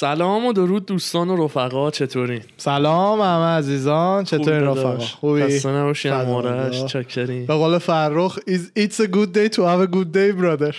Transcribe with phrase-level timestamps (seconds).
[0.00, 6.12] سلام و درود دوستان و رفقا چطورین سلام همه عزیزان چطور رفقا؟ خوبی؟ خسته نباشین
[6.12, 6.88] سلام مارش الله.
[6.88, 10.74] چاکرین به قول فرخ "Is- it's a good day to have a good day brother.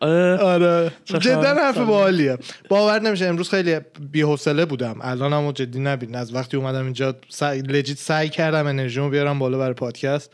[0.00, 0.92] آره.
[1.04, 1.78] جدا؟ حرف.
[1.78, 2.38] باحالیه.
[2.68, 3.76] باور نمیشه امروز خیلی
[4.12, 4.96] بی‌حوصله بودم.
[5.00, 6.14] الانم جدی نبین.
[6.14, 10.30] از وقتی اومدم اینجا سعی لجیت سعی کردم انرژیمو بیارم بالا برای پادکست.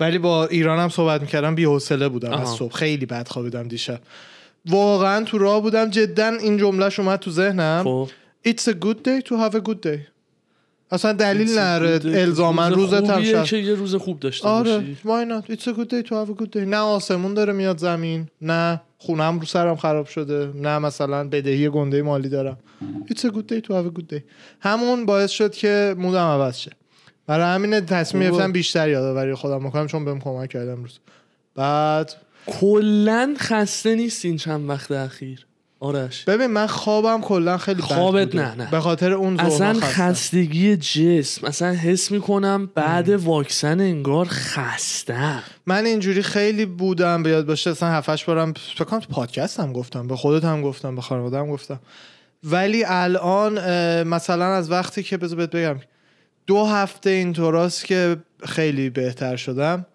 [0.00, 2.32] ولی با ایرانم صحبت می‌کردم بی‌حوصله بودم.
[2.32, 2.48] از.
[2.48, 4.00] صبح خیلی بد خوابیدم دیشب.
[4.70, 5.90] واقعا تو راه بودم.
[5.90, 7.80] جدا این جملهش اومد تو ذهنم.
[7.84, 8.08] خب.
[8.48, 9.98] It's a good day to have a good day.
[10.90, 12.00] اصلا دلیل نره.
[12.04, 14.78] الزاما روز هم که یه روز خوب داشته آره.
[14.78, 14.96] باشی.
[15.04, 15.52] Why not?
[15.52, 16.56] It's a good day to have a good day.
[16.56, 18.28] نه آسمون داره میاد زمین.
[18.42, 20.52] نه خونم رو سرم خراب شده.
[20.54, 22.58] نه مثلا بدهی گنده مالی دارم.
[23.10, 24.20] It's a good day to have a good day.
[24.60, 26.70] همون باعث شد که مودم عوض شه.
[27.26, 28.36] برای همین تصمیم خوبه.
[28.36, 30.98] گرفتم بیشتر یادآوری خودم بکنم چون بهم کمک کردم امروز.
[31.54, 32.14] بعد
[32.46, 35.46] کلا خسته نیستین چند وقت اخیر.
[35.80, 36.24] آرش.
[36.24, 38.42] ببین من خوابم کلا خیلی بد خوابت بوده.
[38.48, 38.70] نه، نه.
[38.70, 39.80] به خاطر اون اصلا.
[39.80, 41.46] خستگی جسم.
[41.46, 47.88] اصلا حس می‌کنم بعد واکسن انگار خسته من اینجوری خیلی بودم به یاد باشه اصلا
[47.88, 51.50] هفتش بارم فکر کنم تو پادکست هم گفتم به خودت هم گفتم به خانواده هم
[51.50, 51.80] گفتم.
[52.44, 53.52] ولی الان
[54.02, 55.80] مثلا از وقتی که بذار بهت بگم
[56.46, 59.86] دو هفته اینطوراست که خیلی بهتر شدم.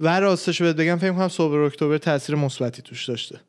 [0.00, 3.40] و راستش بهت بگم فکر کنم صبح اکتبر تاثیر مثبتی توش داشته.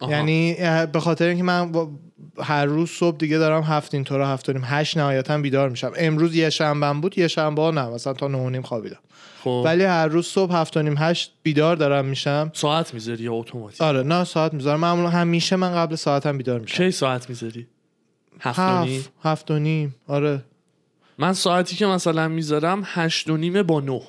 [0.00, 0.10] آها.
[0.10, 0.56] یعنی
[0.92, 1.88] به خاطر اینکه من
[2.38, 5.92] هر روز صبح دیگه دارم هفت اینطورا هفت و نیم هشت نهایتا بیدار میشم.
[5.96, 8.98] امروز یه شنبه بود یه شنبه نه مثلا تا نه نیم خوابیدم.
[9.44, 9.62] خب.
[9.64, 12.50] ولی هر روز صبح هفت نیم هشت بیدار دارم میشم.
[12.54, 14.80] ساعت می‌ذاری یا اتوماتیک؟ آره نه ساعت می‌ذارم.
[14.80, 16.76] معمولا همیشه من قبل ساعتم بیدار میشم.
[16.76, 17.66] کی ساعت می‌ذاری؟
[18.40, 20.44] هفت نیم؟ هفت هفت و نیم آره.
[21.18, 24.02] من ساعتی که مثلا می‌ذارم هشت و نیم با نه.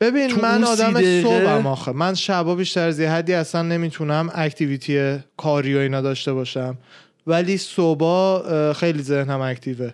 [0.00, 1.92] ببین من آدم صبحم آخه.
[1.92, 6.78] من شبا بیشتر از یه حدی اصلا نمی‌تونم اکتیویتی کاری و اینا داشته باشم.
[7.26, 9.92] ولی صبح خیلی ذهنم اکتیوه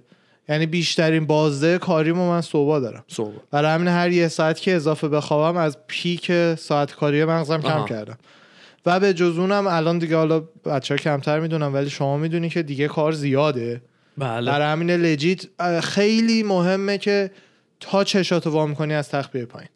[0.48, 3.04] یعنی بیشترین بازده کاریمو من صبح دارم.
[3.08, 7.68] صبح برای همین هر یه ساعت که اضافه بخوابم از پیک ساعت کاری مغزم کم
[7.68, 7.84] آها.
[7.84, 8.18] کردم.
[8.86, 12.62] و به جز اونم الان دیگه حالا بچه ها کمتر می‌دونم ولی شما می‌دونی که
[12.62, 13.82] دیگه کار زیاده.
[14.18, 14.50] بله.
[14.50, 15.44] برای همین legit
[15.80, 17.30] خیلی مهمه که
[17.80, 19.68] تا چشاتو وا می‌کنی از تخت بیای پایین.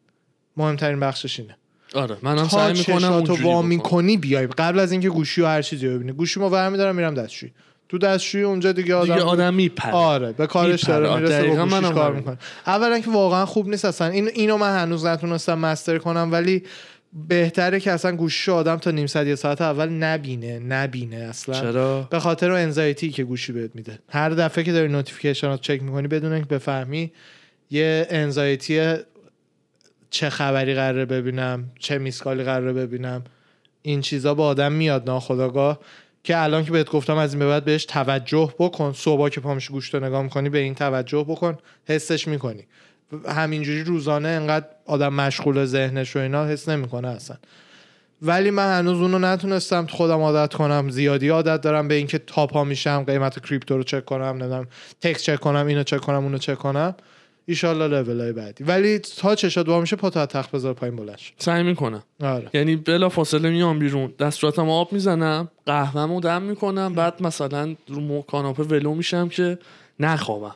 [0.59, 1.57] مهمترین بخشش اینه.
[1.95, 3.63] آره منم تا سعی می‌کنم اونجوری وا.
[3.63, 4.47] می‌کنی بیای.
[4.47, 6.13] قبل از اینکه گوشی و هر چیزی رو ببینی.
[6.13, 7.53] گوشی ما برمیدارم میرم دستشویی.
[7.89, 9.93] تو دستشویی اونجا دیگه آدم دیگه آدم میپره.
[9.93, 10.85] آره به کارش.
[10.85, 12.13] داره می‌رسه با گوشیش کار.
[12.13, 12.39] می‌کنه.
[12.67, 14.09] اولا که واقعا خوب نیست اصلا.
[14.09, 16.63] این اینو من هنوز نتونستم master کنم ولی
[17.29, 21.61] بهتره که اصلا گوشی آدم تا نیم ساعت یه ساعت اول نبینه نبینه اصلا.
[21.61, 23.99] چرا؟ به خاطر anxiety که گوشی بهت میده.
[24.09, 27.13] هر دفعه که داری notification رو چک می‌کنی بدون اینکه بفهمی
[27.71, 28.95] یه انزایتی
[30.11, 33.25] چه خبری قراره ببینم چه میسکالی قراره ببینم.
[33.83, 35.79] این چیزا با آدم میاد ناخداگاه.
[36.25, 38.93] که الان که بهت گفتم از این به بعد بهش توجه بکن.
[38.93, 41.59] صبح که پامش گوشت رو نگاه می‌کنی به این توجه بکن.
[41.85, 42.67] حسش می‌کنی.
[43.29, 47.37] همینجوری روزانه انقدر آدم مشغول ذهنش و اینا حس نمی‌کنه اصلا.
[48.23, 50.91] ولی من هنوز اونو نتونستم خودم عادت کنم.
[50.91, 54.67] زیادی عادت دارم به اینکه تا پا میشم قیمت کریپتو رو چک کنم نمی‌دونم
[55.01, 56.95] تکس چک کنم اینو چک کنم اونو چک کنم.
[57.49, 61.19] ایشالله لول های بعدی ولی تا چشات وا میشه پا تا تخت بذار پایین بلند
[61.19, 61.33] شه.
[61.39, 67.23] سعی می‌کنم آره یعنی بلا فاصله میام بیرون دستوراتم آب می‌زنم قهوهمو دم می‌کنم بعد
[67.23, 69.59] مثلا رو کاناپه ولو میشم که
[70.01, 70.55] نخوابم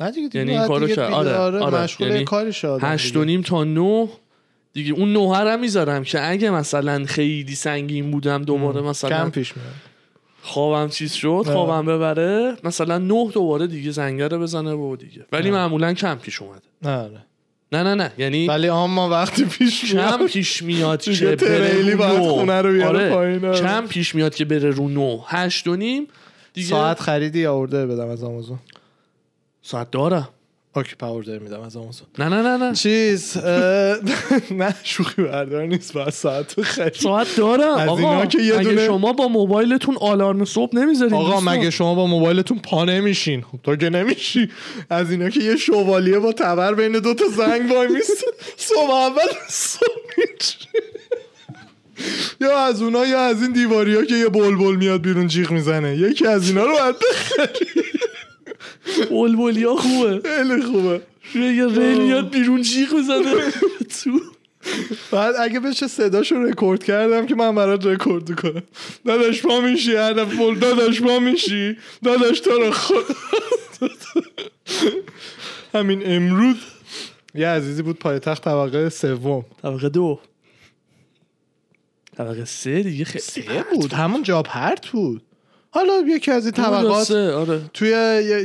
[0.00, 1.12] نه دیگه دیگه یعنی این کارو کرد.
[1.12, 1.82] آره، آره.
[1.82, 2.24] مشغول یعنی
[2.64, 3.20] آدم هشت دیگه.
[3.20, 4.08] و نیم تا نه
[4.72, 9.56] دیگه اون نه رو می‌ذارم که اگه مثلا خیلی سنگین بودم دوباره مثلا کم پیش
[9.56, 9.93] میاد
[10.44, 15.26] خوابم چیز شد خوابم ببره مثلا نه دوباره دیگه زنگه رو بزنه و دیگه.
[15.32, 16.62] ولی معمولا کم پیش اومده.
[16.84, 17.24] آره.
[17.72, 21.96] نه نه نه یعنی ولی اما وقتی پیش کم میاد پیش میاد که بره رو
[21.96, 22.28] نه.
[22.28, 23.10] خونه رو بیاره آره.
[23.10, 23.52] پایین،.
[23.52, 26.06] کم پیش میاد که بره رو نو هشت و نیم
[26.54, 28.58] دیگه ساعت خریدی یا اوردر بدم از آمازون؟
[29.62, 30.28] ساعت دارم
[30.76, 32.06] اوکی پا اوردر میدم از آمازون.
[32.18, 32.74] نه نه نه نه.
[32.74, 33.36] چیز
[34.60, 36.92] نه شوخی بردار نیست باید ساعت خرید.
[36.94, 37.74] ساعت دارم.
[37.78, 41.70] از آقا اینا که یه مگه دونه- شما با موبایلتون آلارم صبح نمی‌ذارین آقا؟ مگه
[41.70, 44.50] شما با موبایلتون پا نمیشین؟ خب تو که نمیشی.
[44.90, 48.24] از اینا که یه شوالیه با تبر بین دو تا زنگ وای میست
[48.56, 49.90] صبح اول صبح.
[52.40, 55.96] یا از اونا یا از این دیواری ها که یه بلبل میاد بیرون جیغ می‌زنه.
[55.96, 57.82] یکی از اینا رو باید بخری.
[59.10, 60.20] بلبلیا خوبه.
[60.24, 61.00] خیلی خوبه.
[61.34, 63.50] یه ریل میاد بیرون جیغ بزنه
[64.02, 64.20] تو.
[65.12, 68.62] بعد اگه بشه صداشو رکورد کردم که من برات رکورد کنم
[69.06, 71.76] داداش پا میشی هر دفعه بول داداش پا میشی.
[72.02, 73.04] داداش تو رو خود.
[75.74, 76.56] همین امروز
[77.34, 79.44] یه عزیزی بود پای تخت طبقه سوم.
[79.62, 80.20] طبقه دو.
[82.16, 83.92] طبقه سه دیگه خیلی سه بود.
[83.92, 85.22] همون جا پرت بود.
[85.74, 87.60] حالا یکی از این طبقات آره.
[87.74, 87.88] توی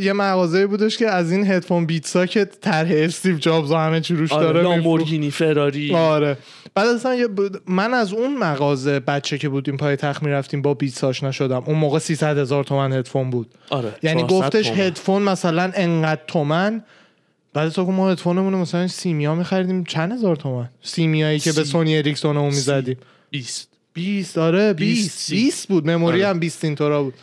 [0.01, 4.15] یه, مغازه بودش که از این هدفون بیتسا که طرح استیو جابز و همه چی
[4.15, 4.61] روش آره داره.
[4.61, 5.95] لامبورگینی فراری.
[5.95, 6.37] آره.
[6.75, 7.27] بعد اصلا
[7.67, 11.75] من از اون مغازه بچه که بودیم پای تخت می‌رفتیم با بیتس آشنا شدم اون
[11.75, 13.47] موقع 300 هزار تومن هدفون بود.
[13.69, 14.79] آره یعنی 400 گفتش تومن.
[14.79, 16.83] هدفون مثلا انقدر تومن.
[17.53, 21.69] بعد تو ما هدفونمون مثلا سیمیا میخریدیم چند هزار تومن؟ سیمیایی که به سی.
[21.69, 22.97] سونی اریکسون اون می‌زدیم.
[23.29, 23.68] 20
[23.99, 25.89] 20 آره 20 20 20 بود.
[25.89, 26.29] مموری آره.
[26.29, 27.13] هم 20 اینطورا بود.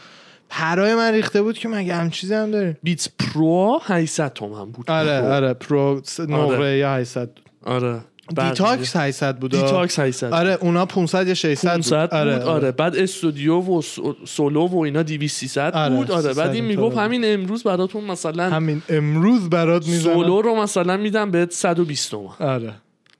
[0.48, 4.90] پرای من ریخته بود که مگه هم چیزی هم داریم؟ بیتس پرو 800 تومن بود.
[4.90, 5.32] آره پرو.
[5.32, 7.30] آره Pro س- نقره یا 800
[7.64, 8.00] آره.
[8.28, 9.50] Detox 800 بود.
[9.50, 14.16] Detox 800 آره اونا 500 یا 600 500 بود بود آره, بعد Studio و So-
[14.24, 16.10] Solo و اینا 200 300 آره، بود.
[16.10, 16.22] آره.
[16.22, 16.98] 300 بعد این می‌گفت.
[16.98, 20.14] همین امروز براتون مثلا همین امروز برات می‌زنم.
[20.14, 22.30] سولو رو مثلا میدم بهت 120 تومن.
[22.40, 22.72] آره.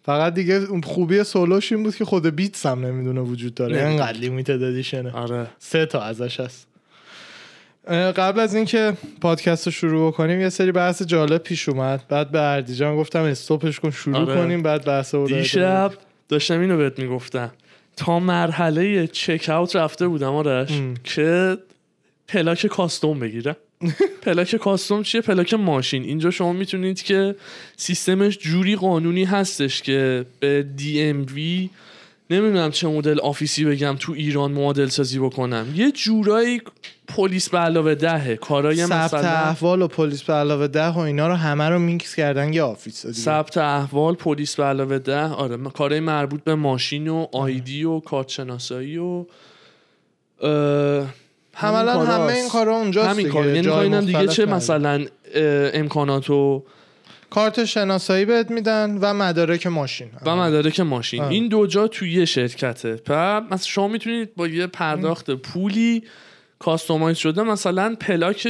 [0.07, 3.79] فقط دیگه اون خوبی سولوش این بود که خود Beats هم نمی‌دونه وجود داره.
[3.79, 5.47] انقدر limited edition ه آره.
[5.59, 6.67] سه تا ازش هست.
[7.89, 12.05] قبل از اینکه پادکست رو شروع کنیم یه سری بحث جالب پیش اومد.
[12.09, 14.35] بعد به اردیجان گفتم stop ش کن شروع آره.
[14.35, 15.93] کنیم بعد بحث رو دیشب
[16.29, 17.51] داشتم اینو بهت می‌گفتم.
[17.97, 20.95] تا مرحله checkout رفته بودم آرش ام.
[21.05, 21.59] که
[22.29, 23.57] پلاک custom بگیرم.
[24.23, 26.03] پلاک custom چیه؟ پلاک ماشین.
[26.03, 27.37] اینجا شما می‌تونید که
[27.77, 31.41] سیستمش جوری قانونی هستش که به DMV
[32.31, 35.67] نمی‌دونم چه مدل office ی بگم تو ایران معادل سازی بکنم.
[35.75, 36.61] یه جورایی
[37.09, 38.37] پلیس به علاوه دَهه.
[38.37, 42.53] کارای ثبت احوال و پلیس به علاوه ده و اینا رو همه رو میکس کردن
[42.53, 43.07] یه office.
[43.07, 45.21] ثبت احوال پلیس به علاوه ده.
[45.29, 49.25] آره کارهای مربوط به ماشین و ID و کارت شناسایی و
[50.41, 51.07] اه،
[51.59, 52.33] حملا همه.
[52.33, 53.29] این کارا اونجاست همین.
[53.29, 54.47] کار یعنی اینم دیگه چه.
[54.47, 55.07] مثلا
[55.75, 56.63] امکانات و
[57.31, 61.33] کارت شناسایی بهت میدن و مدارک ماشین و مدارک ماشین آره.
[61.33, 66.05] این دو جا توی یه شرکته و مثلا شما می‌تونید با یه پرداخت پولی
[66.59, 68.49] customize شده مثلا پلاک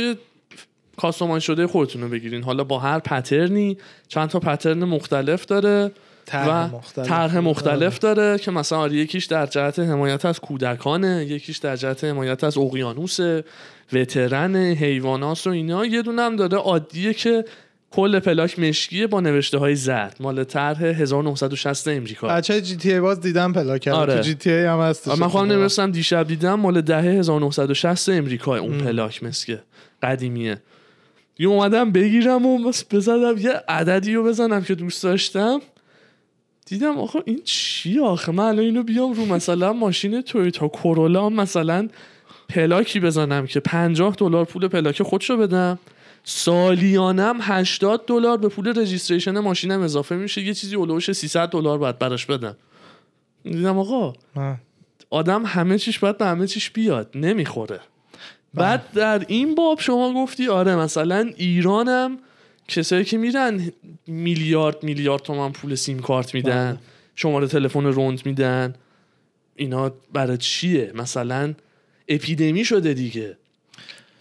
[0.96, 3.78] customize شده خودتون رو بگیرین حالا با هر pattern ی
[4.08, 5.90] چند تا pattern مختلف داره
[6.26, 7.08] طرح و مختلف.
[7.08, 12.04] طرح مختلف داره که مثلا آره یکیش در جهت حمایت از کودکانه یکیش در جهت
[12.04, 13.18] حمایت از اقیانوس
[13.92, 15.86] veteran حیوانات و اینا.
[15.86, 17.44] یه دونه هم داره عادیه که
[17.90, 20.16] کل پلاک مشکیه با نوشته های زرد.
[20.20, 24.14] مال طرح 1960 امریکا بچه GTA باز دیدم پلاکارد آره.
[24.14, 29.22] تو GTA هم هست من خواهم نمی‌رسم دیشب دیدم مال دهه 1960 امریکا اون پلاک
[29.24, 29.62] مسکه.
[30.02, 30.58] قدیمیه.
[31.38, 35.60] یه اومدم بگیرم و بس بزنم یه عددی رو بزنم که دوست داشتم.
[36.66, 41.88] دیدم آخه این چی آخه؟ من الان اینو بیام رو مثلا ماشین تویوتا کورولا مثلا
[42.48, 45.78] پلاکی بزنم که 50 دلار پول پلاک خودشو بدم.
[46.24, 50.42] سالیانم 80 دلار به پول رجیستریشن ماشینم اضافه میشه.
[50.42, 52.56] یه چیزی اولوش 300 دلار باید براش بدم.
[53.42, 54.12] دیدم آقا.
[55.10, 57.10] آدم همه چیش باید به همه چیش بیاد.
[57.14, 57.80] نمی‌خوره.
[58.54, 62.18] بعد در این باب شما گفتی آره مثلا ایرانم
[62.68, 63.72] کسایی که میرن
[64.06, 66.78] میلیارد میلیارد تومن پول سیم کارت میدن بله.
[67.14, 68.74] شماره تلفن روند میدن.
[69.56, 71.54] اینا برای چیه؟ مثلا
[72.08, 73.36] اپیدمی شده دیگه.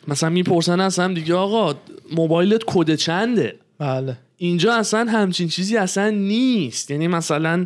[0.07, 1.75] مثلا می‌پرسن از هم دیگه آقا
[2.11, 4.17] موبایلت کد چنده؟ بله.
[4.37, 6.91] اینجا اصلا همچین چیزی اصلا نیست.
[6.91, 7.65] یعنی مثلا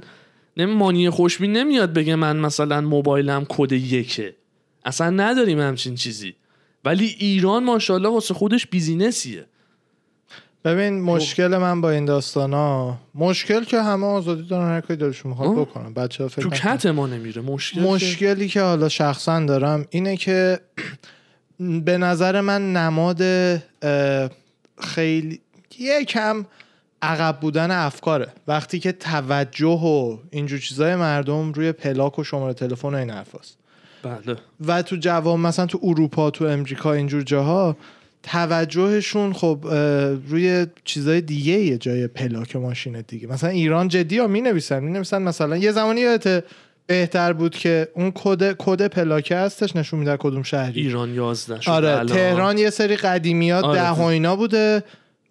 [0.58, 4.36] نمی مانی خوشبین نمیاد بگه من مثلا موبایلم کد یکه.
[4.86, 6.36] اصلا نداریم همچین چیزی.
[6.86, 9.46] ولی ایران ماشاءالله واسه خودش بیزینسیه.
[10.66, 15.32] ببین مشکل من با این داستان ها مشکل که همه آزادی دارن هر کاری دلشون
[15.32, 15.52] می‌خواد.
[15.52, 15.94] بکنن.
[15.94, 16.50] بچه ها فکر تو.
[16.50, 20.60] کت ما نمیره مشکل مشکلی که حالا شخصا دارم اینه که
[21.86, 23.22] به نظر من نماد
[24.82, 25.42] خیلی
[25.80, 26.46] یکم
[27.02, 28.28] عقب بودن افکاره.
[28.48, 33.58] وقتی که توجه و اینجور چیزای مردم روی پلاک و شماره تلفن و این حرفاست.
[34.04, 34.38] بله.
[34.68, 37.78] و تو جوام مثلا تو اروپا تو امریکا اینجور جاها
[38.24, 39.60] توجهشون خب
[40.30, 44.92] روی چیزای دیگه یه جای پلاک ماشین دیگه مثلا ایران جدی ها می نویسن می
[44.92, 46.44] نویسن مثلا یه زمانی یادته
[46.88, 51.72] بهتر بود که اون کد کد پلاکه هستش نشون میده کدوم شهری ایران 11 شده
[51.72, 52.06] آره الان.
[52.06, 53.82] تهران یه سری قدیمیات آره.
[53.82, 54.84] ده و اینا بوده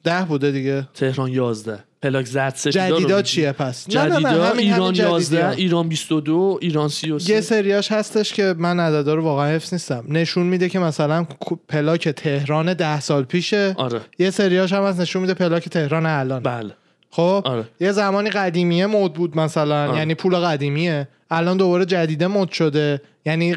[0.04, 3.28] ده بوده دیگه تهران 11 پلاک زرد سفیدا رو جدیدا میگی.
[3.28, 5.50] چیه پس؟ نه نه جدیدا نه همین ایران همین جدیدی 11 ها.
[5.50, 10.04] ایران 22 ایران یه 33 سریاش هستش که من عددا رو واقعا حفظ نیستم.
[10.08, 11.26] نشون میده که مثلا
[11.68, 13.74] پلاک تهران ده سال پیشه.
[13.78, 14.00] آره.
[14.18, 16.42] یه سریاش هم هست نشون میده پلاک تهران الان.
[16.42, 16.70] بله.
[17.10, 17.64] خب؟ آره.
[17.80, 19.98] یه زمانی قدیمیه مد بود مثلا آره.
[19.98, 21.08] یعنی پول قدیمیه.
[21.30, 23.00] الان دوباره جدیده مد شده.
[23.26, 23.56] یعنی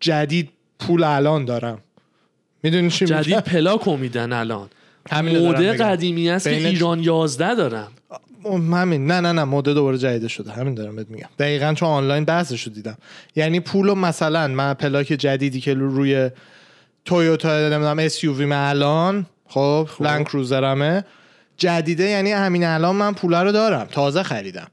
[0.00, 1.78] جدید پول الان دارم.
[2.62, 4.68] می‌دونی چی جدید پلاکو میدن الان.
[5.12, 5.72] بگم.
[5.72, 7.88] قدیمی است که ایران 11 دارم.
[8.72, 9.06] همین.
[9.06, 10.52] نه نه نه مده دوباره جدیده شده.
[10.52, 11.28] همین دارم بهت میگم.
[11.38, 12.96] دقیقا چون آنلاین بحثش رو دیدم.
[13.36, 16.30] یعنی پول رو مثلا من پلاک جدیدی که روی
[17.04, 21.04] تویوتا نمی‌دونم اس یو وی الان خب لند کروزرمه
[21.56, 23.88] جدیده یعنی همین الان من پوله رو دارم.
[23.90, 24.66] تازه خریدم.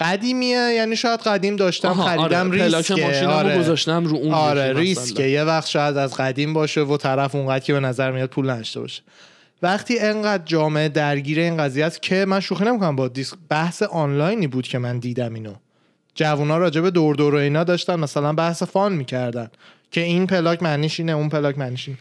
[0.00, 2.58] قدیمیه یعنی شاید قدیم داشتم آها، خریدم آره.
[2.58, 3.06] پلاک ریسکه.
[3.06, 3.58] ماشینمو آره.
[3.58, 5.28] گذاشتم رو اون آره ریسکه.
[5.28, 8.80] یه وقت شاید از قدیم باشه و طرف اونقدر که به نظر میاد پول نداشته
[8.80, 9.02] باشه.
[9.62, 14.46] وقتی انقدر جامعه درگیر این قضیه است که من شوخی نمی‌کنم با دیسک بحث آنلاینی
[14.46, 15.54] بود که من دیدم اینو.
[16.14, 19.48] جوونا راجع به دور دور و اینا داشتن مثلا بحث فان می‌کردن
[19.90, 21.98] که این پلاک معنیش اینه اون پلاک معنیش اینه.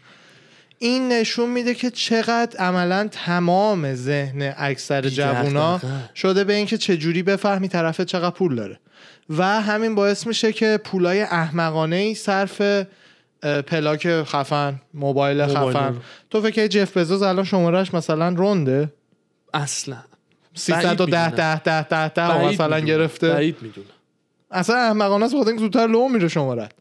[0.79, 5.81] این نشون میده که چقدر عملا تمام ذهن اکثر جوونا.
[6.15, 8.79] شده به اینکه چجوری بفهمی طرف چقدر پول داره.
[9.29, 12.61] و همین باعث میشه که پولای احمقانه ای صرف
[13.41, 15.87] پلاک خفن موبایل خفن.
[15.87, 15.95] رو.
[16.29, 18.93] تو فکر جف بزوس الان شمارش مثلا رونده
[19.53, 19.97] اصلا.
[20.53, 21.29] 310 می‌دونم.
[21.29, 22.79] 10 10 10 10 بعید مثلا.
[22.79, 23.29] گرفته.
[23.29, 23.87] بعید می‌دونم
[24.51, 26.71] اصلا احمقانه است بخاطر زودتر لو میره شمارت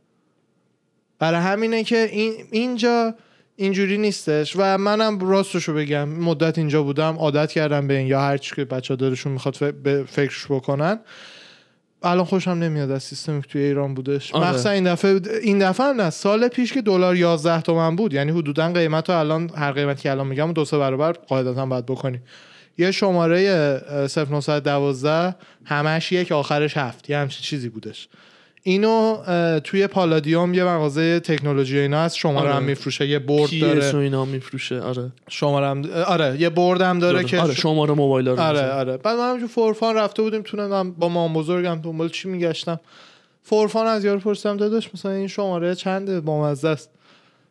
[1.19, 3.15] برای همینه که این اینجا
[3.57, 6.09] اینجوری نیستش و منم راستشو بگم.
[6.09, 9.63] مدت اینجا بودم عادت کردم به این یا هر چی که بچه دلشون می‌خواد ف-
[9.63, 11.01] به فکرش بکنن.
[12.03, 14.35] الان خوشم نمیاد از سیستمی که توی ایران بودش.
[14.35, 14.49] آره.
[14.49, 16.11] مخصوصا این دفعه این دفعه هم نه.
[16.11, 20.11] سال پیش که دلار 11 تومن بود یعنی حدودا قیمت رو الان هر قیمتی که
[20.11, 22.21] الان میگم دو سه برابر قاعدتا باید بکنی
[22.79, 23.41] یه شماره
[23.91, 27.11] اه، 0912 همش یک آخرش هفت.
[27.11, 28.09] یه همچین چیزی بودش.
[28.63, 29.17] اینو
[29.65, 32.17] توی پالادیوم یه مغازه تکنولوژی اینا هست.
[32.17, 32.55] شماره آره.
[32.55, 33.97] هم میفروشه یه برد داره.
[33.97, 35.13] اینا میفروشه؟ آره.
[35.29, 38.71] شماره هم آره یه برد هم داره که آره شماره موبایل رو آره.
[38.71, 38.97] آره.
[38.97, 42.81] بعد من همینجور فورفان رفته بودیم تو من با مام بزرگم دنبال چی میگشتم.
[43.43, 46.91] فورفان از یارو پرسیدم داداش مثلا این شماره چنده بامزه است؟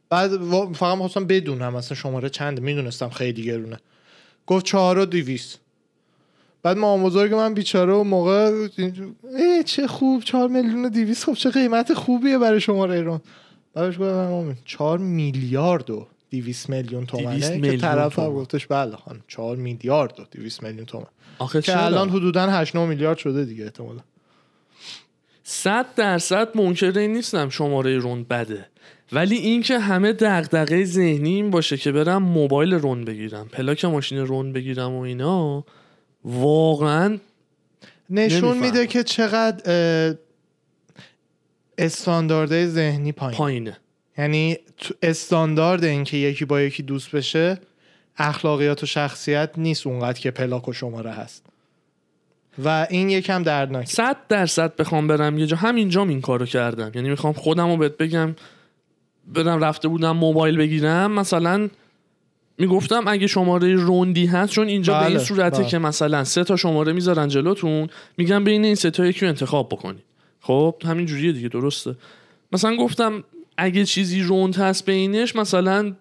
[0.10, 0.32] بعد
[0.74, 3.80] فقط می‌خواستم بدونم مثلا شماره چنده می‌دونستم خیلی گرونه.
[4.48, 5.60] گفت چهار و دیویست
[6.64, 8.68] بعد مام بزرگ من بیچاره و موقع
[9.38, 13.22] ای چه خوب چهار میلیون و دیویست خب چه قیمت خوبیه برای شماره ایران.
[13.74, 18.34] بعدش گفتم مامان، چهار میلیارد و دیویست میلیون تومنه 200 که طرف هم.
[18.34, 21.06] گفتش بله خانم چهار میلیارد و دیویست میلیون تومن.
[21.40, 24.00] آخه که؟ الان حدودا 8 9 میلیارد شده دیگه احتمالا.
[25.44, 28.66] صد درصد منکر این نیستم شماره رون بده.
[29.12, 34.54] ولی اینکه همه دغدغه ذهنی این باشه که برم موبایل رون بگیرم پلاک ماشین رون
[34.54, 35.64] بگیرم و اینا
[36.24, 37.18] واقعا
[38.10, 38.58] نشون.
[38.58, 40.16] میده که چقدر
[41.78, 43.78] استاندارده ذهنی پایین پایینه.
[44.18, 44.58] یعنی
[45.02, 47.58] استاندارد اینکه یکی با یکی دوست بشه
[48.18, 51.46] اخلاقیات و شخصیت نیست اونقدر که پلاک و شماره هست.
[52.64, 55.58] و این یکم دردناک صد درصد بخوام برم یه جا.
[55.58, 56.92] همینجام این کارو کردم.
[56.96, 58.36] یعنی می‌خوام خودم رو بهت بگم
[59.28, 61.12] برم رفته بودم موبایل بگیرم.
[61.12, 61.70] مثلا
[62.60, 65.68] می‌گفتم اگه شماره روندی هست چون اینجا به این بله، صورته بله.
[65.68, 69.70] که مثلا سه تا شماره می‌ذارن جلوتون میگن بین این سه تا یکی رو انتخاب
[69.70, 70.00] بکنی.
[70.40, 71.96] خب همین جوریه دیگه درسته.
[72.52, 73.24] مثلا گفتم
[73.58, 75.94] اگه چیزی روند هست بینش مثلا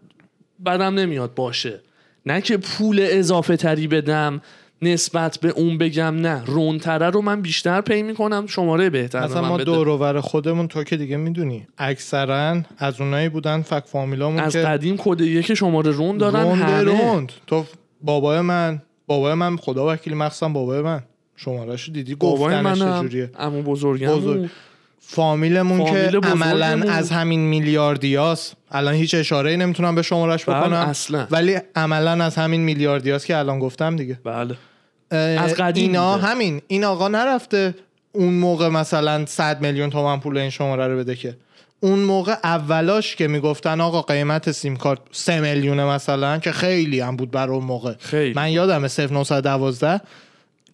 [0.66, 1.80] بدم نمیاد باشه.
[2.26, 4.40] نه که پول اضافه تری بدم.
[4.82, 6.44] نسبت به اون بگم نه.
[6.44, 8.47] روندتره رو من بیشتر پی می‌کنم.
[8.47, 9.64] شماره بهتر به اصلا ما بده.
[9.64, 11.66] دور خودمون تو که دیگه می‌دونی.
[11.78, 16.62] اکثرا از اونایی بودن فک فامیلامون از که قدیم کد یک شماره روند دارن روند
[16.62, 16.82] همه.
[16.82, 17.32] روند.
[17.47, 17.64] تو
[18.02, 21.02] بابای من بابای من خدا وکیلی مخصوصا بابای من.
[21.37, 24.49] شمارهشو دیدی؟ گفتنش چجوریه عمو بزرگم بزرگ.
[25.00, 26.26] فامیلمون فامیل که.
[26.26, 28.56] عملا از همین میلیاردیاست.
[28.70, 30.76] الان هیچ اشاره نمی‌تونم به شمارش بله، بکنم.
[30.76, 31.26] اصلا.
[31.30, 34.18] ولی عملا از همین میلیاردیاست که الان گفتم دیگه.
[34.25, 34.54] بله.
[35.10, 36.26] از قدیم اینا بوده.
[36.26, 37.74] همین این آقا نرفته
[38.12, 41.36] اون موقع مثلا 100 میلیون تومن پول این شماره رو بده که
[41.80, 47.16] اون موقع اولاش که می‌گفتن آقا قیمت سیم کارت 3 میلیونه مثلا که خیلی هم
[47.16, 48.34] بود برای اون موقع خیلی.
[48.34, 50.00] من یادم 0912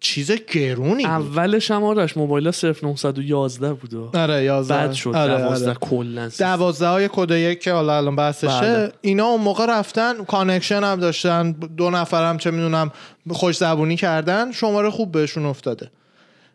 [0.05, 1.07] چیز گرونی بود.
[1.07, 2.51] اولش هم آرش موبایل
[2.83, 5.15] 0911 بود و آره 11 بعد شد.
[5.15, 5.79] آره، 12 آره.
[5.81, 8.93] کلا دوازده های کد یک که حالا الان بحثشه بله.
[9.01, 12.91] اینا اون موقع رفتن connection هم داشتن دو نفرم چه می‌دونم
[13.31, 15.91] خوش زبونی کردن شماره خوب بهشون افتاده.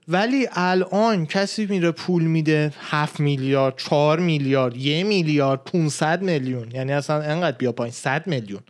[0.07, 6.93] ولی الان کسی میره پول میده 7 میلیارد 4 میلیارد یه میلیارد 500 میلیون یعنی
[6.93, 8.61] اصلا انقدر بیا پایین 100 میلیون.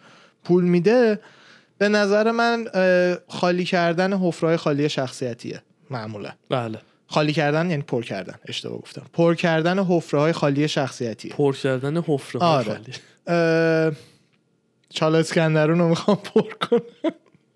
[0.44, 1.20] پول میده
[1.80, 2.68] به نظر من
[3.28, 6.30] خالی کردن حفرهای خالی شخصیتیه معمولا.
[6.50, 6.80] بله.
[7.08, 9.06] خالی کردن یعنی پر کردن اشتباه گفتم.
[9.14, 11.32] پر کردن حفره های خالی شخصیتیه.
[11.34, 12.64] پر کردن حفره آره.
[12.64, 12.94] خالی.
[13.28, 13.92] اه،
[14.90, 16.82] چال اسکندرون رو می‌خوام پر کنم.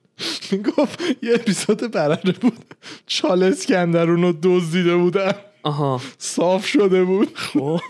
[0.52, 2.66] می‌گفت یه اپیزود برره بود.
[3.08, 6.02] چال اسکندرون رو دزدیده بودن آها.
[6.18, 7.36] صاف شده بود.
[7.36, 7.80] خب.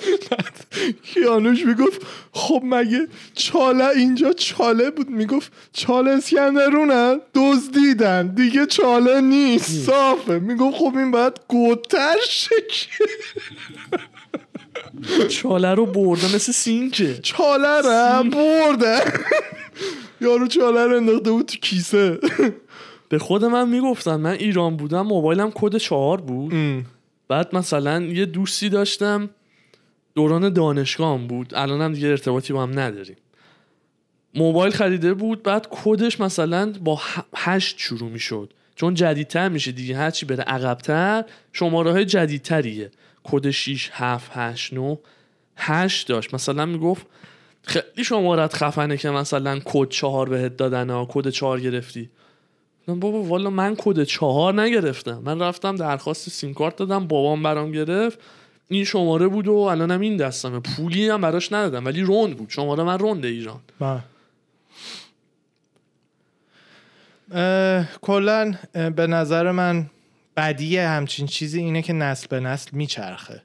[1.14, 2.02] کیانوش می‌گفت
[2.32, 10.38] خب مگه چاله اینجا چاله بود؟ می‌گفت چاله اسکندرونه دزدیدن دیگه چاله نیست صافه.
[10.38, 13.04] می‌گفت خب این باید گوتر شه که.
[15.36, 19.02] چاله رو برده مثل سینکه چالرم برده.
[20.20, 22.18] یارو چالر انداخته بود تو کیسه.
[23.08, 26.52] به خود من می‌گفتن من ایران بودم موبایلم کد چهار بود.
[27.28, 29.30] بعد مثلا یه دوستی داشتم
[30.14, 31.54] دوران دانشگاه بود.
[31.54, 33.16] الانم دیگه ارتباطی با هم نداریم.
[34.34, 37.00] موبایل خریده بود بعد کدش مثلا با
[37.36, 38.52] هشت شروع می‌شد.
[38.74, 42.90] چون جدیدتر میشه دیگه هرچی بره عقبتر شماره های جدیدتریه.
[43.24, 44.98] کد 6 7 8 9
[45.56, 46.34] 8 داشت.
[46.34, 47.06] مثلا می‌گفت
[47.62, 52.10] خیلی شمارت خفنه که مثلا کد چهار بهت دادن ها کد چهار گرفتی.
[52.86, 55.22] بابا والا من کد چهار نگرفتم.
[55.24, 58.18] من رفتم درخواست سیم کارت دادم بابام برام گرفت.
[58.70, 60.60] این شماره بود و الانم این دستمه.
[60.60, 62.50] پولی هم براش ندادم ولی روند بود.
[62.50, 63.60] شماره من رونده ایران.
[68.00, 68.54] کلا
[68.96, 69.86] به نظر من
[70.36, 73.42] بدی همچین چیزی اینه که نسل به نسل میچرخه.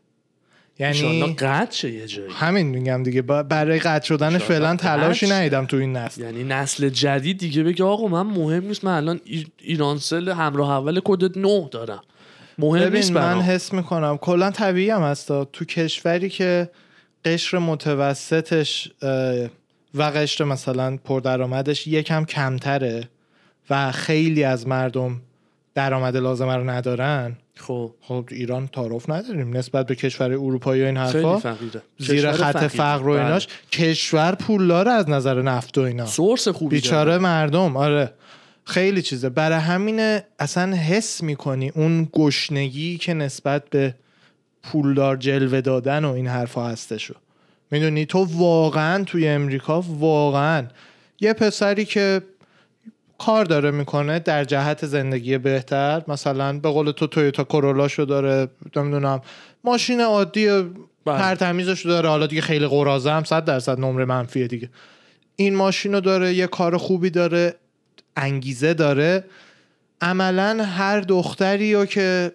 [0.80, 2.32] یعنی قطع شه یه جایی.
[2.34, 3.22] همین میگم دیگه.
[3.22, 5.28] برای قطع شدنش فعلا تلاشی.
[5.28, 6.22] ندیدم تو این نسل.
[6.22, 11.02] یعنی نسل جدید دیگه بگه آقا من مهم نیست من الان ای- ایرانسل همراه اول
[11.04, 12.02] کد 9 دارم.
[12.58, 14.18] مهم نیست من حس می‌کنم.
[14.18, 16.70] کلا طبیعی هم هستا تو کشوری که
[17.26, 18.92] قشر متوسطش
[19.96, 23.10] و قشر مثلا پردرآمدش یکم کمتره
[23.70, 25.22] و خیلی از مردم
[25.76, 27.36] درآمد لازمه رو ندارن.
[27.58, 27.92] خب.
[28.02, 31.38] خب ایران تعارف نداریم نسبت به کشور اروپایی و این حرفا.
[31.38, 31.82] فقیره.
[31.98, 32.68] زیر خط فقیره.
[32.68, 33.26] فقر و بله.
[33.26, 33.48] ایناش.
[33.72, 36.06] کشور پولدار از نظر نفت و اینا.
[36.06, 37.24] سورس خوبی بیچاره داره.
[37.24, 37.78] مردم.
[37.78, 38.12] آره.
[38.66, 39.30] خیلی چیزه.
[39.30, 43.96] برای همینه اصلا حس می‌کنی اون گشنگی که نسبت به
[44.64, 47.14] پولدار جلوه دادن و این حرفا هستشو.
[47.72, 50.68] می‌دونی؟ تو واقعا توی امریکا واقعا
[51.22, 52.22] یه پسری که
[53.18, 59.22] کار داره می‌کنه در جهت زندگی بهتر مثلا به قول تو تویوتا کرولاشو داره نمی‌دونم
[59.64, 60.72] ماشین عادی بله.
[61.06, 62.10] پرتمیزشو داره.
[62.10, 64.70] حالا دیگه خیلی قرازه هم صد درصد نمره منفیه دیگه.
[65.36, 67.56] این ماشین رو داره یه کار خوبی داره.
[68.16, 69.24] انگیزه داره.
[70.02, 72.32] عملا هر دختری رو که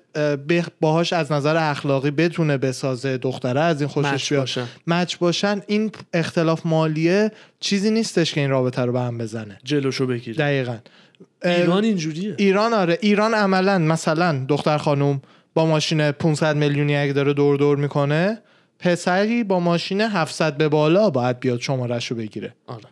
[0.81, 4.67] باهاش از نظر اخلاقی بتونه بسازه دختره از این خوشش بیاد باشن.
[4.87, 9.59] مچ باشن این اختلاف مالیه چیزی نیستش که این رابطه رو به هم بزنه.
[9.65, 10.37] جلوشو بگیره.
[10.37, 10.77] دقیقا.
[11.45, 12.35] ایران اینجوریه.
[12.39, 12.99] ایران آره.
[13.01, 15.23] ایران عملا مثلا دختر خانوم
[15.55, 18.39] با ماشین 500 میلیونی اگه داره دور دور می‌کنه
[18.79, 22.55] پسری با ماشین 700 به بالا باید بیاد شمارش رو بگیره.
[22.67, 22.85] آره.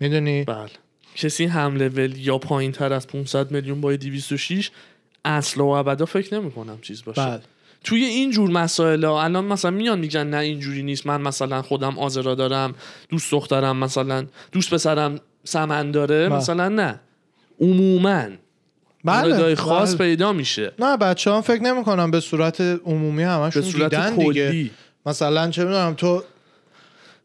[0.00, 0.68] می‌دونی؟ بله.
[1.16, 4.70] کسی هم لول یا پایین تر از 500 میلیون با 206
[5.24, 7.26] اصلا و ابدا فکر نمی کنم چیز باشه.
[7.26, 7.40] بله.
[7.84, 11.98] توی این جور مسائل ها الان مثلا میان میگن نه اینجوری نیست من مثلا خودم
[11.98, 12.74] آزرا دارم
[13.08, 16.38] دوست دخترم مثلا دوست پسرم سمن داره بله.
[16.38, 17.00] مثلا نه.
[17.60, 18.26] عموما.
[19.04, 19.98] موردهای خاص بله.
[19.98, 20.72] پیدا میشه.
[20.78, 24.70] نه بچه هم فکر نمی کنم به صورت عمومی همشون به صورت دیدن دیگه.
[25.06, 26.22] مثلا چه می‌دونم تو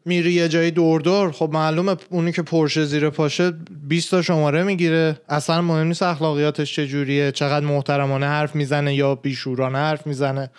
[0.04, 3.52] میری یه جایی دور دور خب معلومه اونی که پرشه زیر پاشه
[3.88, 9.78] 20 تا شماره می‌گیره اصلا مهم نیست اخلاقیاتش چجوریه چقدر محترمانه حرف می‌زنه یا بیشورانه
[9.78, 10.50] حرف می‌زنه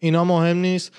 [0.00, 0.92] اینا مهم نیست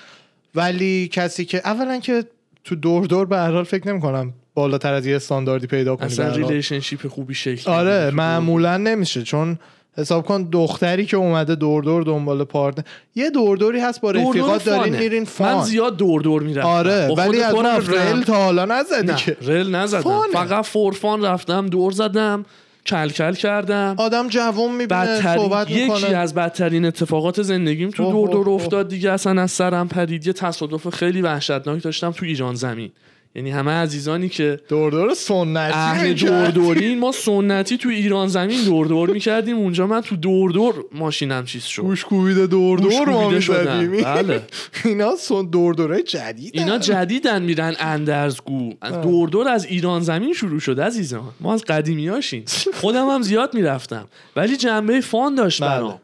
[0.54, 2.24] ولی کسی که اولا که
[2.64, 6.06] تو دور دور به هر حال فکر نمی کنم بالاتر از یه استانداردی پیدا کنی
[6.06, 6.34] اصلا.
[6.36, 8.10] relationship خوبی شکل آره.
[8.10, 9.58] معمولا نمیشه چون
[9.96, 14.64] حساب کن دختری که اومده دور دور دنبال پارتنر یه دور دوری هست با رفیقات
[14.64, 14.96] دارین.
[14.96, 17.66] میرین من فان زیاد دور دور می‌رفتم آره ولی از اون.
[17.66, 20.32] رل تا حالا نزدی که رل نزدم فانه.
[20.32, 22.44] فقط فورفان رفتم دور زدم
[22.86, 28.50] کلکل کردم آدم جوون می‌بینه صحبت یکی می‌کنه از بدترین اتفاقات زندگیم تو دور دور.
[28.50, 32.90] افتاد دیگه اصلا از سرم پرید یه تصادف خیلی وحشتناک داشتم تو ایران زمین
[33.34, 36.30] یعنی همه عزیزانی که دور دور سنتی اهل می‌کرد.
[36.30, 39.56] دور دورین ما سنتی تو ایران زمین دور دور می‌کردیم.
[39.56, 41.82] اونجا من تو دور دور ماشینم چیز شد.
[41.82, 43.30] گوش کوبیده دور ما.
[43.30, 44.02] می‌زدیم.
[44.02, 44.42] بله.
[44.84, 48.72] اینا سن دور دوره جدید اینا جدیدن میرن اندرزگو.
[48.80, 51.32] از دور دور از ایران زمین شروع شد عزیزان.
[51.40, 52.44] ما از قدیمی هاشیم
[52.80, 54.08] خودم هم زیاد می‌رفتم.
[54.36, 55.70] ولی جنبه فان داشت بله.
[55.70, 56.00] برام.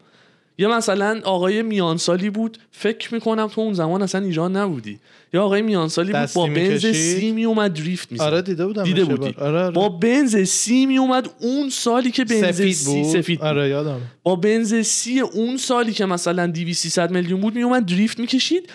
[0.58, 2.58] یه مثلا آقای میانسالی بود.
[2.72, 4.98] فکر می‌کنم تو اون زمان اصلا ایران نبودی.
[5.36, 9.00] یا آقای میانسالی بود با بنز؟ سی می اومد دریفت می‌زد آره دیده بودم دیده
[9.00, 9.34] یه بودی.
[9.38, 9.70] آره آره.
[9.70, 13.48] با بنز سی می اومد اون سالی که بنز سفید سی بود سفید بود.
[13.48, 18.20] آره یادم با بنز سی اون سالی که مثلا 200 300 میلیون بود میومد دریفت
[18.20, 18.70] می‌کشید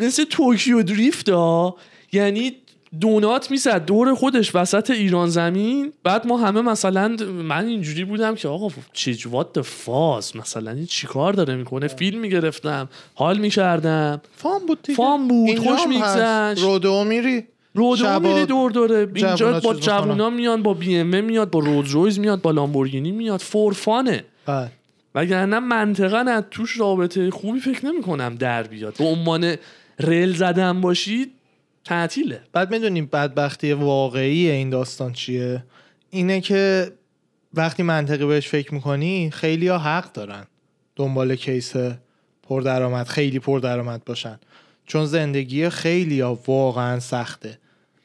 [0.00, 1.76] مثل توکیو دریفت ها
[2.12, 2.56] یعنی
[3.00, 3.84] دونات می‌زد.
[3.84, 5.92] دور خودش وسط ایران زمین.
[6.04, 11.32] بعد ما همه مثلا من اینجوری بودم که آقا چه وات فاز مثلا این چیکار
[11.32, 14.20] داره می‌کنه؟ فیلم می‌گرفتم حال می‌کردم.
[14.36, 14.96] فام بود دیگه.
[14.96, 15.86] فام بود، خوش.
[15.88, 16.62] می‌گذشت.
[16.62, 21.58] رودو میری؟ رودو میری دور دوره اینجا با جوونا میان با بی ام میاد با
[21.58, 23.40] رولز رویز میاد با لامبورگینی میاد.
[23.40, 24.70] فورفانه بله.
[25.14, 28.94] وگرنه منطقا از توش رابطه خوبی فکر نمی کنم در بیاد.
[28.98, 29.54] به عنوان
[29.98, 31.32] ریل زدن باشید
[31.84, 32.40] تعطیله.
[32.52, 35.64] بعد می‌دونیم بدبختی واقعی این داستان چیه؟
[36.10, 36.92] اینه که
[37.54, 40.44] وقتی منطقی بهش فکر می‌کنی خیلی ها حق دارن
[40.96, 41.72] دنبال کیس
[42.42, 44.38] پردرآمد خیلی پردرآمد باشن.
[44.86, 47.58] چون زندگی خیلی ها واقعا سخته.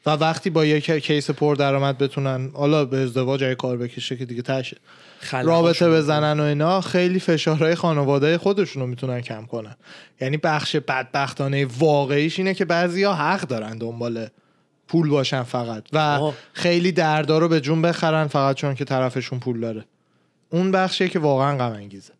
[0.06, 4.76] و وقتی با یک کیس پردرآمد بتونن حالا به ازدواج کار بکشه که دیگه تشه.
[5.32, 9.76] رابطه بزنن و اینا خیلی فشارهای خانواده خودشون رو می‌تونن کم کنن
[10.20, 14.28] یعنی بخش بدبختانه واقعیش اینه که بعضیا حق دارن دنبال
[14.88, 16.34] پول باشن فقط و آه.
[16.52, 19.84] خیلی دردار رو به جون بخرن فقط چون که طرفشون پول داره
[20.50, 22.12] اون بخشیه که واقعا غم انگیزه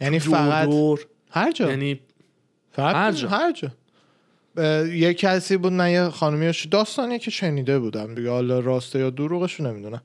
[0.00, 1.06] یعنی دور فقط دور.
[1.30, 2.00] هر جا یعنی
[2.72, 3.28] فقط هر جا.
[3.28, 3.70] هر جا.
[4.86, 9.54] یه کسی بود نه یه خانومی داستانی که شنیده بودم دیگه حالا راسته یا دروغش
[9.54, 10.02] رو نمی‌دونم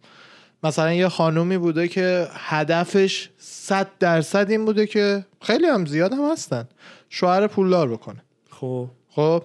[0.64, 6.32] مثلا یه خانومی بوده که هدفش صد درصد این بوده که خیلی هم زیاد هم
[6.32, 6.68] هستن.
[7.10, 8.24] شوهر پولدار بکنه.
[8.50, 8.88] خب.
[9.10, 9.44] خب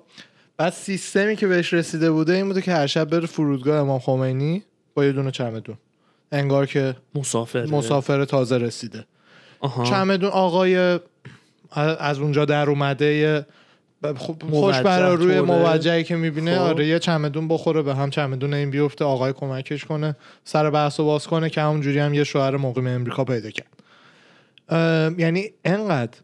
[0.57, 4.65] بعد سیستمی که بهش رسیده بوده این بوده که هر شب بره فرودگاه امام خمینی
[4.95, 5.77] با یه دونه چمدون.
[6.33, 9.05] انگار که مسافر مسافر تازه رسیده.
[9.61, 9.85] آها.
[9.85, 10.99] چمدون آقای
[11.99, 13.47] از اونجا در اومده
[14.05, 15.41] یه ب- خوب- خوش موجه برا روی.
[15.41, 16.63] موجهی که می‌بینه خب.
[16.63, 21.05] آره یه چمدون بخوره به هم چمدون این بیفته آقای کمکش کنه سر بحث و
[21.05, 23.83] باز کنه که همونجوری هم یه شوهر مقیم امریکا پیدا کرد
[25.21, 26.19] یعنی انقدر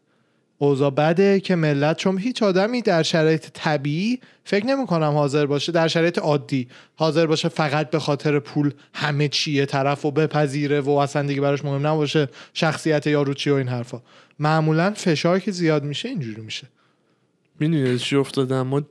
[0.58, 5.72] اوضاع بده که ملت چون هیچ آدمی در شرایط طبیعی فکر نمی کنم حاضر باشه
[5.72, 10.90] در شرایط عادی حاضر باشه فقط به خاطر پول همه چیه طرف و بپذیره و
[10.90, 14.02] اصلا دیگه براش مهم نباشه شخصیت یارو چی و این حرفا
[14.38, 16.66] معمولا فشار که زیاد میشه اینجوری میشه
[17.60, 18.82] می‌دونی چی افتادم ما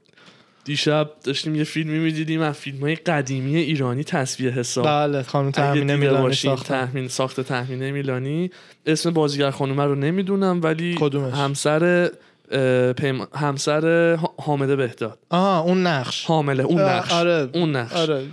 [0.66, 4.86] دیشب داشتیم یه فیلمی می‌دیدیم از فیلم های قدیمی ایرانی تصویه حساب.
[4.86, 8.52] بله خانم دیده میلانی ساختن تحمین ساخت تحمینه میلانی.
[8.86, 12.12] اسم بازیگر خانومه رو نمی‌دونم ولی کدومش؟ همسر
[12.98, 13.28] پیم...
[13.34, 15.20] همسر حامده بهداد.
[15.30, 16.26] آها اون نقش.
[16.26, 17.12] حامله اون نقش.
[17.12, 17.50] آره.
[17.54, 17.96] اون نقش.
[17.96, 18.24] آره.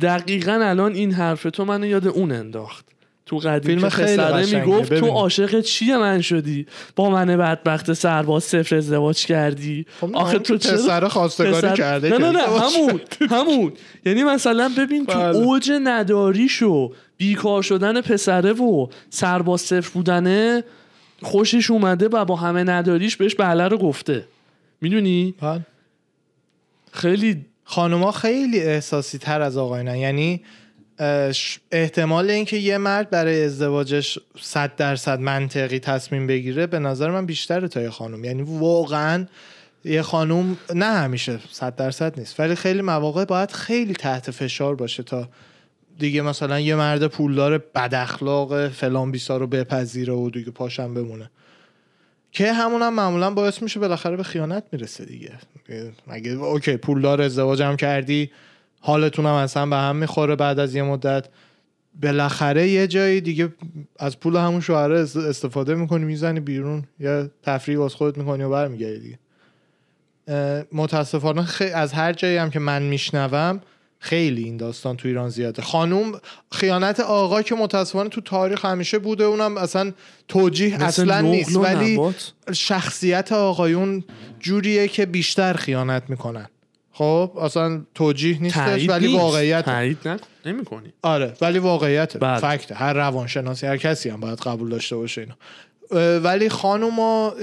[0.00, 2.91] دقیقا الان این حرف تو منو یاد اون انداخت.
[3.26, 5.06] تو قدیم فیلم که خیلی می‌گفت تو.
[5.06, 9.86] عاشق چیه من شدی؟ با من بدبخت سرباز صفر ازدواج کردی.
[10.00, 13.72] خب آخه تو چرا پسر خواستگاری پسر- کرده نه نه نه همون همون.
[14.06, 15.36] یعنی مثلا ببین تو بله.
[15.36, 20.64] اوج نداریشو بیکار شدن پسره و سرباز صفر بودنه
[21.22, 24.24] خوشش اومده و با همه نداریش بهش بله رو گفته.
[24.80, 25.60] می‌دونی؟ بله.
[26.92, 30.42] خیلی خانوما خیلی احساسی تر از آقایونن یعنی
[31.72, 37.68] احتمال اینکه یه مرد برای ازدواجش صد درصد منطقی تصمیم بگیره به نظر من بیشتره
[37.68, 39.26] تا یه خانم یعنی واقعا
[39.84, 42.40] یه خانوم نه همیشه صد درصد نیست.
[42.40, 45.28] ولی خیلی مواقع باید خیلی تحت فشار باشه تا
[45.98, 51.30] دیگه مثلا یه مرد پولدار بد اخلاق فلان بیسا رو بپذیره و دیگه پاشم بمونه.
[52.32, 55.32] که همون هم معمولا باعث میشه بالاخره به خیانت می‌رسه دیگه.
[56.06, 58.30] مگه اوکی پولدار ازدواج هم کردی
[58.84, 61.26] حالتون هم اصلا به هم می‌خوره بعد از یه مدت.
[62.02, 63.52] بالاخره یه جایی دیگه
[63.98, 66.84] از پول همون شوهره است- استفاده می‌کنی می‌زنی بیرون.
[67.00, 69.18] یا تفریح واس خودت می‌کنی و برمیگردی دیگه.
[70.72, 71.64] متاسفانه خی...
[71.64, 73.60] از هر جایی هم که من میشنوم
[73.98, 75.62] خیلی این داستان تو ایران زیاده.
[75.62, 76.12] خانوم
[76.52, 79.92] خیانت آقا که متاسفانه تو تاریخ همیشه بوده اونم اصلا
[80.28, 81.56] توجیه اصلا نیست.
[81.56, 82.32] ولی نبات.
[82.52, 84.04] شخصیت آقایون
[84.40, 86.46] جوریه که بیشتر خیانت می‌کنن.
[86.92, 89.20] خب اصلا توجیه نیستش ولی نیست.
[89.20, 89.98] واقعیت تایید
[90.46, 90.92] نمی‌کنی.
[91.02, 92.38] آره ولی واقعیت بله.
[92.38, 95.34] فکت هر روانشناسی هر کسی هم باید قبول داشته باشه اینو
[95.90, 97.34] اه، ولی خانوما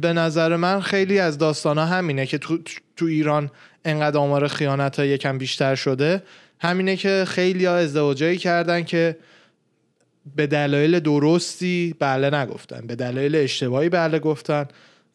[0.00, 2.58] به نظر من خیلی از داستان همینه که تو,
[2.96, 3.50] تو ایران
[3.84, 6.22] انقدر آمار خیانت ها یکم بیشتر شده
[6.60, 9.16] همینه که خیلی ها ازدواجایی کردن که
[10.36, 14.68] به دلایل درستی بله نگفتن به دلایل اشتباهی بله گفتن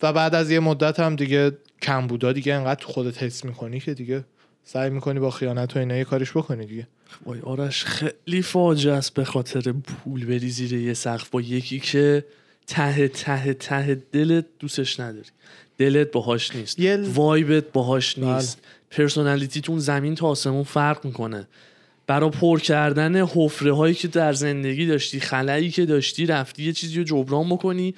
[0.03, 3.79] و بعد از یه مدت هم دیگه کم بودا دیگه انقدر تو خودت حس می‌کنی
[3.79, 4.23] که دیگه
[4.63, 6.87] سعی می‌کنی با خیانت و اینا یه کاریش بکنی دیگه.
[7.25, 12.25] وای آرش خیلی فاجعه است به خاطر پول بری زیر یه سقف با یکی که
[12.67, 15.29] ته ته ته دلت دوستش نداری.
[15.77, 16.79] دلت باهاش نیست.
[16.79, 18.33] یه- vibe ت باهاش بله.
[18.33, 18.59] نیست.
[18.91, 21.47] personality تون زمین تا آسمون فرق می‌کنه.
[22.07, 26.97] برا پر کردن حفره هایی که در زندگی داشتی خلایی که داشتی رفتی یه چیزی
[26.97, 27.95] رو جبران بکنی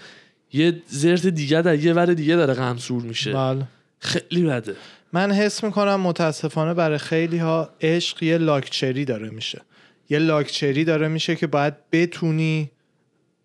[0.54, 3.34] یه زرت دیگه در یه ور دیگه داره غمسور میشه.
[3.34, 3.64] بله.
[4.00, 4.76] خیلی بده.
[5.14, 9.62] من حس می‌کنم متاسفانه برای خیلی ها عشق یه لاکچری داره میشه.
[10.10, 12.72] یه لاکچری داره میشه که باید بتونی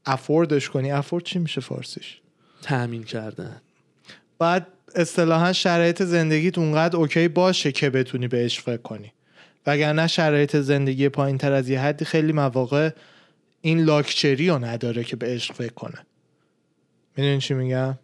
[0.07, 0.90] افوردش کنی.
[0.90, 2.21] افورد چی میشه فارسیش؟
[2.62, 3.61] تأمین کردن.
[4.38, 4.62] باید
[4.94, 9.12] اصطلاحا شرایط زندگیت اونقدر اوکی باشه که بتونی به عشق فکر کنی.
[9.66, 12.90] وگرنه شرایط زندگی پایین تر از یه حدی خیلی مواقع
[13.61, 15.99] این لاکچری رو نداره که به عشق فکر کنه.
[17.18, 17.98] می‌دونی چی میگم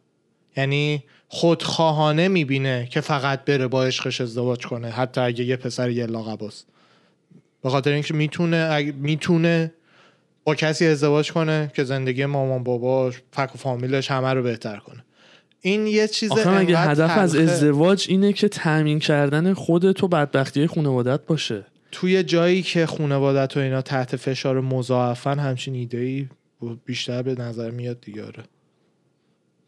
[0.57, 6.07] یعنی خودخواهانه می‌بینه که فقط بره با عشقش ازدواج کنه حتی اگه یه پسر یه
[6.07, 6.67] لاقباست
[7.63, 9.73] به خاطر اینکه می‌تونه می‌تونه
[10.45, 15.05] با کسی ازدواج کنه که زندگی مامان باباش فک و فامیلش همه رو بهتر کنه
[15.61, 17.53] این یه چیز انقدر هدف از تلخه.
[17.53, 23.61] ازدواج اینه که تامین کردن خودت و بدبختی خانوادت باشه توی جایی که خانوادت و
[23.61, 26.29] اینا تحت فشار مضاعفن همچین ایده ای
[26.85, 28.45] بیشتر به نظر میاد دیگه آره.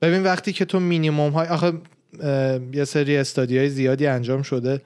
[0.03, 1.73] ببین وقتی که تو مینیموم های آخه
[2.73, 4.81] یه سری استادی های زیادی انجام شده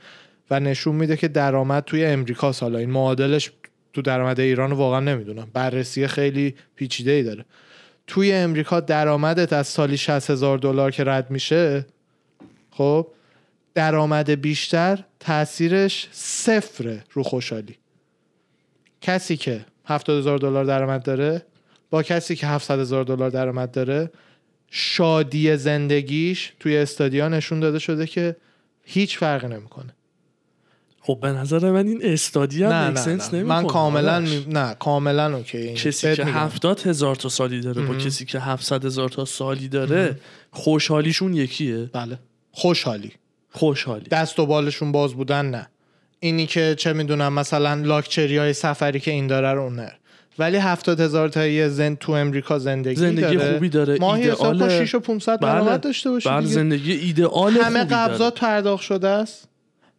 [0.51, 3.51] و نشون میده که درآمد توی امریکا حالا این معادلش
[3.92, 5.49] تو درآمد ایران واقعا نمی‌دونم.
[5.53, 7.44] بررسی خیلی پیچیده ای داره.
[8.07, 11.87] توی امریکا درآمدت از سالی 60 هزار دلار که رد میشه
[12.70, 13.07] خب
[13.75, 17.77] درآمد بیشتر تاثیرش صفره رو خوشحالی.
[19.01, 21.42] کسی که 70 هزار دلار درآمد داره
[21.90, 24.11] با کسی که 700 هزار دلار درآمد داره
[24.71, 28.37] شادی زندگیش توی استادیا نشون داده شده که
[28.85, 29.95] هیچ فرقی نمی‌کنه
[31.03, 33.43] خب به نظر من این استادی هم نه نه, نه.
[33.43, 34.21] من کاملا.
[34.21, 34.47] می...
[34.49, 35.75] نه کاملا اوکی این.
[35.75, 36.25] کسی که.
[36.25, 37.95] هفتاد هزار تا سالی داره با.
[37.95, 42.19] کسی که 700 هزار تا سالی داره خوشحالیشون یکیه بله
[42.53, 43.13] خوشحالی
[43.51, 45.69] خوشحالی دست و بالشون باز بودن نه
[46.21, 50.00] اینی که چه می‌دونم مثلا لاکچری های سفری که این داره رو اون نره
[50.40, 54.46] ولی هفتاد هزار تا یه زن تو امریکا زندگی, زندگی داره خوبی داره ماهی حساب
[54.46, 55.53] ایدئاله 6 و 500 بله.
[55.53, 56.46] درآمد داشته باشی دیگه.
[56.46, 57.85] زندگی ایدئال همه.
[57.85, 59.48] قبضات پرداخت شده است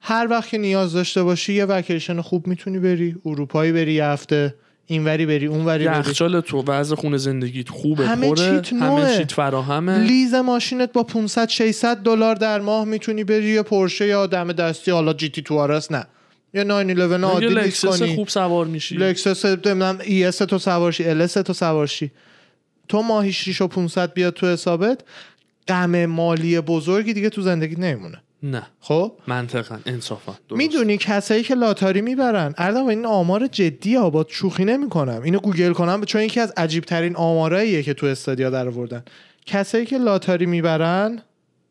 [0.01, 4.55] هر وقت که نیاز داشته باشی یه وکیشن خوب می‌تونی بری اروپایی بری یه هفته
[4.85, 9.17] اینوری بری اونوری بری یخچال تو وضع خونه زندگیت خوبه همه پره چیت همه.
[9.17, 14.27] چیت فراهمه lease ماشینت با 500 600 دلار در ماه می‌تونی بری یه پورشه یا
[14.27, 16.05] دم دستی حالا GT2 RS نه
[16.53, 18.15] یه 911 مگه عادی لکسس کنی.
[18.15, 18.95] خوب سوار میشی.
[18.95, 22.11] لکسس نمی‌دونم ES تو سوارشی LS تو سوارشی
[22.87, 25.01] تو ماهی 6 و 500 بیاد تو حسابت
[25.67, 28.21] غم مالی بزرگی دیگه تو زندگی نمیمونه.
[28.43, 28.67] نه.
[28.79, 30.35] خب؟ منطقا انصافا.
[30.51, 35.21] می‌دونی کسایی که لاتاری می‌برن؟ اردم این آمار جدی ها با شوخی نمی‌کنم.
[35.23, 39.03] اینو گوگل کنم چون یکی از عجیب ترین آماراییه که تو study ا در آوردن.
[39.45, 41.21] کسایی که لاتاری می‌برن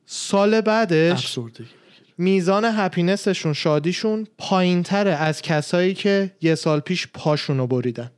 [0.07, 1.80] سال بعدش افسردگی.
[2.21, 8.11] میزان happiness شون شادیشون پایین تره از کسایی که یه سال پیش پاشونو بریدن.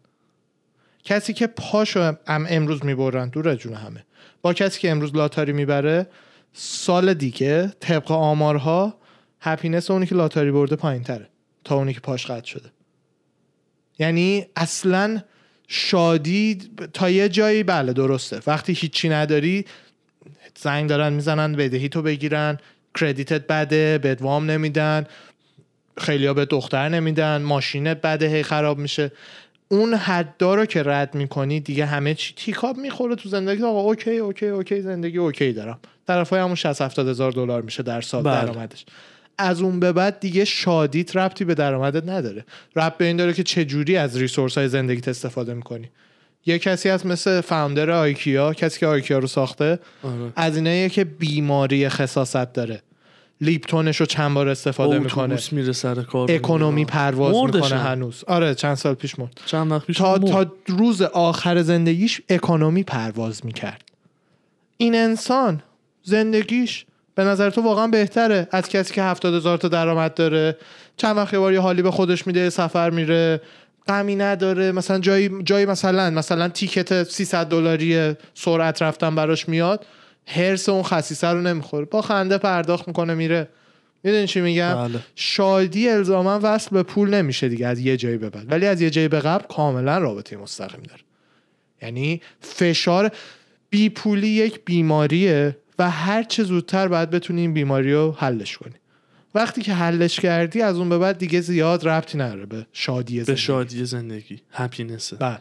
[1.05, 4.05] کسی که پاشو هم امروز می‌برن دور جون همه.
[4.43, 6.07] با کسی که امروز لاتاری می‌بره
[6.53, 8.99] سال دیگه طبق آمارها
[9.41, 11.29] happiness اونی که لاتاری برده پایین تره
[11.65, 12.71] تا اونی که پاش قطع شده.
[13.99, 15.23] یعنی اصلا
[15.69, 16.59] شادی
[16.93, 18.41] تا یه جایی بله درسته.
[18.47, 19.65] وقتی هیچی نداری
[20.59, 22.59] زنگ دارن می‌زنن بدهی تو بگیرن.
[22.95, 25.07] credit ت بده بهت وام نمیدن
[25.99, 29.13] خیلیا به دختر نمیدن ماشینت بده هی خراب میشه.
[29.69, 33.63] اون حدا رو که رد می‌کنی دیگه همه چی تیکاب می‌خوره تو زندگی.
[33.63, 35.79] آقا اوکی اوکی اوکی زندگی اوکی دارم.
[36.07, 38.41] طرفای همون 60 70 هزار دلار میشه در سال بله.
[38.41, 38.85] درآمدش.
[39.39, 42.45] از اون به بعد دیگه شادیت ربطی به درآمدت نداره.
[42.77, 45.91] ربط به این داره که چه جوری از resource های زندگیت استفاده می‌کنی.
[46.47, 50.33] یه کسی هست مثل founder آیکیا کسی که آیکیا رو ساخته آره.
[50.37, 52.83] از ایناییه که بیماری خساست داره.
[53.41, 55.39] لیپتونش رو چند بار استفاده می‌کنه.
[55.53, 56.33] میره سر کار.
[56.33, 57.79] economy پرواز می‌کنه.
[57.79, 58.25] هنوز.
[58.27, 59.41] آره چند سال پیش مرد.
[59.47, 60.27] چند وقت پیش تا, مرد.
[60.27, 63.83] تا روز آخر زندگیش economy پرواز می‌کرد.
[64.77, 65.63] این انسان
[66.03, 70.57] زندگیش به نظر تو واقعا بهتره از کسی که هفتاد هزار تا درآمد داره.
[70.97, 73.41] چند وقت یه بار یه حالی به خودش میده سفر میره.
[73.89, 74.73] غمی نداره.
[74.73, 79.87] مثلا جایی جایی مثلا مثلا تیکت 300 دلاری سرعت رفتن براش میاد
[80.27, 81.85] هرس اون خسیسه رو نمی‌خوره.
[81.85, 83.49] با خنده پرداخت می‌کنه میره.
[84.05, 84.99] می‌دونی چی میگم؟ بله.
[85.17, 88.53] شادی الزاما وصل به پول نمیشه دیگه از یه جایی به بعد.
[88.53, 91.01] ولی از یه جایی به قبل کاملا رابطه مستقیم داره.
[91.83, 93.11] یعنی فشار
[93.71, 98.75] بی پولی یک بیماریه و هر چه زودتر باید بتونی این بیماری رو حلش کنی.
[99.35, 103.25] وقتی که حلش کردی از اون به بعد دیگه زیاد ربطی نداره به شادی به
[103.25, 103.43] زندگی.
[103.43, 104.41] شادی زندگی.
[104.53, 105.39] هپینسه بله.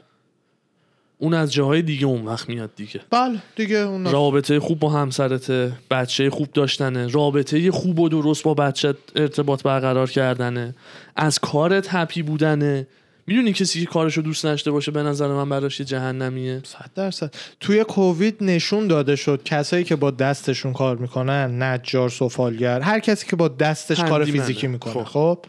[1.18, 3.02] اون از جاهای دیگه اون وقت میاد دیگه.
[3.10, 7.08] بله دیگه اون رابطه خوب با همسرته بچه خوب داشتنه.
[7.08, 10.76] رابطه خوب و درست با بچه ارتباط برقرار کردنه.
[11.16, 12.88] از کارت هپی بودنه.
[13.28, 17.34] می‌دونی کسی که کارشو دوست نشته باشه به نظر من براش یه جهنمیه؟ صد درصد.
[17.60, 23.28] توی کووید نشون داده شد کسایی که با دستشون کار می‌کنن نجار سفالگر هر کسی
[23.28, 24.26] که با دستش کار.
[24.26, 25.04] فیزیکی می‌کنه.
[25.04, 25.46] خب.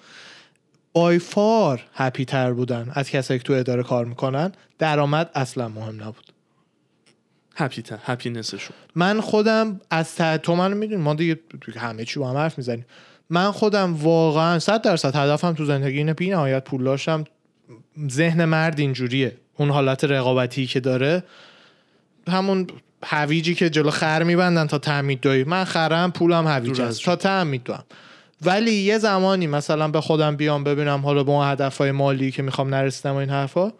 [0.93, 4.53] بای فار هپی تر بودن از کسایی که تو اداره کار می‌کنن.
[4.79, 6.33] درآمد اصلا مهم نبود.
[7.57, 11.41] هپی تا هپینسشون من خودم از ته تو منو می‌دونی ما دیگه
[11.77, 12.87] همه چی با هم حرف می‌زنیم.
[13.31, 17.25] من خودم واقعا صد درصد هدفم تو زندگی اینه بی نهایت پول داشتم
[18.11, 19.37] ذهن مرد اینجوریه.
[19.57, 21.23] اون حالت رقابتی که داره
[22.29, 22.67] همون
[23.05, 27.05] هویجی که جلو خر میبندن تا تعمید دوی من خرم پولم هویج است.
[27.05, 27.85] تا تعمید دوم
[28.45, 32.75] ولی یه زمانی مثلا به خودم بیام ببینم حالا با اون هدفهای مالی که می‌خوام
[32.75, 33.73] نرسیدم و این حرفا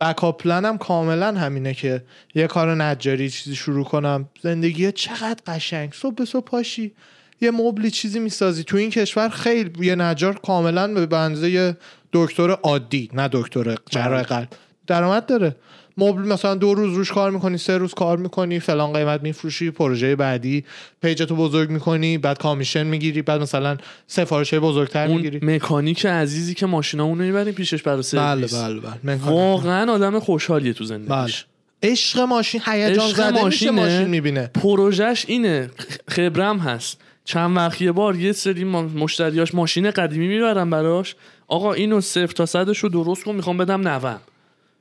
[0.00, 2.02] بکاپ پلنم کاملا همینه که
[2.34, 4.28] یه کار نجاری چیزی شروع کنم.
[4.42, 5.92] زندگی چقدر قشنگ.
[5.92, 6.92] صبح به صبح پاشی.
[7.40, 8.64] یه مبلی چیزی می‌سازی.
[8.64, 11.76] تو این کشور خیلی یه نجار کاملا به اندازه یه
[12.24, 14.48] دکتر عادی نه دکتر جراح قلب.
[14.86, 15.56] درآمد داره.
[15.98, 20.16] مبل مثلا دو روز روش کار می‌کنی سه روز کار می‌کنی فلان قیمت میفروشی پروژه
[20.16, 20.64] بعدی
[21.02, 23.76] پیجتو بزرگ می‌کنی بعد کامیشن می‌گیری بعد مثلا
[24.06, 25.38] سفارش بزرگتر اون می‌گیری.
[25.42, 28.54] مکانیک عزیزی که ماشینا اونو می‌بریم پیشش برای بله سرویس.
[28.54, 29.26] بله بله مکانیک.
[29.26, 30.98] واقعا آدم خوشحالیه تو بله.
[30.98, 31.44] زندگیش
[31.82, 33.70] عشق ماشین هیجان زده میشه ماشینه.
[33.70, 34.50] ماشین می‌بینه.
[34.54, 35.70] پروژش اینه.
[36.08, 37.00] خبرم هست.
[37.24, 41.14] چند وقت یه بار یه سری مشتریاش ماشین قدیمی می‌برن براش.
[41.48, 44.20] آقا اینو صفر تا صدش رو درست کن می‌خوام بدم نوم.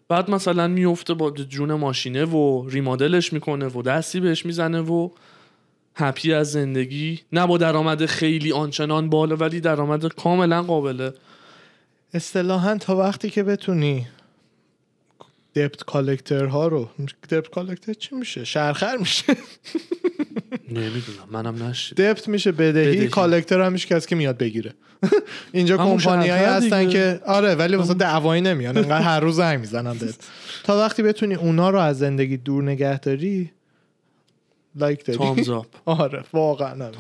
[0.10, 5.10] بعد مثلا میفته با جون ماشینه و ریمادلش می‌کنه و دستی بهش می‌زنه و
[5.96, 7.20] هپی از زندگی.
[7.34, 11.14] نه با درآمد خیلی آنچنان بالا ولی درآمد کاملا قابله.
[12.14, 14.08] اصطلاحا تا وقتی که بتونی
[15.56, 16.90] دپت کالکتر ها رو.
[17.30, 19.36] دپت کالکتر چی میشه؟ شرخر میشه.
[20.70, 21.28] نمی‌دونم.
[21.32, 23.08] منم نشید دپت میشه بدهی, بدهی.
[23.08, 24.74] کالکتر هم میشه کسی که میاد بگیره.
[25.52, 26.90] اینجا کمپانی هستن.
[26.90, 28.78] که آره ولی مثلا دعوایی نمیان.
[28.78, 30.16] انقدر هر روز زنگ می‌زنن بهت.
[30.64, 33.52] تا وقتی بتونی اونا رو از زندگی دور نگه داری
[34.76, 35.18] لایک داری.
[35.18, 36.92] تامزاپ آره واقعا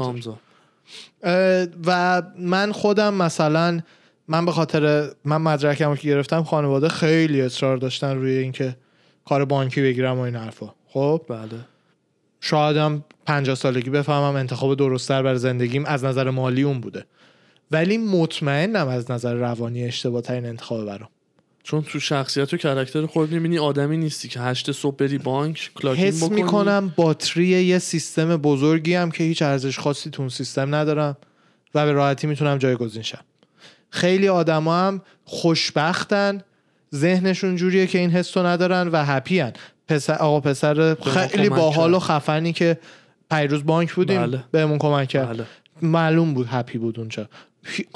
[1.23, 3.81] اه، و من خودم مثلا
[4.27, 8.75] من به خاطر من مدرکم که گرفتم خانواده خیلی اصرار داشتن روی اینکه
[9.25, 10.73] کار بانکی بگیرم و این حرفا.
[10.87, 11.59] خب؟ بله.
[12.41, 17.05] شایدم 50 سالگی بفهمم انتخاب درستتر برای زندگیم از نظر مالی اون بوده.
[17.71, 21.09] ولی مطمئنم از نظر روانی اشتباه ترین انتخاب برام.
[21.63, 26.05] چون تو شخصیت و کرکتر خود می‌بینی آدمی نیستی که هشت صبح بری بانک کلاکین
[26.05, 26.43] حس بکنی.
[26.43, 31.17] می‌کنم باتری یه سیستم بزرگی هم که هیچ ارزش خاصی تو اون سیستم ندارم
[31.75, 33.23] و به راحتی می‌تونم جایگزین شم.
[33.95, 36.41] خیلی آدما هم خوشبختن
[36.95, 39.53] ذهنشون جوریه که این حس رو ندارن و هپی هن.
[39.87, 41.99] پسر آقا پسر خیلی باحال و.
[41.99, 42.77] خفنی که
[43.31, 44.43] پیروز بانک بودیم بله.
[44.51, 45.27] بهمون کمک کرد.
[45.27, 45.45] بله.
[45.81, 47.27] معلوم بود هپی بود اونجا.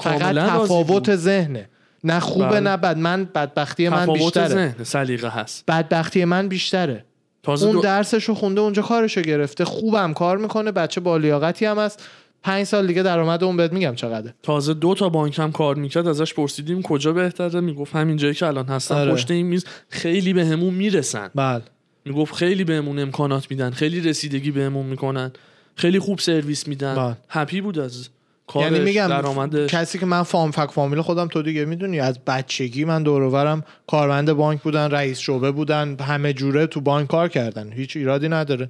[0.00, 1.16] فقط تفاوت.
[1.16, 1.68] ذهنه.
[2.04, 2.60] نه خوبه بله.
[2.60, 2.96] نه بد.
[2.98, 4.48] من بدبختی من بیشتره.
[4.48, 5.64] ذهن سلیقه هست.
[5.68, 7.04] بدبختی من بیشتره.
[7.42, 7.82] تازه اون دو...
[7.82, 9.64] درسش رو خونده اونجا کارشو گرفته.
[9.64, 10.72] خوبم کار می‌کنه.
[10.72, 12.08] بچه با لیاقتی هم هست.
[12.42, 14.34] پنج سال دیگه درآمد اون بهت میگم چقدره.
[14.42, 18.46] تازه دو تا بانک هم کار می‌کرد ازش پرسیدیم کجا بهتره؟ می‌گفت همین جایی که
[18.46, 19.12] الان هستم آره.
[19.12, 21.30] پشت این میز خیلی بهمون می‌رسن.
[21.34, 21.62] بله.
[22.04, 25.32] می‌گفت خیلی بهمون امکانات میدن خیلی رسیدگی بهمون می‌کنن
[25.74, 26.94] خیلی خوب سرویس میدن.
[26.94, 27.16] بله.
[27.28, 28.08] هپی بود از
[28.46, 29.70] کارش یعنی میگم درآمدش.
[29.70, 34.32] کسی که من فام فک فامیل خودم تو دیگه می‌دونی از بچگی من دورورم کارمند
[34.32, 37.72] بانک بودن رئیس شعبه بودن همه جوره تو بانک کار کردن.
[37.72, 38.68] هیچ ایرادی نداره.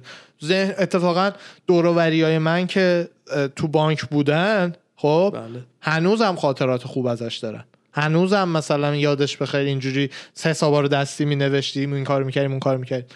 [0.51, 1.31] اتفاقا
[1.67, 3.09] دوروری های من که
[3.55, 5.63] تو بانک بودن خب بله.
[5.81, 7.63] هنوزم خاطرات خوب ازش دارن.
[7.93, 12.59] هنوزم مثلا یادش بخیر اینجوری سه حسابا رو دستی می نوشتیم این کار می‌کردیم اون
[12.59, 13.07] کار می‌کردیم.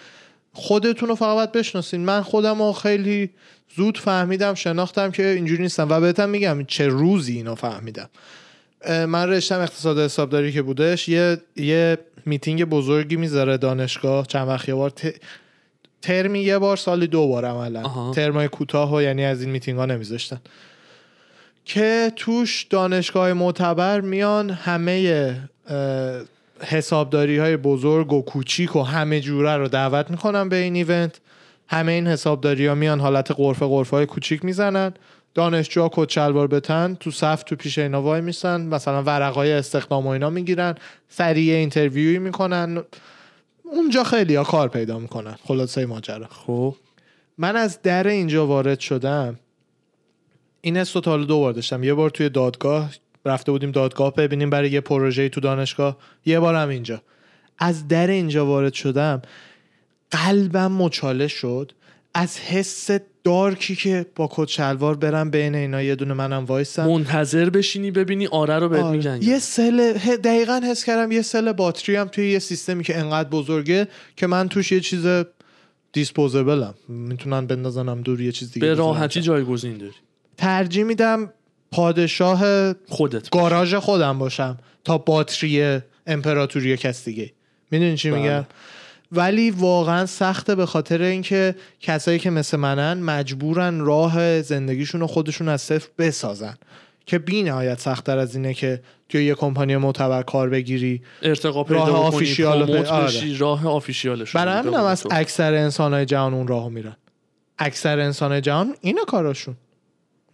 [0.53, 2.05] خودتون رو فقط بشناسین.
[2.05, 3.29] من خودم رو خیلی
[3.75, 5.87] زود فهمیدم شناختم که اینجوری نیستم.
[5.89, 8.09] و بهتم میگم چه روزی اینو فهمیدم.
[8.89, 14.75] من رشتم اقتصاد حسابداری که بودش یه یه میتینگ بزرگی می‌ذاره دانشگاه چند وقت یه
[14.75, 15.15] بار ت-
[16.05, 18.11] ترمی یه بار سالی دو بار عملا.
[18.11, 20.39] ترمای کوتاه و یعنی از این میتینگ ها نمیذاشتن.
[21.65, 25.35] که توش دانشگاه معتبر میان همه
[26.59, 31.19] حسابداری های بزرگ و کوچیک و همه جوره رو دعوت می‌کنن به این ایونت.
[31.67, 34.93] همه این حسابداری ها میان حالت قرفه قرفه های کوچیک می‌زنن.
[35.33, 38.61] دانشجوها کت شلوار بتن تو صف تو پیش اینا وای میسن.
[38.61, 40.75] مثلا ورقای استخدام و اینا می‌گیرن.
[41.09, 42.83] سریع اینترویوی می‌کنن.
[43.71, 45.35] اونجا خیلی ها کار پیدا می‌کنن.
[45.43, 46.27] خلاصه ماجرا.
[46.27, 46.75] خب.
[47.37, 49.39] من از در اینجا وارد شدم.
[50.61, 51.83] این حس رو تا دو بار داشتم.
[51.83, 52.91] یه بار توی دادگاه
[53.25, 55.97] رفته بودیم دادگاه ببینیم برای یه پروژه تو دانشگاه.
[56.25, 57.01] یه بار هم اینجا.
[57.57, 59.21] از در اینجا وارد شدم
[60.11, 61.71] قلبم مچاله شد.
[62.13, 62.89] از حس
[63.25, 66.85] دارکی که با کت شلوار برم بین اینا یه دونه منم وایسم.
[66.87, 68.97] منتظر بشینی ببینی آره رو بهت آره.
[68.97, 73.29] میگن یه سل دقیقا حس کردم یه سل باتری هم توی یه سیستمی که انقدر
[73.29, 75.05] بزرگه که من توش یه چیز
[75.93, 79.33] دیسپوزبلم می‌تونن بندازنم دور یه چیز دیگه به راحتی جا.
[79.33, 79.93] جایگزین داری.
[80.37, 81.29] ترجیح میدم
[81.71, 87.31] پادشاه خودت گاراژ خودم باشم تا باتری امپراتوری کس دیگه.
[87.71, 88.19] می‌دونی چی بله.
[88.19, 88.45] میگم؟
[89.11, 95.49] ولی واقعا سخته به خاطر اینکه کسایی که مثل منن مجبورن راه زندگیشون رو خودشون
[95.49, 96.55] از صفر بسازن
[97.05, 101.79] که بی نهایت سختتر از اینه که توی یه کمپانی معتبر کار بگیری ارتقا پیدا
[101.79, 103.37] راه کنی آفیشیال آره.
[103.37, 106.95] راه آفیشیالش برای همین هم از اکثر انسانهای جهان اون راهو میرن
[107.59, 109.55] اکثر انسانهای جهان اینه کاراشون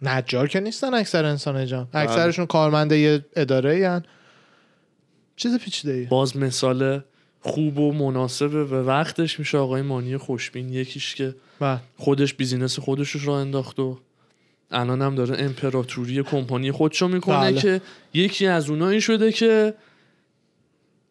[0.02, 2.02] نجار که نیستن اکثر انسانهای جهان بله.
[2.02, 4.02] اکثرشون کارمنده یه اداره هن.
[5.36, 7.02] چیز پیچیده باز مثال
[7.42, 10.72] خوب و مناسب به وقتش میشه آقای مانی خوشبین.
[10.72, 11.78] یکیش که بله.
[11.96, 13.98] خودش بیزینس خودش رو انداخت و
[14.70, 17.60] الان هم داره امپراتوری کمپانی خودشو می‌کنه بله.
[17.60, 17.80] که
[18.14, 19.74] یکی از اونایی شده که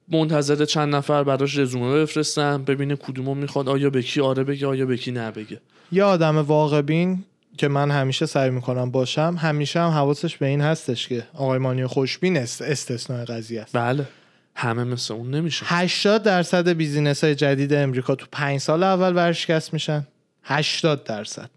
[0.07, 4.85] منتظر چند نفر براش رزومه بفرستن ببینه کدومو می‌خواد آیا به کی آره بگه آیا
[4.85, 5.61] به کی نه بگه.
[5.91, 7.23] یه آدم واقع بین
[7.57, 11.87] که من همیشه سعی می‌کنم باشم همیشه هم حواسش به این هستش که آقای مانی
[11.87, 13.77] خوشبین است استثناء قضیه است.
[13.77, 14.07] بله.
[14.55, 19.73] همه مثل اون نمیشه 80 درصد بیزینس های جدید امریکا تو 5 سال اول ورشکست
[19.73, 20.07] میشن.
[20.43, 21.49] 80 درصد.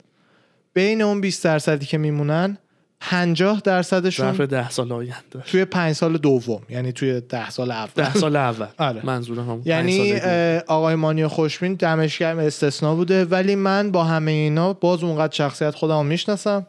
[0.75, 2.59] بین اون 20 درصدی که میمونن
[3.01, 5.41] 50 درصدشون ظرف ده سال آینده.
[5.47, 7.91] توی 5 سال دوم یعنی توی 10 سال اول.
[7.95, 8.67] ده سال اول.
[8.89, 9.07] آره.
[9.07, 10.15] منظورم هم یعنی
[10.67, 15.75] آقای مانی خوشبین دمش گرم استثنا بوده ولی من با همه اینا باز اونقدر شخصیت
[15.75, 16.67] خودم رو می‌شناسم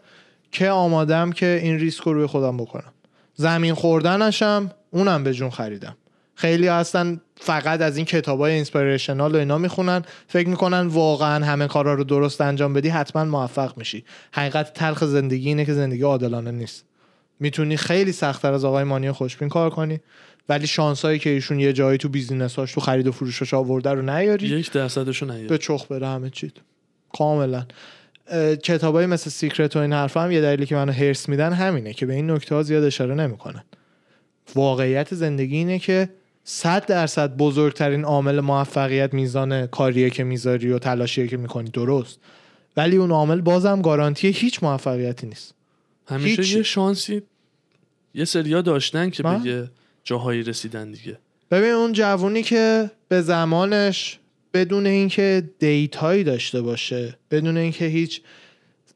[0.51, 2.93] که آمادم که این ریسک رو روی خودم بکنم.
[3.36, 5.97] زمین خوردنشم اونم به جون خریدم.
[6.36, 10.03] خیلی هستن فقط از این کتاب های اینسپیریشنال و اینا می‌خونن.
[10.27, 14.03] فکر می‌کنن واقعا همه کارا رو درست انجام بدی حتما موفق میشی.
[14.31, 16.86] حقیقت تلخ زندگی اینه که زندگی عادلانه نیست.
[17.39, 19.99] می‌تونی خیلی سختتر از آقای مانی خوشبین کار کنی
[20.49, 24.01] ولی شانسایی که ایشون یه جایی تو business اش تو خرید و فروشش آورده رو
[24.01, 24.47] نیاری.
[24.47, 26.53] یک درصدشو نیاد به چخ بره همه چیت.
[27.13, 27.65] کاملا.
[28.63, 32.05] کتابایی مثل Secret و این حرفا هم یه دلیلی که منو حرص میدن همینه که
[32.05, 33.63] به این نکته ها زیاد اشاره نمی‌کنن.
[34.55, 36.09] واقعیت زندگی اینه که
[36.47, 42.19] صد درصد بزرگترین عامل موفقیت میزان کاریه که می‌ذاری و تلاشیه که می‌کنی درست
[42.77, 45.53] ولی اون عامل بازم گارانتی هیچ موفقیتی نیست
[46.07, 46.55] همیشه هیچ.
[46.55, 47.21] یه شانسی
[48.13, 49.69] یه سریا داشتن که من؟ به یه
[50.03, 51.17] جاهایی رسیدن دیگه
[51.51, 54.19] ببین اون جوونی که به زمانش
[54.53, 58.21] بدون اینکه دیتایی داشته باشه بدون اینکه هیچ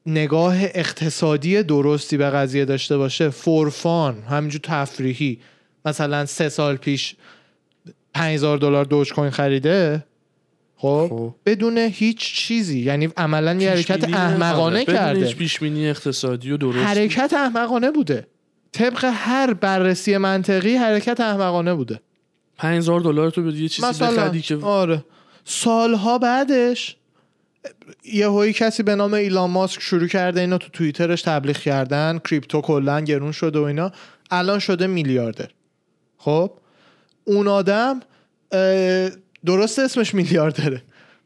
[0.05, 5.39] نگاه اقتصادی درستی به قضیه داشته باشه فورفان همینجور تفریحی
[5.85, 7.15] مثلا سه سال پیش
[8.19, 10.05] 5000 دلار دوج کوین خریده؟
[10.75, 11.35] خب خب.
[11.45, 12.79] بدون هیچ چیزی.
[12.79, 15.25] یعنی عملا یه حرکت احمقانه بدون کرده.
[15.25, 18.27] هیچ پیشبینی اقتصادی و درست حرکت احمقانه بوده.
[18.71, 21.99] طبق هر بررسی منطقی حرکت احمقانه بوده.
[22.57, 25.03] 5000 دلار تو بدی یه چیزی مثلا که آره.
[25.45, 26.95] سالها بعدش
[28.03, 32.19] یه هایی کسی به نام ایلان ماسک شروع کرده اینا تو توییترش تبلیغ کردن.
[32.29, 33.91] کریپتو کلا گرون شده و اینا.
[34.31, 35.49] الان شده میلیاردر.
[36.17, 36.51] خب؟
[37.23, 37.99] اون آدم
[39.45, 40.81] درست اسمش میلیاردره.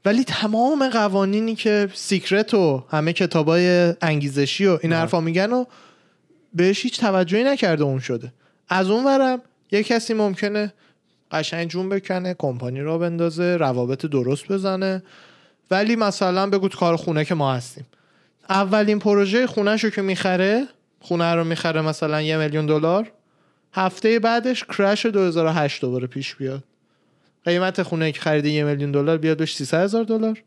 [0.06, 4.94] ولی تمام قوانینی که سیکرت و همه کتابای انگیزشی و این.
[4.94, 5.66] حرفا میگن و
[6.54, 8.34] بهش هیچ توجهی نکرده اون شده.
[8.70, 10.74] از اون ورم یه کسی ممکنه
[11.32, 15.04] قشنگ جون بکنه کمپانی را بندازه روابط درست بزنه.
[15.72, 17.86] ولی مثلا بگو کار خونه که ما هستیم.
[18.50, 20.68] اولین پروژه خونهشو که می‌خره
[21.00, 23.12] خونه رو می‌خره مثلا یه میلیون دلار.
[23.74, 26.64] هفته بعدش کرش 2008 دوباره پیش بیاد.
[27.46, 30.44] قیمت خونه که خریده یه میلیون دلار بیاد بهش 300 هزار دلار.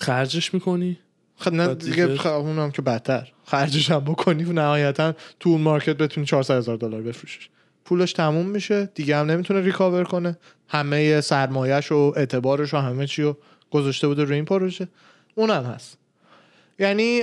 [0.00, 0.98] خرجش می‌کنی؟
[1.36, 3.32] خب نه دیگه خ- اونم که بدتر.
[3.44, 7.48] خرجش هم بکنی و نهایتا تو اون مارکت بتونی 400 هزار دلار بفروشش
[7.84, 10.38] پولش تموم میشه دیگه هم نمی‌تونه ریکاور کنه.
[10.68, 13.36] همه سرمایهش و اعتبارش و همه چی رو
[13.70, 14.88] گذاشته بوده روی این پروژه.
[15.34, 15.98] اونم هست.
[16.78, 17.22] یعنی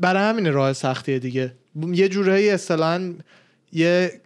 [0.00, 1.52] برای همین راه سختیه دیگه.
[1.92, 3.12] یه جورایی اصطلاحا
[3.72, 4.20] یه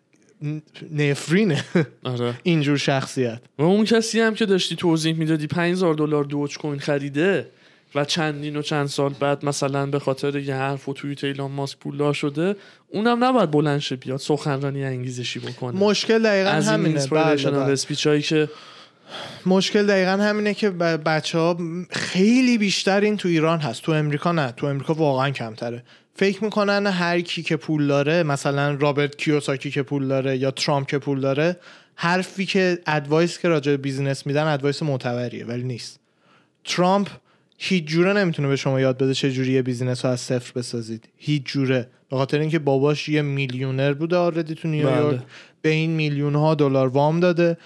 [0.93, 1.65] نفرینه.
[2.05, 2.35] آره.
[2.43, 3.41] اینجور شخصیت.
[3.59, 7.47] و اون کسی هم که داشتی توضیح می‌دادی 5000 دلار دوج کوین خریده
[7.95, 11.79] و چندین و چند سال بعد مثلا به خاطر یه حرف و توییت ایلان ماسک
[11.79, 12.57] پولدار شده
[12.89, 15.79] اونم نباید بلند شه بیاد سخنرانی انگیزشی بکنه.
[15.79, 17.07] مشکل دقیقا از این همینه.
[17.07, 18.21] بله، بله.
[18.21, 18.49] که
[19.47, 21.59] مشکل دقیقا همینه که بچه ها
[21.91, 23.83] خیلی بیشتر این تو ایران هست.
[23.83, 24.53] تو امریکا نه.
[24.53, 25.85] تو امریکا واقعا کمتره.
[26.15, 30.87] فکر می‌کنن هر کی که پول داره مثلا رابرت کیوساکی که پول داره یا ترامپ
[30.87, 31.57] که پول داره
[31.95, 36.01] حرفی که advice که راجع business میدن advice معتبریه ولی نیست.
[36.65, 37.09] ترامپ
[37.59, 41.09] هیچ جوره نمی‌تونه به شما یاد بده چه جوری یه business رو از صفر بسازید.
[41.17, 41.89] هیچ جوره.
[42.11, 45.17] به خاطر اینکه باباش یه میلیونر بوده already تو نیویورک.
[45.17, 45.23] بله.
[45.63, 47.57] به این میلیون ها دلار وام داده.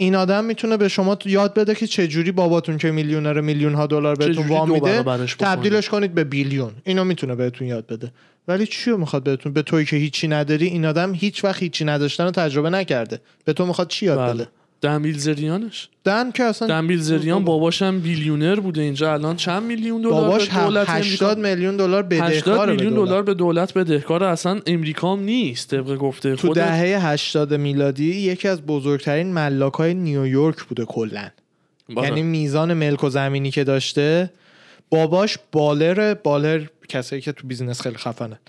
[0.00, 3.86] این آدم می‌تونه به شما یاد بده که چه جوری باباتون که میلیونر میلیون ها
[3.86, 5.02] دلار بهتون وام میده.
[5.26, 6.72] تبدیلش کنید به بیلیون.
[6.84, 8.12] اینو می‌تونه بهتون یاد بده.
[8.48, 12.24] ولی چیو می‌خواد بهتون؟ به توی که هیچی نداری این آدم هیچ وقت هیچی نداشتن
[12.24, 13.20] رو تجربه نکرده.
[13.44, 14.32] به تو می‌خواد چی یاد بله.
[14.34, 14.48] بده؟
[14.80, 19.12] دن بیلزریانش دن که اصلا دن بیلزریان باباش هم بیلیونر بوده اینجا.
[19.12, 23.00] الان چند میلیون دلار باباش به دولت 80 امریکا میلیون دلار 80 بدهکاره میلیون به
[23.00, 28.62] دلار به دولت بدهکار اصلا امریکام نیست طبق گفته تو دهه 80 میلادی یکی از
[28.62, 31.30] بزرگترین ملاک های نیویورک بوده کلا.
[31.88, 32.04] بله.
[32.04, 34.30] یعنی میزان ملک و زمینی که داشته.
[34.90, 38.40] باباش baller baller کسایی که تو business خیلی خفنه.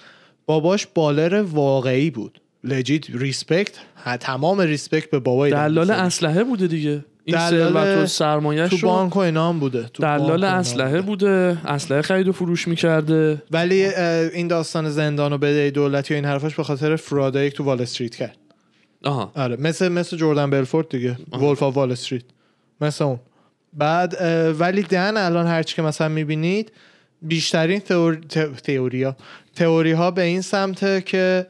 [0.45, 2.40] باباش baller واقعی بود.
[2.63, 3.71] legit respect
[4.19, 5.91] تمام respect به بابای دلال.
[5.91, 7.05] اسلحه بوده دیگه.
[7.25, 9.83] این ثروت و سرمایه‌اش تو بانک و اینا هم بوده.
[9.93, 11.57] تو دلال اسلحه بوده.
[11.65, 13.41] اسلحه خرید و فروش می‌کرده.
[13.51, 17.63] ولی این داستان زندان و بدهی دولتی و این حرفاش به خاطر fraud ایی تو
[17.63, 18.37] وال استریت کرد.
[19.03, 19.31] آها.
[19.35, 21.17] آره مثل مثل جردن بلفورد دیگه.
[21.31, 22.23] Wolf of Wall Street.
[22.81, 23.19] مثل اون.
[23.73, 24.17] بعد
[24.59, 26.71] ولی دن الان هرچی که مثلا می‌بینید
[27.21, 28.15] بیشترین تئور...
[28.15, 29.15] ت- تئوریا
[29.55, 31.47] تئوری ها به این سمته که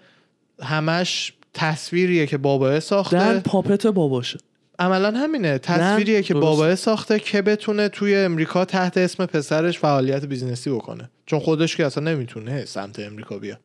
[0.64, 3.18] همش تصویریه که بابا ساخته.
[3.18, 4.40] دن puppet باباشه.
[4.80, 5.58] عملا همینه.
[5.58, 6.34] تصویریه که.
[6.34, 11.10] بابا ساخته که بتونه توی امریکا تحت اسم پسرش فعالیت business ی بکنه.
[11.26, 13.60] چون خودش که اصلا نمی‌تونه سمت امریکا بیاد.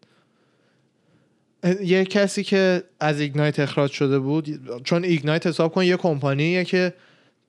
[1.83, 6.95] یه کسی که از ایگنایت اخراج شده بود چون ایگنایت حساب کن یه کمپانیه که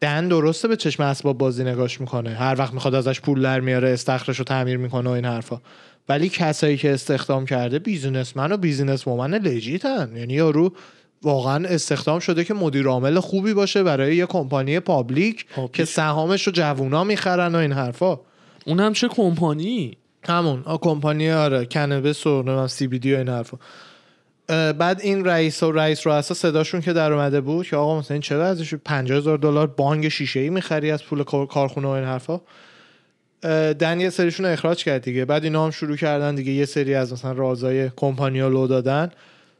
[0.02, 2.30] دن درسته به چشم اسباب بازی نگاش می‌کنه.
[2.30, 5.62] هر وقت می‌خواد ازش پول در میاره استخرش رو تعمیر می‌کنه و این حرفا.
[6.10, 10.12] ولی کسایی که استخدام کرده businessman و businesswoman legit ن.
[10.16, 10.74] یعنی یارو
[11.22, 15.74] واقعا استخدام شده که مدیر عامل خوبی باشه برای یه کمپانی public public.
[15.74, 18.20] که سهامش رو جوونا می‌خرن و این حرفا.
[18.66, 19.98] اونم چه کمپانی؟
[20.28, 23.58] همون آ کمپانی آره کنبس و نمی‌دونم CBD و این حرفا.
[24.74, 28.22] بعد این رئیس و رئیس رؤسا صداشون که در اومده بود که آقا مثلا این
[28.22, 32.42] چه وضعش 50000 دلار bong شیشه ای می‌خری از پول کار- کارخونه و این حرفا.
[33.80, 35.26] دن یه سریشون رو اخراج کرد دیگه.
[35.26, 36.52] بعد اینا هم شروع کردن دیگه.
[36.52, 39.12] یه سری از مثلا رازای کمپانی ها لو دادن.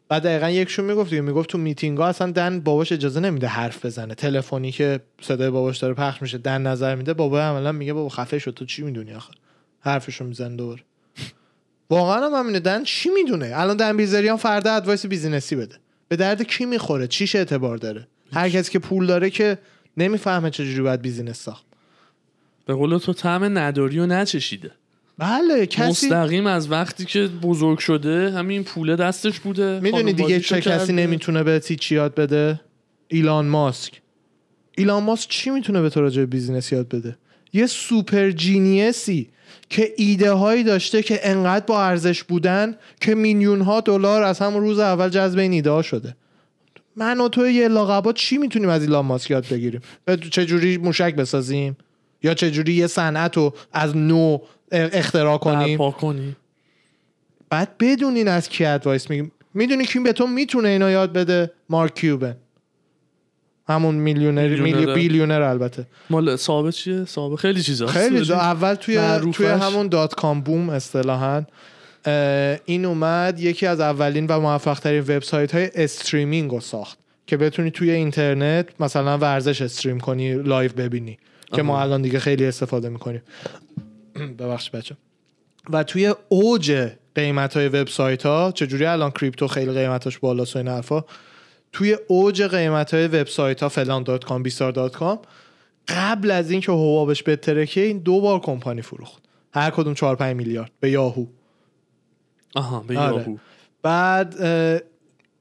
[0.10, 3.86] بعد دقیقا یکشون می‌گفت دیگه می‌گفت تو میتینگ ها اصلا دن باباش اجازه نمیده حرف
[3.86, 4.16] بزنه.
[4.16, 8.40] تلفنی که صدای باباش داره پخش میشه دن نظر میده بابا عملا میگه بابا خفه
[8.40, 9.34] شو تو چی می‌دونی آخه؟
[9.80, 10.82] حرفشو می‌زنه دوباره.
[11.90, 12.60] واقعا هم همینه.
[12.60, 15.76] دن چی می‌دونه؟ الان دن بیلزریان فردا advice business ی بده.
[16.08, 19.58] به درد کی می‌خوره؟ چیش اعتبار داره؟ هر کسی که پول داره که
[19.98, 21.67] نمی‌فهمه چجوری باید business ساخت.
[22.68, 24.72] به قول تو طعم نداری رو نچشیده.
[25.18, 29.80] بله کسی مستقیم از وقتی که بزرگ شده همین پوله دستش بوده.
[29.80, 30.94] می‌دونی دیگه چه کسی.
[30.94, 32.62] نمی‌تونه به چی یاد بده؟
[33.08, 34.02] ایلان ماسک.
[34.78, 37.18] ایلان ماسک چی می‌تونه به تو راجع business یاد بده؟
[37.54, 39.30] یه super genius ی
[39.70, 44.62] که ایده هایی داشته که انقدر با ارزش بودن که میلیون ها دلار از همون
[44.62, 46.16] روز اول جذب این ایده ها شده.
[46.96, 49.82] من و تو یه لاقبا چی می‌تونیم از ایلان ماسک یاد بگیریم؟
[50.32, 51.78] چه جوری موشک بسازیم؟
[52.24, 54.38] یا چه جوری یه صنعت رو از نو
[54.72, 56.36] اختراع کنیم کنی.
[57.50, 61.96] بعد بدونین از کی advice میگیم می‌دونی کی به تو می‌تونه اینو یاد بده؟ مارک
[61.96, 62.36] کیوبن.
[63.70, 64.48] همون میلیونر.
[64.48, 64.94] میلی...
[64.94, 65.88] بیلیونر البته.
[66.10, 69.38] مال صاحب چیه؟ صاحب خیلی چیزا خیلی جا اول توی معروفش.
[69.38, 71.44] توی همون dot-com boom اصطلاحا
[72.66, 76.98] این اومد یکی از اولین و موفق ترین وبسایت های streaming رو ساخت
[77.28, 81.18] که بتونی توی اینترنت مثلا ورزش stream کنی live ببینی.
[81.54, 81.82] که ما.
[81.82, 83.22] الان دیگه خیلی استفاده می‌کنیم.
[84.40, 84.98] ببخش بچه
[85.70, 90.68] و توی اوج قیمت های وبسایت ها چجوری الان crypto خیلی قیمتش بالاست و این
[90.68, 91.04] حرفا؟
[91.72, 95.20] توی اوج قیمت های وبسایت ها فلان dot com بیسار dot com
[95.88, 99.24] قبل از اینکه حبابش بترکه این دو بار کمپانی فروخت.
[99.54, 100.72] هر کدوم 4 5 میلیارد.
[100.80, 101.26] به یاهو.
[102.56, 103.18] آها به آره.
[103.18, 103.38] یاهو.
[103.82, 104.42] بعد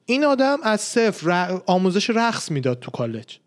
[0.05, 3.37] این آدم از صفر آموزش رقص می‌داد تو کالج.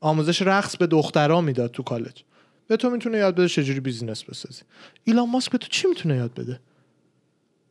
[0.00, 2.22] آموزش رقص به دخترها می‌داد تو کالج.
[2.68, 4.62] به تو می‌تونه یاد بده چجوری business بسازی.
[5.04, 6.60] ایلان ماسک به تو چی می‌تونه یاد بده؟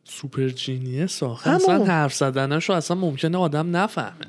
[0.04, 1.50] super genius آخه.
[1.50, 4.26] اصلا حرف زدنشو اصلا ممکنه آدم نفهمه.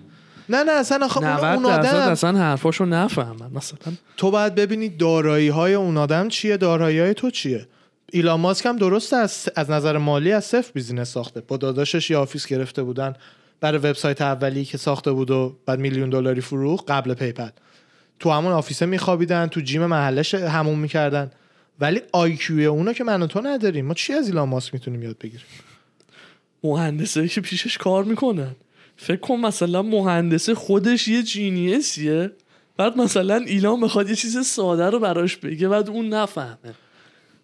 [0.49, 3.51] نه نه اصلا آخه اون, 90 اون درصد آدم اصلا حرفاشو نفهمن.
[3.53, 3.77] مثلا
[4.17, 7.67] تو باید ببینی دارایی های اون آدم چیه دارایی های تو چیه.
[8.11, 11.41] ایلان ماسک هم درسته از, از نظر مالی از صفر business ساخته.
[11.41, 13.13] با داداشش یه office گرفته بودن.
[13.59, 17.49] برای وبسایت اولی که ساخته بود و بعد میلیون دلاری فروخت قبل پیپل.
[18.19, 21.31] تو همون office ه میخوابیدن تو gym محلش حموم می‌کردن.
[21.79, 23.85] ولی آیکیو اونو که من و تو نداریم.
[23.85, 25.45] ما چی از ایلان ماسک می‌تونیم یاد بگیریم؟
[26.63, 28.55] مهندسه که پیشش کار می‌کنن.
[28.97, 32.31] فکر کن مثلا مهندسه خودش یه جینیسیه.
[32.77, 36.73] بعد مثلا ایلان بخواد یه چیز ساده رو براش بگه بعد اون نفهمه.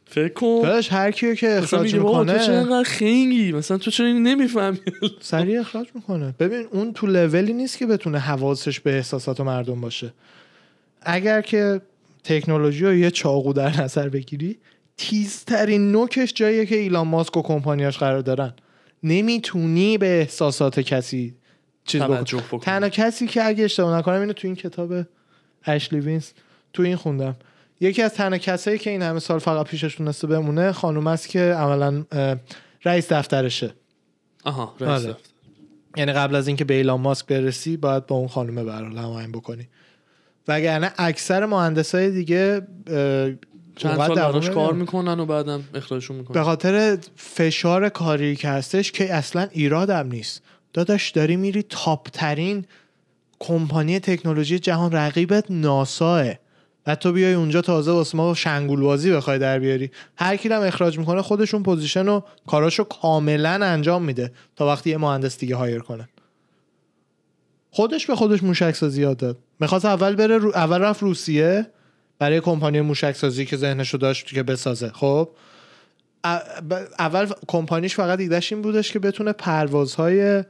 [0.05, 0.81] فکر کن.
[0.91, 4.79] هر کیو که اخراج بابا تو چرا می‌کنه خنگی؟ مثلا تو چرا نمی‌فهمی؟
[5.21, 6.35] سریع اخراج می‌کنه.
[6.39, 10.13] ببین اون تو لولی نیست که بتونه حواسش به احساسات مردم باشه.
[11.05, 11.81] اگر که
[12.23, 14.57] تکنولوژی رو یه چاقو در نظر بگیری
[14.97, 18.53] تیزترین نوکش جاییه که ایلان ماسک و کمپانیاش قرار دارن.
[19.03, 21.35] نمی‌تونی به احساسات کسی
[21.85, 22.01] چیز
[22.61, 24.93] تنها کسی که اگه اشتباه نکنم اینو تو این کتاب
[25.65, 26.29] اشلی وینز
[26.73, 27.35] تو این خوندم.
[27.79, 31.39] یکی از تنها کسایی که این همه سال فقط پیشش تونسته بمونه خانوم است که
[31.39, 32.05] عملا
[32.85, 33.73] رئیس دفترشه.
[34.43, 35.13] آها رئیس آره.
[35.13, 35.29] دفتر.
[35.97, 38.97] یعنی قبل از اینکه به ایلان ماسک برسی باید با اون خانومه به هر حال
[38.97, 39.67] هماهنگ بکنی.
[40.47, 42.61] وگرنه اکثر مهندسای دیگه
[43.75, 44.73] چند سال براش کار.
[44.73, 50.41] می‌کنن و بعدم اخراجشون به می‌کنن خاطر فشار کاری که هستش که اصلا ایرادم نیست.
[50.73, 52.65] داداش داری میری top ترین
[53.39, 56.25] کمپانی تکنولوژی جهان رقیبت ناساه.
[56.87, 59.91] و تو بیای اونجا تازه واسه ما شنگول بازی بخوای در بیاری.
[60.15, 64.97] هر کی هم اخراج می‌کنه خودشون position و کاراشو کاملا انجام میده تا وقتی یه
[64.97, 66.09] مهندس دیگه hire کنه.
[67.71, 69.37] خودش به خودش موشک سازی یاد داد.
[69.63, 70.51] می‌خواست اول بره رو...
[70.55, 71.67] اول رفت روسیه
[72.19, 74.89] برای کمپانی موشک سازی که ذهنشو داشت که بسازه.
[74.89, 75.29] خب
[76.99, 80.43] اول کمپانیش فقط ایدهش این بودش که بتونه پروازهای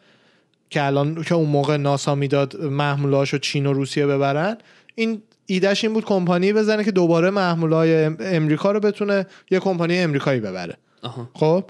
[0.70, 4.58] که الان که اون موقع ناسا می‌داد محمولهاشو چین و روسیه ببرن
[4.96, 10.40] این ایدهش این بود کمپانی بزنه که دوباره محمولهای امریکا رو بتونه یه کمپانی امریکایی
[10.40, 10.78] ببره.
[11.02, 11.30] آها.
[11.34, 11.66] خب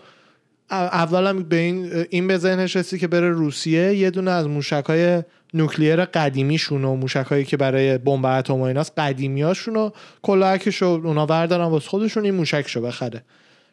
[0.69, 5.23] اولا به این این به ذهنش رسید که بره روسیه یه دونه از موشک های
[5.53, 9.89] nuclear قدیمیشون و موشک هایی که برای بمب اتم و ایناست قدیمیاشون و
[10.21, 13.23] کلاهکش رو اونا بردارن واسه خودشون این موشکشو بخره.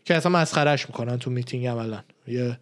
[0.04, 2.00] که اصلا مسخرش می‌کنن تو میتینگ عملا.
[2.26, 2.58] یه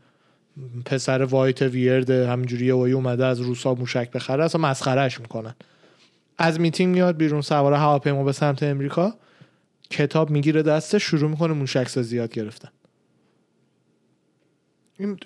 [0.85, 5.55] پسر white weird همینجوری یه وایی اومده از روسا موشک بخره اصلا مسخرش می‌کنن.
[6.39, 9.15] از میتینگ میاد بیرون سوار هواپیما به سمت امریکا.
[9.91, 12.69] کتاب می‌گیره دسته شروع می‌کنه موشک سازی یاد گرفتن.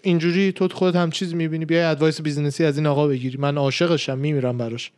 [0.03, 3.39] اینجوری تو خودت هم چیز می‌بینی بیای advice business ی از این آقا بگیری.
[3.39, 4.91] من عاشقشم میمیرم براش.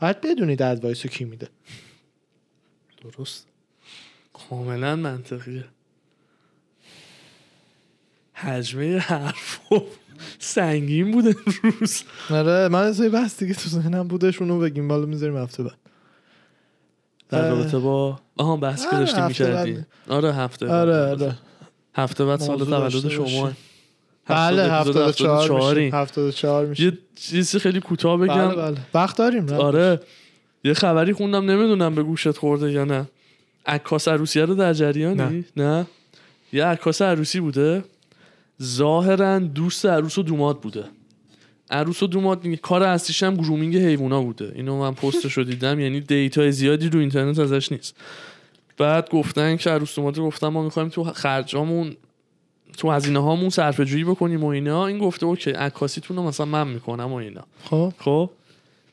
[0.00, 1.48] باید بدونید advice کی میده.
[3.02, 3.46] درست.
[4.32, 5.64] کاملا منطقیه.
[8.34, 9.60] حجمه حرف
[10.38, 12.02] سنگین بود امروز.
[12.30, 14.88] آره من از بس دیگه تو ذهنم بودش اونو بگیم.
[14.88, 15.78] بالا می‌ذاریم هفته بعد.
[17.28, 17.50] در.
[17.50, 20.74] رابطه با آها بحث که آره، داشتیم هفته می‌کردیم آره هفته بعد.
[20.74, 21.34] آره آره.
[21.94, 23.52] هفته بعد سال تولد شما.
[24.28, 25.96] بله 74 میشه.
[25.96, 26.82] 74 میشه.
[26.84, 28.48] یه چیزی خیلی کوتاه بگم.
[28.48, 28.56] بله.
[28.56, 30.00] بله وقت داریم نه؟ آره.
[30.64, 33.08] یه خبری خوندم نمی‌دونم به گوشت خورده یا نه.
[33.66, 35.86] عکاس عروسیه رو در جریانی؟ نه,
[36.52, 37.84] یه عکاس عروسی بوده.
[38.62, 40.84] ظاهرا دوست عروس و دوماد بوده.
[41.70, 44.52] عروس و دوماد میگه کار اصلیش هم grooming حیوونا بوده.
[44.54, 47.96] اینو من پستش رو دیدم یعنی data زیادی رو اینترنت ازش نیست.
[48.78, 51.96] بعد گفتن که عروس دوماد گفتن ما می‌خوایم تو خرجامون
[52.78, 54.86] تو هزینه هامون صرفه جویی بکنیم و اینا.
[54.86, 57.44] این گفته okay عکاسیتون رو مثلا من می‌کنم و اینا.
[57.64, 57.92] خب.
[57.98, 58.30] خب؟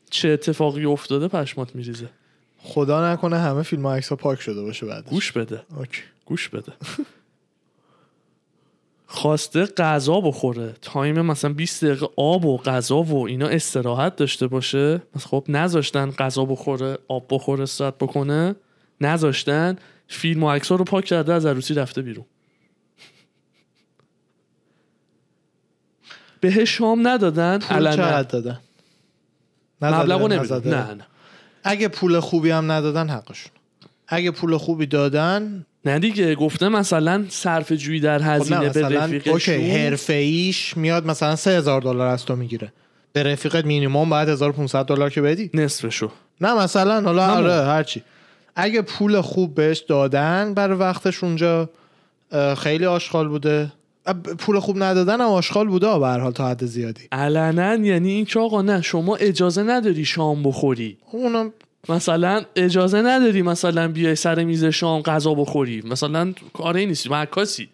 [0.09, 2.09] چه اتفاقی افتاده پشمات میریزه؟
[2.59, 5.61] خدا نکنه همه فیلم ها عکس ها پاک شده باشه بعد گوش بده.
[5.77, 6.01] okay.
[6.25, 6.73] گوش بده.
[9.07, 10.75] خواسته غذا بخوره.
[10.81, 15.01] time مثلا 20 دقیقه آب و غذا و اینا استراحت داشته باشه.
[15.19, 18.55] خب نذاشتن غذا بخوره آب بخوره استراحت بکنه.
[19.01, 19.75] نذاشتن
[20.07, 22.25] فیلم و عکس رو پاک کرده از عروسی رفته بیرون.
[26.41, 28.59] بهش شام ندادن پول چقدر دادن؟
[29.81, 30.55] مبلغو نزدن.
[30.55, 31.05] نمیدون نه نه.
[31.63, 33.51] اگه پول خوبی هم ندادن حقشون.
[34.07, 38.79] اگه پول خوبی دادن نه دیگه گفته مثلا صرفه جویی در خب هزینه نه به
[38.79, 39.33] مثلا رفیقشون.
[39.33, 42.73] okay حرفه ایش میاد مثلا 3000 دلار از تو می‌گیره.
[43.13, 45.49] به رفیقت مینیمم باید 1500 دلار که بدی.
[45.53, 46.11] نصفشو.
[46.41, 47.27] نه مثلا حالا.
[47.27, 48.03] آره هرچی
[48.55, 51.69] اگه پول خوب بهش دادن برای وقتش اونجا
[52.57, 53.71] خیلی آشغال بوده.
[54.13, 57.07] پول خوب ندادن هم آشغال بوده به هر حال تا حد زیادی.
[57.11, 60.97] علنا یعنی این که آقا نه شما اجازه نداری شام بخوری.
[61.11, 61.53] اونم
[61.89, 65.81] مثلا اجازه نداری مثلا بیای سر میز شام غذا بخوری.
[65.85, 67.69] مثلا کاری نیستی معکاسی.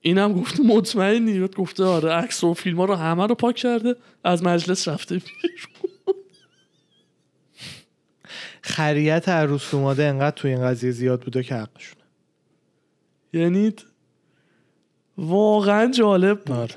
[0.00, 1.40] اینم گفته مطمئنی.
[1.40, 5.14] بعد گفته آره عکس و فیلم ها رو همه رو پاک کرده از مجلس رفته
[5.14, 6.16] بیرون.
[8.62, 12.02] خریت عروس اومده انقدر توی این قضیه زیاد بوده که حقشونه.
[13.32, 13.72] یعنی
[15.18, 16.56] واقعا جالب بود.
[16.56, 16.74] آره.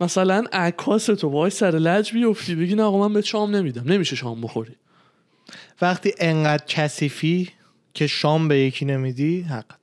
[0.00, 3.82] مثلا عکاس تو وای سر لج بیفتی بگی نه آقا من به شام نمیدم.
[3.92, 4.72] نمیشه شام بخوری.
[5.82, 7.50] وقتی انقدر کثیفی
[7.94, 9.78] که شام به یکی نمیدی حقت.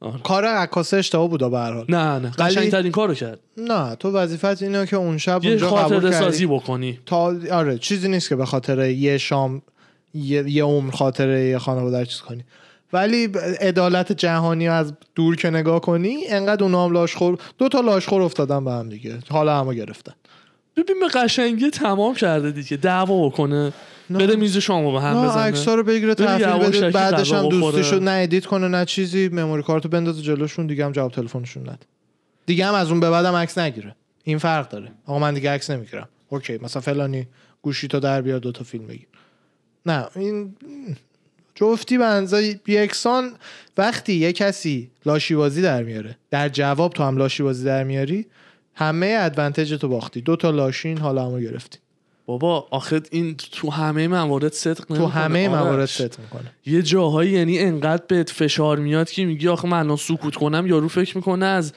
[0.00, 0.18] آره.
[0.18, 1.84] کار عکاسه اشتباه بوده به هر حال.
[1.88, 2.32] نه نه.
[2.38, 3.40] ولی- قشنگترین کارو کرد.
[3.56, 6.12] نه تو وظیفت اینه که اون شب یه اونجا کردی.
[6.12, 6.98] سازی بکنی.
[7.06, 9.62] تا آره چیزی نیست که به خاطر یه شام
[10.14, 12.44] یه, یه عمر خاطره یه خانواده چیز کنی.
[12.92, 13.28] ولی
[13.60, 18.64] عدالت جهانی از دور که نگاه کنی انقدر اونا هم لاشخور دو تا لاشخور افتادن
[18.64, 19.18] به هم دیگه.
[19.30, 20.12] حالا همه گرفتن.
[20.76, 22.76] ببین به قشنگی تمام کرده دیگه.
[22.76, 23.72] دعوا بکنه
[24.10, 25.42] بره میز شامو به هم نه بزنه.
[25.42, 27.48] عکس‌ها رو بگیره تحویل بده بعدش هم.
[27.48, 31.62] دوستیشو نه edit کنه نه چیزی memory card و بندازه جلوشون دیگه هم جواب تلفنشون
[31.62, 31.86] نده.
[32.46, 33.94] دیگه هم از اون به بعدم عکس نگیره.
[34.24, 34.92] این فرق داره.
[35.06, 36.08] آقا من دیگه عکس نمی‌گیرم.
[36.28, 37.26] okay مثلا فلانی
[37.62, 39.06] گوشی تو در بیار دوتا فیلم بگیر.
[39.86, 40.54] نه این
[41.60, 43.32] جفتی به یکسان
[43.78, 48.26] وقتی یه کسی لاشیبازی در میاره در جواب تو هم لاشیبازی در میاری
[48.74, 50.20] همه advantage تو باختی.
[50.20, 51.78] دو تا لاشین حالا همو گرفتی.
[52.26, 56.52] بابا آخه این تو همه موارد صدق تو همه موارد صدق می‌کنه.
[56.66, 60.88] یه جاهایی یعنی انقدر بهت فشار میاد که میگی آخه من الان سکوت کنم یارو
[60.88, 61.72] فکر می‌کنه از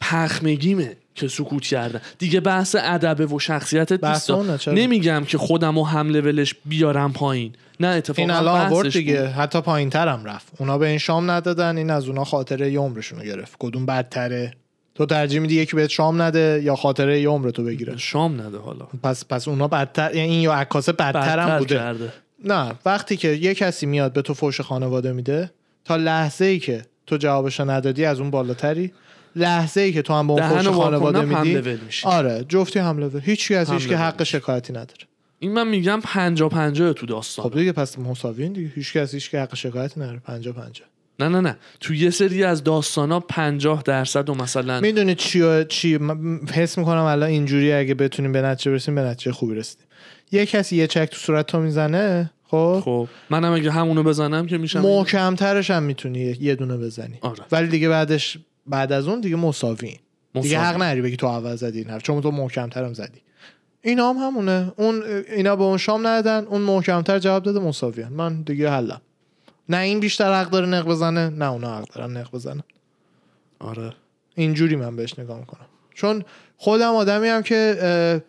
[0.00, 2.00] پخمگیمه که سکوت کردن.
[2.18, 4.30] دیگه بحث ادب و شخصیت نیست.
[4.68, 7.52] نمیگم که خودم و هم لولش بیارم پایین.
[7.80, 9.28] نه اتفاقا این الان آورد دیگه.
[9.28, 10.48] حتی پایین ترم رفت.
[10.58, 13.56] اونا به این شام ندادن این از اونا خاطره یه عمرشون رو گرفت.
[13.58, 14.54] کدوم بدتره؟
[14.94, 18.58] تو ترجیح میدی یکی بهت شام نده یا خاطره یه عمر تو بگیره؟ شام نده
[18.58, 18.86] حالا.
[19.02, 21.74] پس پس اونا بدتر یعنی این یا عکاسه بدتر هم بوده.
[21.74, 22.12] کرده.
[22.44, 25.50] نه وقتی که یه کسی میاد به تو فوش خانواده میده
[25.84, 28.92] تا لحظه ای که تو جوابش ندادی از اون بالاتری
[29.36, 33.52] لحظه ای که تو هم به اون فوش خانواده میدی؟ آره جفتی هم لول هیچ
[33.52, 35.06] از هیچ که حق شکایتی نداره.
[35.38, 37.44] این من میگم 50 50 تو داستان.
[37.44, 38.70] خب دیگه پس مساویین دیگه.
[38.74, 40.18] هیچ کس هیچ که حق شکایتی نداره.
[40.18, 40.88] 50 50
[41.20, 41.56] نه نه نه.
[41.80, 42.62] تو یه سری از
[42.96, 45.98] ها 50 درصد و مثلا می‌دونی چی چی؟
[46.52, 49.86] حس می‌کنم الان اینجوری اگه بتونیم به نتیجه برسیم به نتیجه خوبی رسیدیم.
[50.32, 53.08] یه کسی یه چک تو صورت تو می‌زنه خب؟ خب.
[53.30, 57.18] منم اگه همونو بزنم که میشم محکمترش هم می‌تونی یه دونه بزنی.
[57.20, 57.44] آره.
[57.52, 59.98] ولی دیگه بعدش بعد از اون دیگه مساوی.
[60.42, 63.20] دیگه حق نری بگی تو اول زدی این چون تو محکمترم زدی.
[63.82, 64.72] اینا هم همونه.
[64.76, 65.02] اون
[65.36, 69.00] اینا به اون شام ندادن اون محکمتر جواب داده مساویان من دیگه حلم.
[69.68, 72.62] نه این بیشتر حق داره نق بزنه نه اونا حق دارن نق بزنه
[73.58, 73.92] آره.
[74.34, 75.66] اینجوری من بهش نگاه می‌کنم.
[75.94, 76.24] چون
[76.56, 78.22] خودم آدمی هم که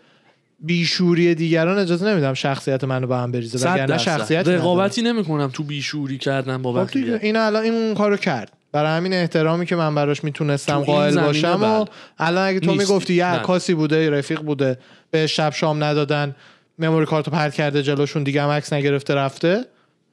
[0.60, 6.18] بیشوری دیگران اجازه نمیدم شخصیت منو به هم بریزه وگرنه شخصیت رقابتی نمی‌کنم تو بیشوری
[6.18, 8.55] کردن با خب این الان این اون کارو کرد.
[8.76, 11.86] برای همین احترامی که من براش می‌تونستم قائل باشم و
[12.18, 14.80] الان اگه تو می‌گفتی یه عکاسی بوده رفیق بوده
[15.12, 16.36] به شب شام ندادن
[16.80, 19.66] memory card و پرت کرده جلوشون دیگه هم عکس نگرفته رفته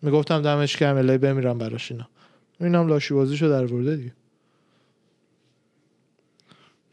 [0.02, 2.08] می‌گفتم دمش گرم الهی بمیرم براش اینا.
[2.60, 4.12] اینم لاشی بازیشو در ورده دیگه.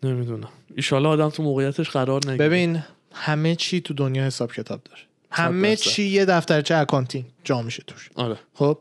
[0.04, 0.50] نمی‌دونم.
[0.76, 2.48] ایشالا آدم تو موقعیتش قرار نگیره.
[2.48, 5.02] ببین همه چی تو دنیا حساب کتاب داره.
[5.32, 8.10] همه چی یه دفترچه accounting جا میشه توش.
[8.16, 8.36] آره.
[8.54, 8.78] خب؟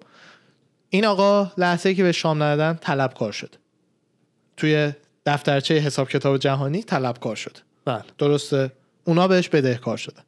[0.90, 3.54] این آقا لحظه که بهش شام ندادن طلبکار شد.
[4.56, 4.92] توی
[5.26, 7.58] دفترچه حساب کتاب جهانی طلبکار شد.
[7.84, 8.02] بله.
[8.18, 8.72] درسته؟
[9.04, 10.22] اونا بهش بدهکار شدن.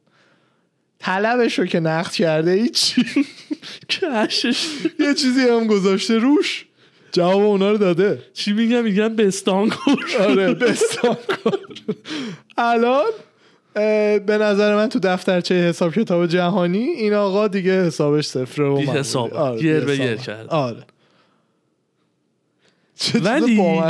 [0.99, 3.05] طلبش رو که نقد کرده هیچی
[3.91, 4.67] کشش.
[4.99, 6.67] یه چیزی هم گذاشته روش.
[7.13, 8.23] جواب اونا رو داده.
[8.35, 11.59] چی میگم میگم بستان کن آره بستان کن
[12.57, 13.11] الان
[13.75, 19.35] به نظر من تو دفترچه حساب کتاب جهانی این آقا دیگه حسابش صفره و حساب.
[19.35, 20.83] آره گر به گر کرد آره.
[23.23, 23.83] ولی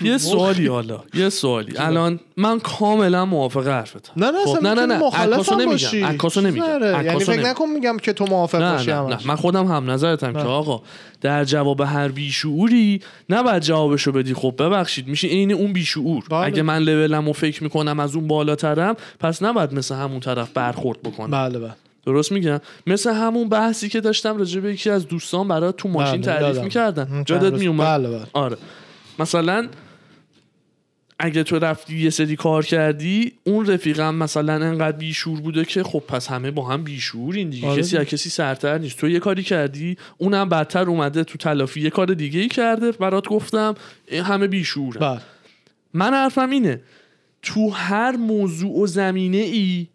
[0.00, 1.78] یه سوالی حالا یه سوالی.
[1.78, 4.12] الان من کاملا موافق حرفتم.
[4.16, 5.04] نه نه خب، نه نه نه.
[5.04, 9.18] عکاسو نمیگم عکاسو نمیگم یعنی فکر نکن میگم که تو موافق نه باشی نه, نه.
[9.24, 10.82] من خودم هم نظرتم که آقا
[11.20, 13.00] در جواب هر بیشعوری
[13.30, 14.34] نباید جوابشو بدی.
[14.34, 16.24] خب ببخشید میشه عین اون بیشعور.
[16.30, 16.38] بله.
[16.38, 21.02] اگه من لولم و فکر می‌کنم از اون بالاترم پس نباید مثل همون طرف برخورد
[21.02, 21.30] بکنم.
[21.30, 21.74] بله بله.
[22.08, 26.20] درست میگم؟ مثل همون بحثی که داشتم راجع به یکی از دوستان برای تو ماشین
[26.20, 27.24] بله، تعریف می‌کردن.
[27.26, 28.26] جادت میومد؟ بله بله.
[28.32, 28.56] آره.
[29.18, 29.68] مثلا
[31.18, 36.02] اگه تو رفتی یه سری کار کردی اون رفیقم مثلا انقدر بیشور بوده که خب
[36.08, 37.68] پس همه با هم بیشورین دیگه.
[37.68, 37.82] آره.
[37.82, 38.98] کسی از کسی سرتر نیست.
[38.98, 41.80] تو یه کاری کردی اونم بدتر اومده تو تلافی.
[41.80, 43.74] یه کار دیگه ای کرده برات گفتم
[44.24, 45.20] همه بیشور بله.
[45.94, 46.80] من حرفم اینه
[47.42, 49.86] تو هر موضوع و زمینه ای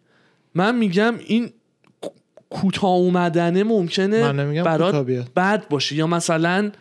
[0.54, 1.50] من میگم این
[2.54, 4.94] کوتاه اومدنه ممکنه برات
[5.36, 5.96] بد باشه.
[5.96, 6.72] یا مثلا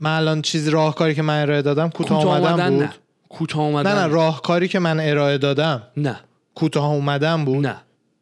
[0.00, 2.94] من الان چیزی راهکاری که من ارائه دادم کوتاه اومدن بود.
[3.28, 6.20] کوتاه اومدن نه نه راهکاری که من ارائه دادم نه.
[6.54, 7.76] کوتاه اومدن بود؟ نه.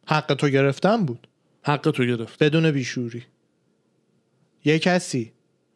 [0.06, 1.28] حق تو گرفتم بود؟
[1.62, 2.42] حق تو گرفت.
[2.42, 3.24] بدون بیشوری.
[4.64, 5.32] یه کسی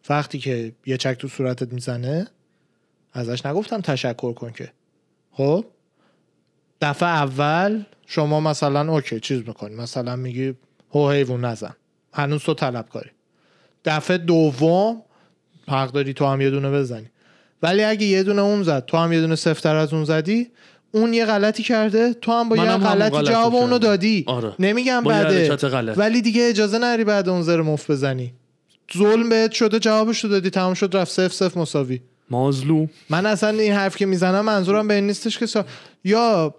[0.08, 2.26] وقتی که یه چک تو صورتت می‌زنه
[3.12, 4.72] ازش نگفتم تشکر کن که.
[5.32, 5.64] خب؟
[6.82, 9.74] دفعه اول شما مثلا اوکی چیز می‌کنی.
[9.74, 10.54] مثلا میگی
[10.94, 11.74] هو حیوان نزن.
[12.12, 13.10] هنوز تو طلب کاری
[13.84, 15.02] دفعه دوم
[15.68, 17.06] حق داری تو هم یه دونه بزنی.
[17.62, 20.50] ولی اگه یه دونه اون زد تو هم یه دونه سفتر از اون زدی
[20.92, 24.24] اون یه غلطی کرده تو هم با یه غلطی جواب اونو دادی.
[24.26, 24.52] آره.
[24.58, 25.56] نمیگم بعده.
[25.96, 28.34] ولی دیگه اجازه نری بعد اون زر مفت بزنی.
[28.98, 32.00] ظلم بهت شده جوابشو دادی تمام شد رفت صف صف مساوی.
[32.32, 32.86] مازلو.
[33.10, 35.64] من اصلا این حرف که می‌زنم منظورم به این نیستش که سا...
[36.04, 36.54] یا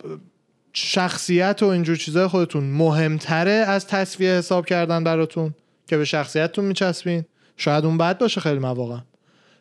[0.73, 5.53] شخصیت و اینجور چیزای خودتون مهمتره از تصفیه حساب کردن براتون
[5.87, 7.25] که به شخصیتتون میچسبین.
[7.57, 8.97] شاید اون بد باشه خیلی مواقع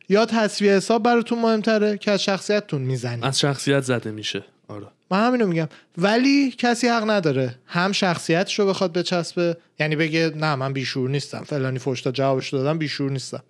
[0.09, 4.45] یا تصفیه حساب براتون مهمتره که از شخصیتتون می‌زنی از شخصیت زده میشه.
[4.69, 4.87] آره.
[5.11, 5.69] من همینو میگم.
[5.99, 9.57] ولی کسی حق نداره هم شخصیتش رو بخواد بچسبه.
[9.81, 11.45] یعنی بگه نه من بیشور نیستم.
[11.45, 13.43] فلانی فوشتا جوابش دادم بیشور نیستم.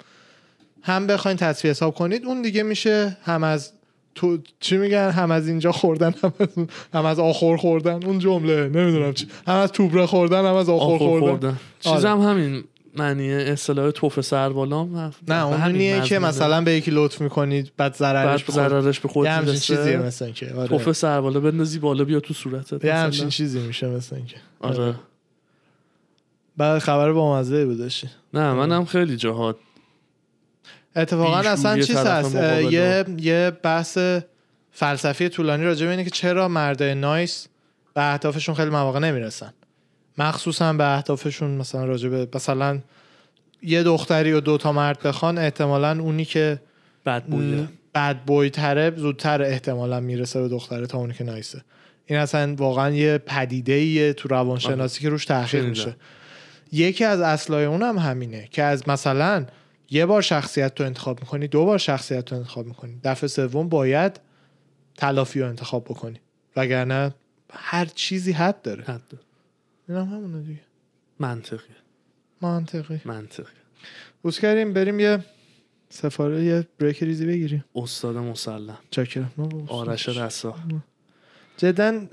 [0.82, 3.72] هم بخواین تصفیه حساب کنید اون دیگه میشه هم از
[4.14, 6.48] تو چی میگن؟ هم از اینجا خوردن هم از,
[6.94, 8.04] هم از آخر خوردن.
[8.04, 9.26] اون جمله نمی‌دونم چی.
[9.46, 11.58] هم از توبره خوردن هم از آخر, آخر خوردن, خوردن.
[11.80, 12.64] چیزم همین
[12.96, 18.44] معنی اصطلاح توف سربالام نه اون اونیه که مثلا به یکی لطف می‌کنید بعد ضررش
[18.44, 19.54] بعد ضررش به خود یه همچین.
[19.54, 20.68] چیزیه مثلا که آره.
[20.68, 22.94] توف سربالا بندازی بالا بیا تو صورتت یه.
[22.94, 24.36] همچین چیزی میشه مثلا که.
[24.60, 24.94] آره.
[26.56, 29.56] بعد خبر با مزه بودشی نه منم خیلی جاها
[30.96, 33.98] اتفاقا اصلا چیز هست یه یه بحث
[34.72, 37.48] فلسفی طولانی راجع به اینه که چرا مردای نایس
[37.94, 39.52] به اهدافشون خیلی مواقع نمی‌رسن.
[40.18, 42.78] مخصوصا به اهدافشون مثلا راجع به مثلا
[43.62, 46.60] یه دختری و دو تا مرد بخوان احتمالا اونی که
[47.06, 51.64] بد بوده بد بوی تره زودتر احتمالا می‌رسه به دختره تا اونی که نایسه
[52.06, 55.64] این اصلا واقعا یه پدیده ایه تو روانشناسی که روش تحقیق.
[55.64, 55.96] میشه.
[56.72, 59.46] یکی از اصلای اون هم همینه که از مثلا
[59.92, 63.00] یه بار شخصیت تو انتخاب می‌کنی دو بار شخصیت تو انتخاب می‌کنی.
[63.04, 64.20] دفعه سوم باید
[64.96, 66.20] تلافی رو انتخاب بکنی.
[66.56, 67.14] وگرنه
[67.52, 68.84] هر چیزی حد داره.
[68.84, 69.12] حد
[69.88, 70.60] این هم همونه دیگه.
[71.18, 71.74] منطقی
[72.40, 73.00] منطقی.
[73.04, 73.52] منطقی
[74.22, 75.24] بوس کردیم بریم یه
[75.88, 77.64] سفاره یه بریک ریزی بگیریم.
[77.74, 78.78] استاد مسلم.
[78.90, 79.32] چاکرم
[79.68, 80.54] آرش رسا.
[81.56, 82.06] جدا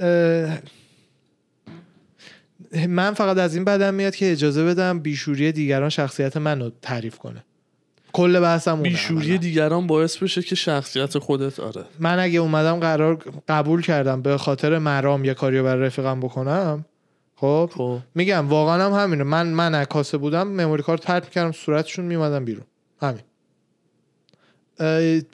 [2.88, 7.18] من فقط از این بدم میاد که اجازه بدم بیشوری دیگران شخصیت من رو تعریف
[7.18, 7.44] کنه.
[8.14, 9.38] کل بحثم بیشوری.
[9.38, 11.86] دیگران باعث بشه که شخصیت خودت آره.
[12.00, 13.16] من اگه اومدم قرار
[13.48, 16.86] قبول کردم به خاطر مرام یه کاریو برای رفیقم بکنم
[17.36, 18.00] خب؟ خب.
[18.16, 19.24] میگم واقعا هم همینه.
[19.24, 22.66] من من عکاسه بودم مموری کارت پرت می‌کردم صورتشون میومدم بیرون.
[23.02, 23.22] همین.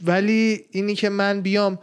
[0.06, 1.80] ولی اینی که من بیام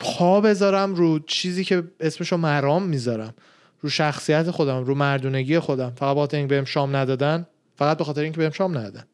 [0.00, 3.34] پا بذارم رو چیزی که اسمشو مرام می‌ذارم.
[3.80, 5.92] رو شخصیت خودم رو مردونگی خودم.
[5.96, 9.04] فقط بخاطر اینکه بهم شام ندادن فقط به خاطر اینکه بهم شام ندادن.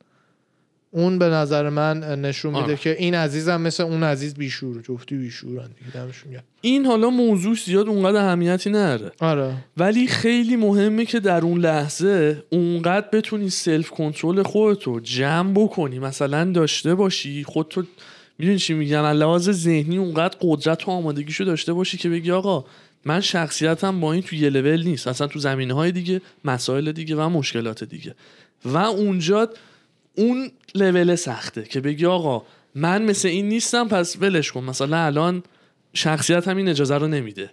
[0.94, 2.76] اون به نظر من نشون میده.
[2.76, 6.42] که این عزیزم مثل اون عزیز بیشور جفتی بیشورن دیگه.
[6.60, 12.42] این حالا موضوع زیاد اونقدر اهمیتی نره آره ولی خیلی مهمه که در اون لحظه
[12.50, 17.82] اونقدر بتونی سلف کنترل خودتو جمع بکنی مثلا داشته باشی خودتو
[18.38, 22.64] می‌دونی چی میگم از لحاظ ذهنی اونقدر قدرت و آمادگیشو داشته باشی که بگی آقا
[23.04, 27.16] من شخصیتم با این تو یه لول نیست اصلا تو زمینه های دیگه مسائل دیگه
[27.16, 28.14] و مشکلات دیگه
[28.64, 29.48] و اونجا
[30.14, 32.42] اون لول سخته که بگی آقا
[32.74, 34.64] من مثل این نیستم پس ولش کن.
[34.64, 35.42] مثلا الان
[35.94, 37.50] شخصیت هم این اجازه رو نمیده.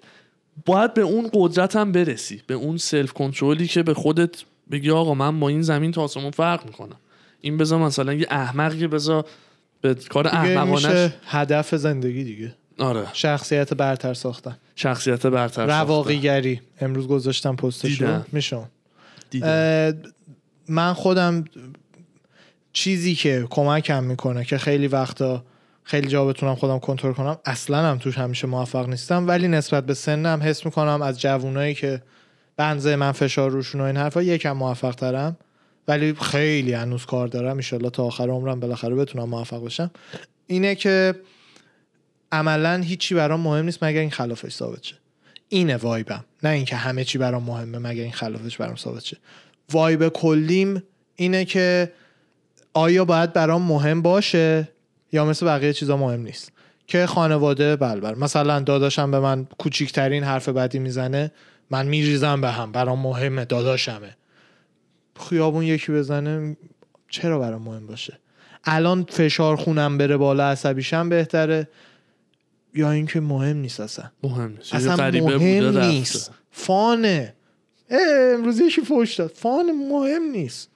[0.65, 5.13] باید به اون قدرت هم برسی به اون سلف کنترلی که به خودت بگی آقا
[5.13, 6.95] من با این زمین تا آسمون فرق می‌کنم.
[7.41, 9.25] این بذار مثلا یه احمقی بذار
[9.81, 12.55] به کار احمقانش هدف زندگی دیگه.
[12.79, 13.07] آره.
[13.13, 14.57] شخصیت برتر ساختن.
[14.75, 16.61] شخصیت برتر رواقیگری.
[16.81, 18.21] امروز گذاشتم پستش رو.
[18.31, 18.69] میشم.
[20.67, 21.45] من خودم
[22.73, 25.43] چیزی که کمکم می‌کنه که خیلی وقتا
[25.83, 29.27] خیلی جا بتونم خودم کنترل کنم اصلا هم توش همیشه موفق نیستم.
[29.27, 32.01] ولی نسبت به سنم حس می‌کنم از جوونایی که
[32.57, 35.37] بنزه من فشار روشون و این حرفا یکم موفق ترم
[35.87, 37.57] ولی خیلی هنوز کار دارم.
[37.57, 39.91] ایشالله تا آخر عمرم بالاخره بتونم موفق بشم.
[40.47, 41.15] اینه که
[42.31, 44.95] عملا هیچی برام مهم نیست مگر این خلافش ثابت شه.
[45.49, 46.25] اینه وایبم.
[46.43, 49.17] نه اینکه همه چی برام مهمه مگر این خلافش برام ثابت شه.
[49.71, 50.83] وایب کلیم
[51.15, 51.91] اینه که
[52.73, 54.69] آیا باید برام مهم باشه
[55.11, 56.51] یا مثل بقیه چیزا مهم نیست؟
[56.87, 61.31] که خانواده بلبر مثلا داداشم به من کوچیکترین حرف بدی می‌زنه
[61.69, 62.71] من میریزم به هم.
[62.71, 64.17] برام مهمه داداشمه.
[65.29, 66.57] خیابون یکی بزنه
[67.09, 68.19] چرا برام مهم باشه؟
[68.63, 71.67] الان فشار خونم بره بالا عصبیشم بهتره.
[72.73, 74.05] یا اینکه مهم نیست اصلا.
[74.23, 74.75] مهم نیست.
[74.75, 75.79] اصلا مهم.
[75.79, 76.31] نیست.
[76.51, 77.33] فانه.
[77.89, 79.31] امروز یکی فوش داد.
[79.35, 80.70] فان مهم نیست.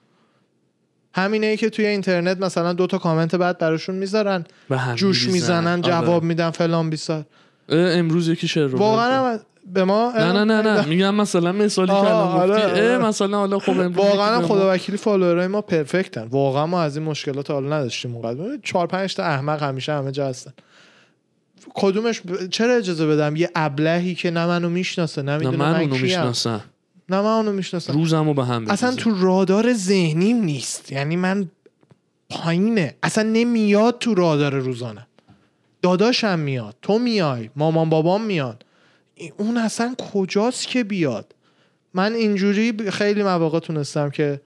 [1.18, 4.46] همینه ای که توی اینترنت مثلا دو تا کامنت بعد براشون می‌ذارن
[4.96, 5.30] جوش.
[5.30, 5.82] می‌زنن آره.
[5.82, 7.26] جواب میدن فلان بیسار.
[7.70, 9.40] امروز یکی شعر رو واقعا
[9.74, 10.86] به ما نه نه نه نه.
[10.86, 12.62] میگم مثلا مثالی که الان گفتی.
[12.62, 12.98] آره،.
[12.98, 16.28] مثلا حالا خب واقعا خدا وکیلی فالوورای ما پرفکتن.
[16.28, 18.58] واقعا ما از این مشکلات حالا نداشتیم اونقدر.
[18.64, 20.54] چهار پنج تا احمق همیشه همه جا هستن.
[21.74, 25.72] کدومش ب- چرا اجازه بدم یه ابلهی که نه منو می‌شناسه نه نه می‌دونه من
[25.72, 26.62] من, کیم؟
[27.10, 27.94] نه من اونو می‌شناسم.
[27.94, 29.04] روزمو به هم اصلا بریزه.
[29.04, 30.92] تو رادار ذهنیم نیست.
[30.92, 31.50] یعنی من
[32.30, 32.96] پایینه.
[33.04, 35.08] اصلا نمیاد تو رادار روزانه.
[35.82, 36.76] داداشم میاد.
[36.82, 37.50] تو میای.
[37.56, 38.66] مامان بابام میاد
[39.38, 41.36] اون اصلا کجاست که بیاد؟
[41.94, 44.42] من اینجوری خیلی مواقع تونستم که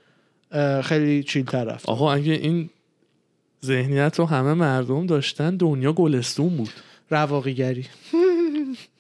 [0.84, 1.92] خیلی چیل رفتم.
[1.92, 2.70] آقا اگه این
[3.66, 6.70] ذهنیت رو همه مردم داشتن دنیا گلستون بود.
[7.10, 7.86] رواقیگری.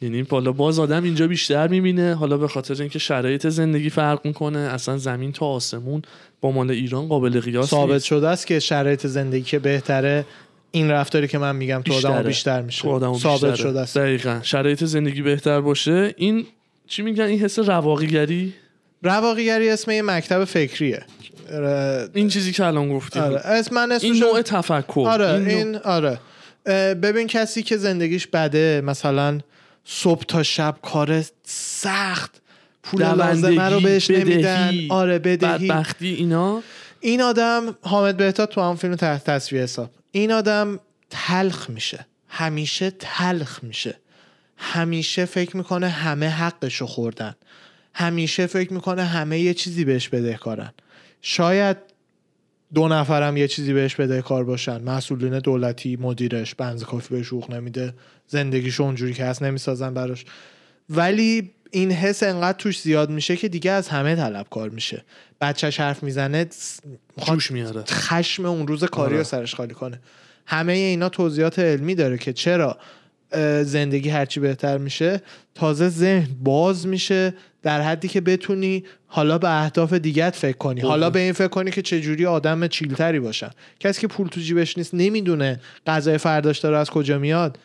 [0.02, 2.16] یعنی بالا باز آدم اینجا بیشتر می‌بینه.
[2.16, 6.02] حالا به خاطر اینکه شرایط زندگی فرق می‌کنه اصلا زمین تا آسمون
[6.42, 8.06] با مال ایران قابل قیاس ثابت نیست.
[8.06, 10.26] شده است که شرایط زندگی که بهتره
[10.72, 12.24] این رفتاری که من میگم تو آدم.
[12.24, 12.82] بیشتر میشه.
[12.82, 13.56] تو آدمو ثابت بیشتره.
[13.56, 13.98] شده است.
[13.98, 14.40] دقیقا.
[14.44, 16.14] شرایط زندگی بهتر باشه.
[16.18, 16.46] این
[16.88, 18.54] چی میگن؟ این حس رواقیگری؟
[19.04, 21.04] رواقیگری اسم یه مکتب فکریه.
[22.14, 23.20] این چیزی که الان گفتی.
[23.20, 23.36] آره.
[23.36, 25.04] اسم من این نوع تفکر.
[25.08, 26.20] آره این این, آره.
[26.94, 29.40] ببین کسی که زندگیش بده مثلا
[29.86, 32.42] صبح تا شب کار سخت.
[32.84, 34.74] پول لازمه رو بهش نمیدن.
[34.90, 35.68] آره بدهی.
[35.68, 36.64] بدبختی اینا؟
[37.00, 39.92] این آدم حامد بهتاد تو هم فیلم تحت تصویر حساب.
[40.12, 42.06] این آدم تلخ میشه.
[42.28, 43.98] همیشه تلخ میشه.
[44.58, 47.36] همیشه فکر می‌کنه همه حقشو خوردن.
[47.94, 50.72] همیشه فکر می‌کنه همه یه چیزی بهش بدهکارن.
[51.22, 51.78] شاید
[52.74, 54.82] دو نفرم یه چیزی بهش بدهکار باشن.
[54.82, 57.94] مسئولین دولتی مدیرش بنز کافی بهش حقوق نمیده.
[58.30, 60.26] زندگیشو اونجوری که هست نمی‌سازن براش.
[60.90, 65.04] ولی این حس انقدر توش زیاد میشه که دیگه از همه طلبکار میشه.
[65.42, 66.46] بچهش حرف می‌زنه
[67.26, 67.84] جوش میاره.
[67.84, 69.24] خشم اون روز کاری رو آره.
[69.24, 70.00] سرش خالی کنه.
[70.46, 72.78] همه اینا توضیحات علمی داره که چرا
[73.64, 75.22] زندگی هرچی بهتر میشه.
[75.56, 80.82] تازه ذهن باز میشه در حدی که بتونی حالا به اهداف دیگت فکر کنی.
[80.82, 83.50] حالا به این فکر کنی که چجوری آدم چیلتری باشن.
[83.80, 87.58] کسی که پول تو جیبش نیست نمی‌دونه غذای فرداش داره از کجا میاد.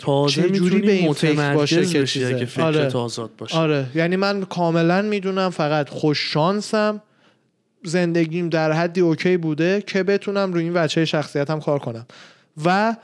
[0.00, 2.88] تازه می‌تونی به این فکر باشه که چیزه؟ اگه فکرت آره.
[2.88, 3.56] آزاد باشه.
[3.56, 3.86] آره.
[3.94, 7.02] یعنی من کاملا می‌دونم فقط خوش شانسم
[7.84, 12.06] زندگیم در حدی اوکی بوده که بتونم روی این وجه شخصیتم کار کنم.
[12.64, 12.96] و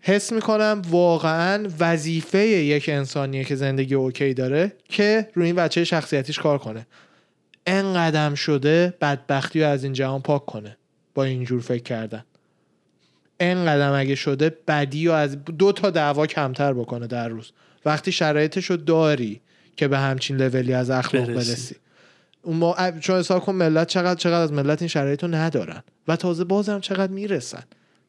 [0.00, 6.38] حس می‌کنم واقعا وظیفه یک انسانیه که زندگی اوکی داره که روی این وجه شخصیتیش
[6.38, 6.86] کار کنه.
[7.66, 10.76] انقدم شده بدبختی رو از این جهان پاک کنه
[11.14, 12.24] با اینجور فکر کردن.
[13.42, 17.52] انقدم اگه شده بدی رو از دو تا دعوا کمتر بکنه در روز.
[17.84, 19.40] وقتی شرایطش رو داری
[19.76, 21.50] که به همچین لولی از اخلاق برسی.
[21.50, 21.76] برسی.
[22.42, 25.82] اون ما چون حساب کن ملت چقدر چقدر از ملت این شرایط رو ندارن.
[26.08, 27.62] و تازه بازم چقدر می‌رسن.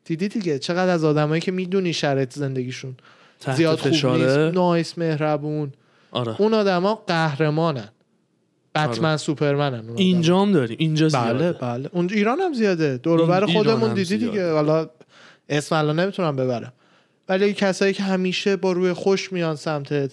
[0.06, 2.96] دیدی دیگه؟ چقدر از آدمایی که می‌دونی شرایط زندگیشون
[3.56, 4.38] زیاد خوب نیست.
[4.38, 5.72] نایس مهربون.
[6.12, 6.42] آره.
[6.42, 7.90] اون آدما قهرمانن.
[8.76, 9.96] بتمن سوپرمنن اون آدما.
[9.98, 11.52] اینجام داریم اینجا بله زیاده.
[11.52, 11.90] بله.
[11.92, 12.98] اون ایران هم زیاده.
[12.98, 14.18] دور و خودمون هم دیدی.
[14.18, 14.52] دیگه.
[14.52, 14.90] حالا
[15.50, 16.74] اسم الان نمی‌تونم ببرم.
[17.30, 20.12] ولی کسایی که همیشه با روی خوش میان سمتت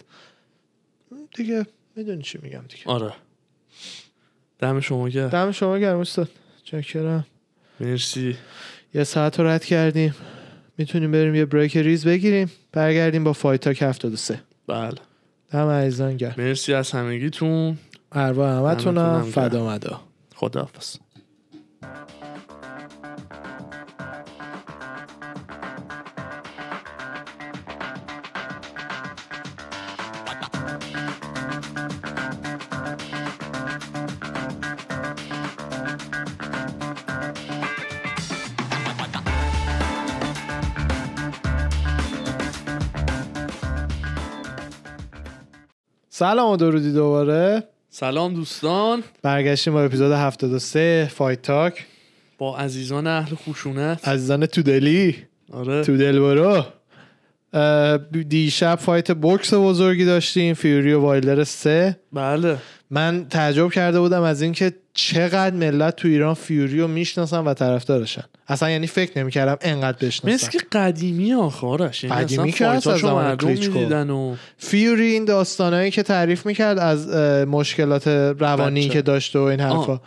[1.34, 1.66] دیگه
[1.96, 2.82] می‌دونی چی میگم دیگه.
[2.86, 3.12] آره.
[4.58, 5.28] دم شما گرم.
[5.28, 6.28] دم شما گرم استاد.
[6.64, 7.26] چکرم.
[7.80, 8.36] مرسی.
[8.94, 10.14] یه ساعت رو رد کردیم.
[10.78, 12.50] می‌تونیم بریم یه بریک ریز بگیریم.
[12.72, 14.94] برگردیم با فایت تاک 73 بله.
[15.50, 16.34] دم عزیزان گرم.
[16.38, 17.78] مرسی از همگیتون.
[18.12, 19.22] اروا همتونم.
[19.22, 20.00] فدا مدا.
[20.34, 20.96] خداحافظ.
[46.20, 47.62] سلام و درودی دوباره.
[47.90, 49.02] سلام دوستان.
[49.22, 51.86] برگشتیم با اپیزود 73 Fight Talk
[52.38, 54.08] با عزیزان اهل خشونت.
[54.08, 55.16] عزیزان تو دلی
[55.52, 55.84] آره.
[55.84, 56.64] تو دل برو
[58.22, 61.96] دیشب fight بوکس بزرگی داشتیم فیوری و وایلدر سه.
[62.12, 62.56] بله.
[62.90, 68.24] من تعجب کرده بودم از اینکه چقدر ملت تو ایران فیوری رو می‌شناسن و طرفدارشن.
[68.48, 70.34] اصلا یعنی فکر نمی‌کردم انقدر بشناسن.
[70.34, 73.78] مثل که قدیمی آخرش یعنی قدیمی که از زمان کلیچکو.
[73.78, 77.08] و فیوری این داستانایی که تعریف می‌کرد از
[77.46, 78.88] مشکلات روانی بچه.
[78.88, 80.00] که داشته و این حرفا.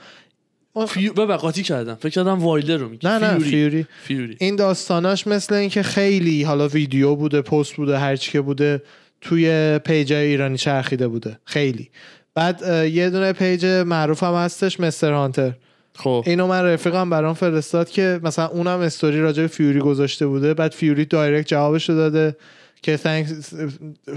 [0.87, 1.13] فیو...
[1.13, 1.95] ببین قاطی کردم.
[1.95, 3.07] فکر کردم وایلدر رو میگی.
[3.07, 3.49] نه نه فیوری.
[3.49, 3.85] فیوری.
[4.03, 4.37] فیوری.
[4.39, 8.81] این داستاناش مثل اینکه خیلی حالا ویدیو بوده پست بوده هرچی که بوده
[9.21, 11.39] توی page ایرانی چرخیده بوده.
[11.45, 11.89] خیلی.
[12.35, 12.61] بعد
[12.91, 15.11] یه دونه page معروف هم هستش Mr.
[15.11, 15.51] Hunter.
[15.95, 16.23] خب.
[16.27, 20.53] اینو من رفیقم برام فرستاد که مثلا اونم استوری راجع به فیوری گذاشته بوده.
[20.53, 22.35] بعد فیوری direct جوابش رو داده
[22.81, 23.27] که thank,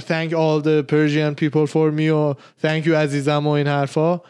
[0.00, 4.20] thank all the Persian people for me و thank you عزیزم و این حرفا.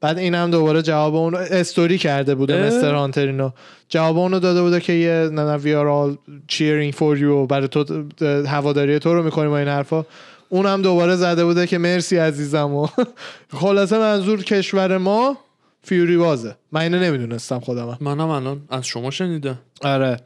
[0.00, 3.50] بعد اینم دوباره جواب اون استوری کرده بوده اه؟ مستر هانتر اینو.
[3.88, 6.18] جواب اونو داده بوده که یه نه نه we are all
[6.52, 8.04] cheering for you برای تو
[8.46, 10.04] هواداری تو رو می‌کنیم و این حرفا.
[10.48, 12.86] اونم دوباره زده بوده که مرسی عزیزم و
[13.60, 15.38] خلاصه منظور کشور ما
[15.82, 16.56] فیوری بازه.
[16.72, 20.16] من اینو نمی‌دونستم خودم منم الان از شما شنیدم آره.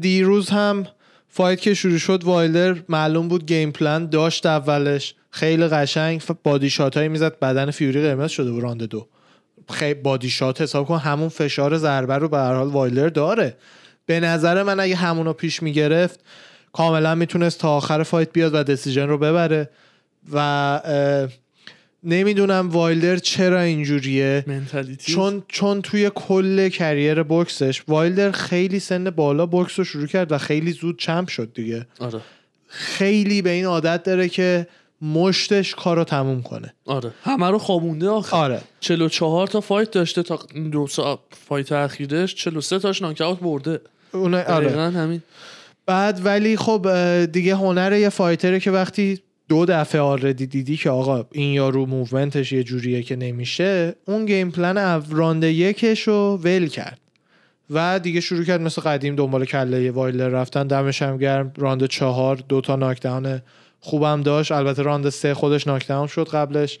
[0.00, 0.86] دیروز هم
[1.28, 5.14] fight که شروع شد وایلدر معلوم بود game plan داشت اولش.
[5.30, 7.38] خیلی قشنگ body shot هایی می‌زد.
[7.38, 9.08] بدن فیوری قرمز شده بود راند دو.
[9.70, 13.56] خیلی body shot حساب کن همون فشار ضربه رو به هر حال وایلدر داره.
[14.06, 16.20] به نظر من اگه همونو پیش می‌گرفت
[16.72, 19.70] کاملا می‌تونست تا آخر fight بیاد و decision رو ببره.
[20.32, 20.80] و
[22.04, 24.44] نمی‌دونم وایلدر چرا اینجوریه.
[24.98, 30.38] چون چون توی کل career بوکسش وایلدر خیلی سن بالا بوکس رو شروع کرد و
[30.38, 31.86] خیلی زود champ شد دیگه.
[32.00, 32.20] آره.
[32.68, 34.66] خیلی به این عادت داره که
[35.02, 36.74] مشتش کارو تموم کنه.
[36.84, 37.10] آره.
[37.24, 38.36] همه رو خوابونده آخه.
[38.36, 38.60] آره.
[38.80, 40.38] 44 تا fight داشته تا
[40.72, 43.80] دو سه تا fight اخیرش 43 تاش ناکاوت برده.
[44.12, 44.70] اون آره.
[44.90, 45.22] همین.
[45.88, 46.86] بعد ولی خب
[47.24, 51.86] دیگه هنر یه fighter ه که وقتی دو دفعه already دیدی که آقا این یارو
[51.86, 57.00] movement ش یه جوریه که نمیشه اون game plan او- راند یکش رو ول کرد.
[57.70, 61.52] و دیگه شروع کرد مثل قدیم دنبال کله وایلدر رفتن دمش هم گرم.
[61.56, 63.42] راند چهار دوتا knockdown
[63.80, 64.52] خوبم داشت.
[64.52, 66.78] البته راند سه خودش knockdown شد قبلش.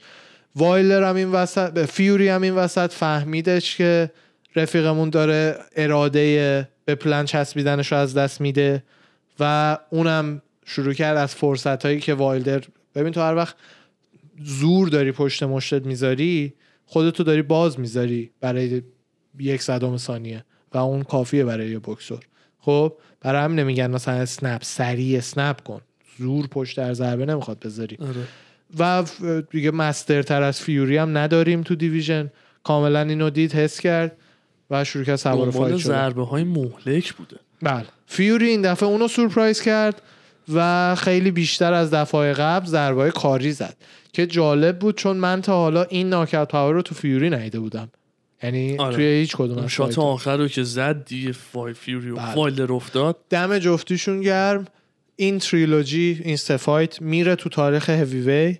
[0.56, 4.10] وایلدر هم این وسط فیوری هم این وسط فهمیدش که
[4.56, 8.82] رفیقمون داره اراده به پلن چسبیدنش رو از دست میده.
[9.40, 12.62] و اونم شروع کرد از فرصت هایی که وایلدر
[12.94, 13.56] ببین تو هر وقت
[14.44, 16.54] زور داری پشت مشتت می‌ذاری
[16.86, 18.82] خودتو داری باز می‌ذاری برای
[19.38, 22.24] یک صدم ثانیه و اون کافیه برای یه بکسور.
[22.58, 25.80] خب برای همین نمیگن مثلا snap سریع snap کن.
[26.18, 27.98] زور پشت در ضربه نمی‌خواد بذاری.
[28.00, 28.24] آره.
[28.78, 29.04] و
[29.50, 32.30] دیگه master تر از فیوری هم نداریم تو division.
[32.64, 34.16] کاملا اینو دید حس کرد
[34.70, 35.92] و شروع کرد سوار fight شدن.
[35.92, 37.36] ضربه های مهلک بوده.
[37.62, 37.86] بله.
[38.08, 40.02] فیوری این دفعه اونو surprise کرد
[40.54, 43.76] و خیلی بیشتر از دفعه قبل ضربه کاری زد
[44.12, 47.88] که جالب بود چون من تا حالا این knockout power رو تو فیوری ندیده بودم
[48.42, 48.94] یعنی آره.
[48.94, 49.98] توی هیچ کدوم از shot.
[49.98, 52.72] آخر رو که زد دیگه فای فیوری و بله.
[52.72, 54.64] افتاد دم جفتیشون گرم
[55.16, 58.58] این تریلوجی این سه fight میره تو تاریخ هیوی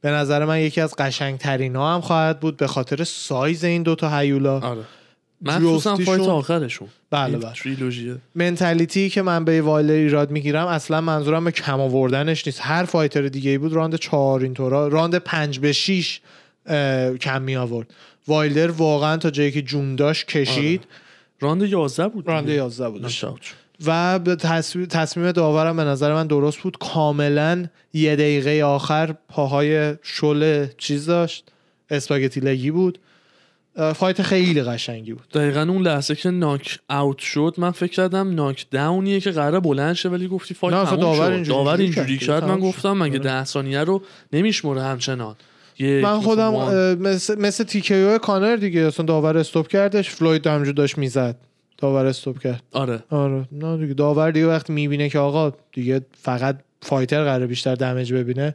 [0.00, 4.18] به نظر من یکی از قشنگترین ها هم خواهد بود به خاطر سایز این دوتا
[4.18, 4.82] هیولا آره
[5.42, 6.88] مخصوصا fight آخرشون.
[7.10, 7.52] بله بله.
[7.52, 12.60] تریلوژیه mentality که من به وایلدر ایراد می‌گیرم اصلا منظورم به کم آوردنش نیست.
[12.62, 16.20] هر fighter دیگه ای بود راند چهار اینطورا راند پنج به شیش
[16.66, 17.94] اه، کم می آورد
[18.26, 20.84] وایلدر واقعا تا جایی که جون داشت کشید.
[21.40, 22.56] راند 11 بود راند دیگه.
[22.56, 23.54] 11 بودش ناکاوت شد.
[23.86, 26.78] و تصمیم, تصمیم داورم به نظر من درست بود.
[26.78, 31.50] کاملا یه دقیقه آخر پاهای شل چیز داشت.
[31.90, 32.98] spaghetti leg ی بود.
[33.96, 35.28] فایت خیلی قشنگی بود.
[35.34, 39.94] دقیقا اون لحظه که ناک اوت شد من فکر کردم knockdown یه که قراره بلند
[39.94, 41.32] شه ولی گفتی fight نه، تموم داور شد.
[41.32, 43.22] اینجوری داور اینجوری کرد من گفتم مگه شد.
[43.22, 44.02] ده ثانیه رو
[44.32, 45.36] نمیشمره همچنان.
[45.80, 46.54] من خودم
[46.94, 51.36] مثل مثل, تیکیو کانر دیگه اصلا داور استوب کردش فلوید همجور داشت می‌زد.
[51.78, 52.62] داور استوب کرد.
[52.72, 53.02] آره.
[53.10, 53.44] آره.
[53.52, 58.54] نه دیگه داور دیگه وقتی می‌بینه که آقا دیگه فقط فایتر قراره بیشتر دمج ببینه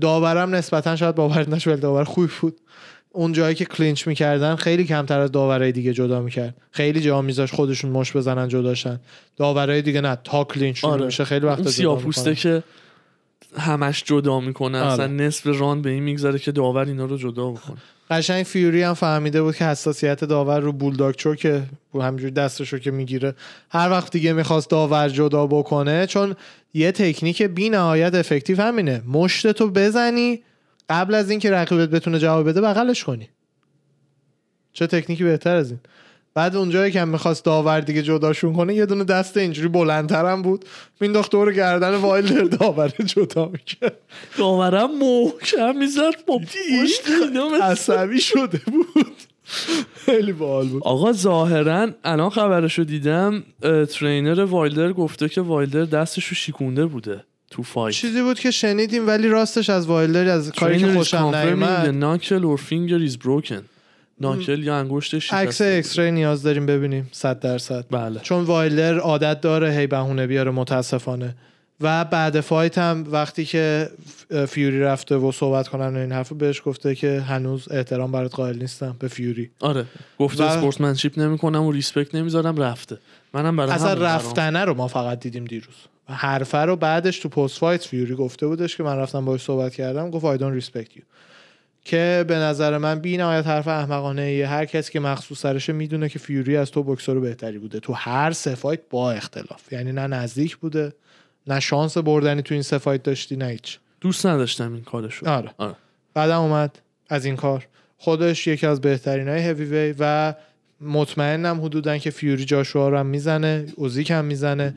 [0.00, 2.56] داورم نسبتا شاید باور نشه ولی داور خوبی بود.
[3.16, 6.54] اون جایی که کلینچ می‌کردن خیلی کمتر از داورای دیگه جدا می‌کرد.
[6.70, 9.00] خیلی جا میذاش خودشون مش بزنن جداشن
[9.36, 11.04] داورای دیگه نه تا کلینچ آره.
[11.06, 12.62] میشه خیلی وقت سیاپوسته که
[13.58, 14.92] همش جدا می‌کنه آره.
[14.92, 17.76] اصلا نصف ران به این میگذره که داور اینا رو جدا بکنه.
[18.10, 21.62] قشنگ فیوری هم فهمیده بود که حساسیت داور رو بولداگ چوکه
[21.92, 23.34] بود همینجوری دستش رو که می‌گیره.
[23.70, 26.36] هر وقت دیگه می‌خواست داور جدا بکنه چون
[26.74, 30.40] یه تکنیک بی نهایت افکتیو همینه مشتتو بزنی
[30.90, 33.28] قبل از اینکه رقیبت بتونه جواب بده بغلش کنی.
[34.72, 35.80] چه تکنیکی بهتر از این.
[36.34, 40.64] بعد اونجایی که هم می‌خواست داور دیگه جداشون کنه یه دونه دست اینجوری بلندترم بود.
[41.00, 43.98] مینداخت دور گردن وایلدر داور جدا می‌کرد.
[44.38, 47.02] داورم محکم می‌زد با پشت
[47.62, 49.16] عصبی شده بود.
[49.94, 50.82] خیلی باحال بود.
[50.84, 53.42] آقا ظاهرا الان خبرشو دیدم
[53.90, 57.24] trainer وایلدر گفته که وایلدر دستش رو شیکونده بوده.
[57.56, 57.94] تو fight.
[57.94, 62.18] چیزی بود که شنیدیم ولی راستش از وایلدر از کاری که خوشم نیومد.
[62.20, 63.62] knuckle or finger is broken.
[64.20, 66.02] knuckle یا انگشتش عکس شکسته.
[66.02, 67.84] x-ray نیاز داریم ببینیم 100 درصد.
[67.90, 68.20] بله.
[68.20, 71.34] چون وایلدر عادت داره هی بهونه بیاره متاسفانه.
[71.80, 73.90] و بعد fight هم وقتی که
[74.48, 78.58] فیوری رفته و صحبت کنن و این حرفو بهش گفته که هنوز احترام برات قائل
[78.58, 79.50] نیستم به فیوری.
[79.60, 79.84] آره.
[80.18, 82.98] گفته و- sportsmanship نمی‌کنم و respect نمی‌ذارم رفته.
[83.34, 83.92] منم برای اصلا.
[83.94, 85.74] رفتنه رو ما فقط دیدیم دیروز.
[86.08, 90.10] حرفه رو بعدش تو post fight فیوری گفته بودش که من رفتم باش صحبت کردم
[90.10, 91.02] گفت don't respect you.
[91.84, 95.72] که به نظر من بی نهایت حرف احمقانه یه هر کسی که مخ تو سرشه
[95.72, 97.80] می‌دونه که فیوری از تو بکسور بهتری بوده.
[97.80, 99.72] تو هر سه fight با اختلاف.
[99.72, 100.92] یعنی نه نزدیک بوده
[101.46, 103.78] نه شانس بردنی تو این سه fight داشتی نه هیچ.
[104.00, 105.28] دوست نداشتم این کارشو.
[105.28, 105.50] آره.
[105.58, 105.74] آره.
[106.14, 106.78] بعدم اومد
[107.08, 107.66] از این کار.
[107.98, 110.34] خودش یکی از بهترین های هیوی وی و
[110.80, 114.74] مطمئنم حدودا که فیوری جاشوا رو هم می‌زنه اوزیک هم می‌زنه.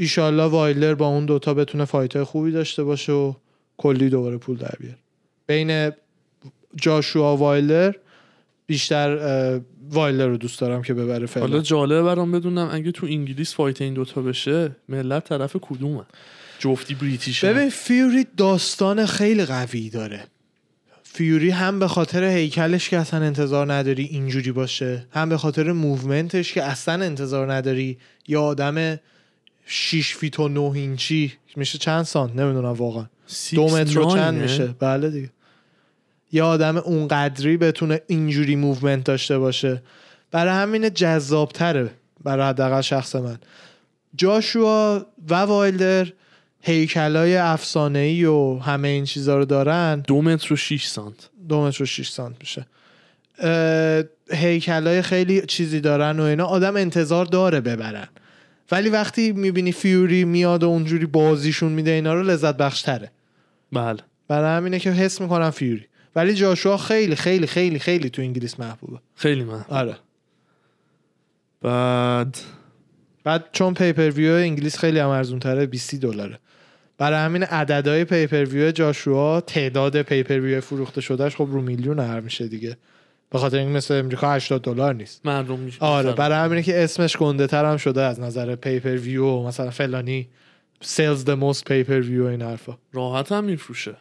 [0.00, 3.32] ایشالله وایلدر با اون دوتا بتونه fight های خوبی داشته باشه و
[3.76, 4.98] کلی دوباره پول در بیاره.
[5.46, 5.92] بین
[6.76, 7.92] جاشوا وایلدر
[8.66, 9.60] بیشتر
[9.90, 11.46] وایلدر رو دوست دارم که ببره فعلا.
[11.46, 16.04] حالا جالبه برام بدونم اگه تو انگلیس fight این دوتا بشه ملت طرف کدومه؟
[16.58, 20.24] جفتی British ببین فیوری داستان خیلی قوی داره.
[21.02, 26.36] فیوری هم به خاطر هیکلش که اصلا انتظار نداری اینجوری باشه هم به خاطر movement
[26.36, 27.98] ش که اصلا انتظار نداری
[28.28, 28.98] یا آدم
[29.70, 33.06] 6 feet و 9 اینچی میشه چند سانت؟ نمی‌دونم واقعا.
[33.52, 35.30] دو متر و چند میشه؟ بله دیگه.
[36.32, 39.82] یا آدم اونقدری بتونه اینجوری movement داشته باشه.
[40.30, 41.90] برای همین جذابتره
[42.24, 43.38] برای حداقل شخص من.
[44.16, 46.12] جاشوا و وایلدر
[46.60, 50.00] هیکلای افسانه ای و همه این چیزا رو دارن.
[50.06, 51.28] دو متر و 6 سانت.
[51.48, 52.66] دو متر و 6 سانت میشه.
[54.32, 56.44] هیکلای خیلی چیزی دارن و اینا.
[56.46, 58.08] آدم انتظار داره ببرن.
[58.72, 63.10] ولی وقتی می‌بینی فیوری میاد و اونجوری بازیشون میده اینا رو لذت بخش تره
[63.72, 63.98] بله.
[64.28, 65.86] برای همینه که حس می‌کنم فیوری.
[66.16, 68.98] ولی جاشوا خیلی خیلی خیلی خیلی تو انگلیس محبوبه.
[69.14, 69.96] خیلی من آره.
[71.62, 72.38] بعد؟
[73.24, 76.38] بعد چون pay-per-view انگلیس خیلی هم ارزون تره 20 دلاره.
[76.98, 82.76] برای همین عددهای pay-per-view جاشوا تعداد pay-per-view فروخته شدهش خب رو میلیون هر میشه دیگه.
[83.30, 85.26] به خاطر اینکه مثل امریکا 80 دلار نیست.
[85.26, 85.78] مردم میشه.
[85.80, 90.28] آره برای همینه که اسمش گنده تر هم شده از نظر pay-per-view مثلا فلانی
[90.80, 92.78] sells the most pay-per-view این حرفا.
[92.92, 93.96] راحت هم میفروشه.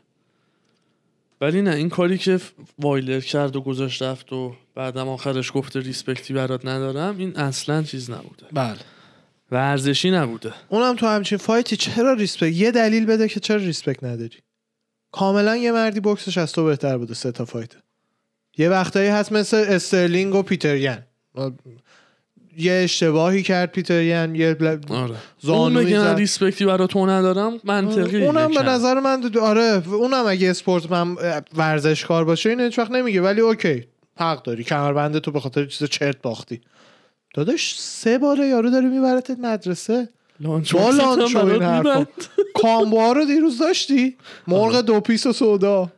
[1.42, 2.40] ولی نه این کاری که
[2.80, 7.84] وایلدر کرد و گذاشت رفت و بعدم آخرش گفته respect ی برات ندارم این اصلا
[7.84, 8.46] چیز نبوده.
[8.54, 8.80] بله.
[9.52, 10.54] ورزشی نبوده.
[10.70, 14.38] اونم تو همچین fight ی چرا respect یه دلیل بده که چرا respect نداری.
[15.12, 17.76] کاملا یه مردی بوکسش از تو بهتر بوده سه تا fight
[18.58, 20.98] یه وقتایی هست مثل استرلینگ و پیتریان
[22.58, 24.78] یه اشتباهی کرد پیتریان یه بل...
[24.90, 25.16] آره.
[25.48, 26.16] اون زد.
[26.18, 28.26] ریسپکتی برای تو ندارم منطقی.
[28.26, 28.64] اونم به.
[28.64, 31.16] نظر من آره اونم اگه اسپورت من
[31.58, 33.84] ورزشکار باشه این هیچ وقت نمیگه ولی اوکی.
[34.20, 34.64] حق داری.
[34.64, 36.62] کمربند تو به خاطر چیز چرت باختی.
[37.34, 40.10] داداش سه باره یارو داری میبرتت مدرسه؟
[40.40, 42.06] لانچ با باکست هم لانچ و این.
[42.56, 44.18] کامبوها رو دیروز داشتی؟
[44.48, 45.92] مرغ دو piece و soda.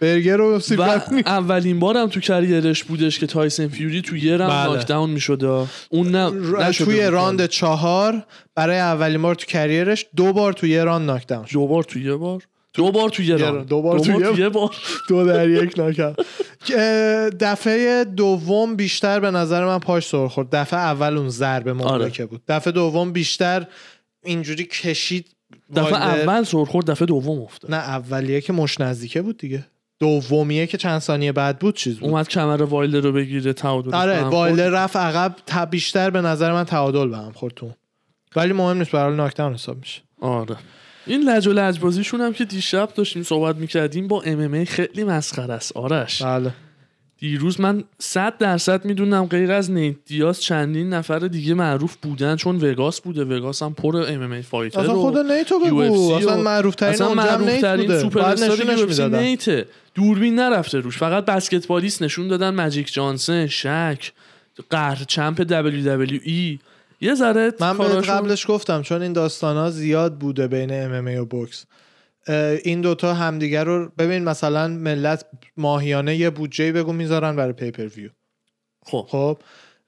[0.00, 0.82] برگر و سیب و.
[1.26, 4.72] اولین بارم تو career ش بودش که تایسن فیوری تو یه راند بله.
[4.76, 7.06] knockdown می‌شد اون نه ر- نشده توی.
[7.06, 8.24] راند چهار
[8.54, 11.98] برای اولین بار تو career ش دو بار تو یه راند knockdown دو بار تو
[11.98, 12.42] یه بار
[12.74, 13.66] دو بار تو یه راند.
[13.68, 14.76] دو بار تو یه- بار
[15.08, 21.16] دو در یک اه، دفعه دوم بیشتر به نظر من پاش سر خورد دفعه اول
[21.18, 22.26] اون ضربه مهلکه آره.
[22.30, 23.66] بود دفعه دوم بیشتر
[24.24, 25.26] اینجوری کشید
[25.76, 25.94] دفعه.
[25.96, 29.66] اول سرخورد دفعه دوم افتاد نه اولیه که مش نزدیکه بود دیگه
[29.98, 34.22] دومیه که چند ثانیه بعد بود چیز بود؟ اومد کمر وایلدر رو بگیره تعادل آره
[34.22, 37.70] وایلر رفت عقب تا بیشتر به نظر من تعادل به هم خورد تو
[38.36, 40.02] ولی مهم نیست برای knockdown حساب میشه.
[40.20, 40.56] آره.
[41.06, 45.76] این لج و لجبازیشون هم که دیشب داشتیم صحبت می‌کردیم با ام خیلی مسخره است.
[45.76, 46.22] آرش.
[46.22, 46.52] بله.
[47.18, 52.56] دیروز من صد درصد می‌دونم غیر از نیت دیاز چندین نفر دیگه معروف بودن چون
[52.56, 53.24] وگاس بوده.
[53.24, 56.12] وگاس هم پر MMA fighter اصلا خود نیتو بگو.
[56.12, 60.98] اصلا معروف ترین اصلا معروف ترین سوپر استار نیته دوربین نرفته روش.
[60.98, 62.54] فقط بسکتبالیست نشون دادن.
[62.54, 64.12] مجیک جانسن شک
[64.70, 66.58] قهر چمپ WWE
[67.00, 71.64] یه ذره من قبلش گفتم چون این داستان ها زیاد بوده بین ام و بوکس.
[72.64, 75.24] این دوتا همدیگر رو ببین مثلا ملت
[75.56, 78.10] ماهیانه یه بودجه بگو می‌ذارن برای پیپر ویو
[78.86, 79.06] خب.
[79.08, 79.38] خب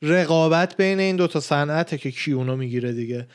[0.03, 3.29] رقابت بین این دوتا صنعته که کی اونو می‌گیره دیگه.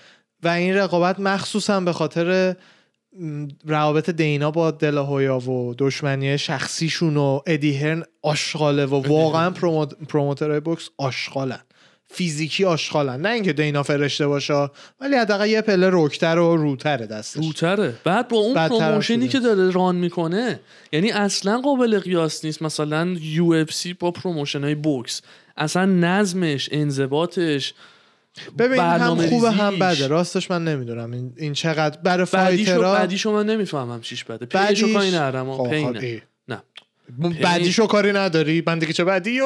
[0.44, 2.56] و این رقابت مخصوصا به خاطر
[3.66, 9.94] روابط دینا با دلاهویا و دشمنی شخصیشون و ادی هرن آشغاله و واقعا promote...
[9.94, 11.62] promoter های بوکس آشغالن.
[12.14, 13.22] فیزیکی آشغالن.
[13.22, 14.70] نه اینکه دینا فرشته باشه
[15.02, 17.46] ولی حداقل یه پله رک‌تر و روتره دستش.
[17.46, 17.94] روتره.
[18.04, 19.28] بعد با اون promotion ی.
[19.28, 20.60] که داره run می‌کنه
[20.92, 22.62] یعنی اصلا قابل قیاس نیست.
[22.62, 25.22] مثلا UFC با promotion های بوکس.
[25.58, 27.74] اصلا نظمش انضباطش
[28.58, 29.80] ببین هم خوبه هم.
[29.80, 30.08] بده.
[30.08, 31.12] راستش من نمی‌دونم.
[31.12, 34.46] این, این چقدر برای بدیشو fighter ها بدیشو من نمی‌فهمم چیش بده.
[34.46, 35.50] pay شو کاری ندارم
[37.42, 39.40] بدیشو کاری نداری؟ من دیگه چه بدی.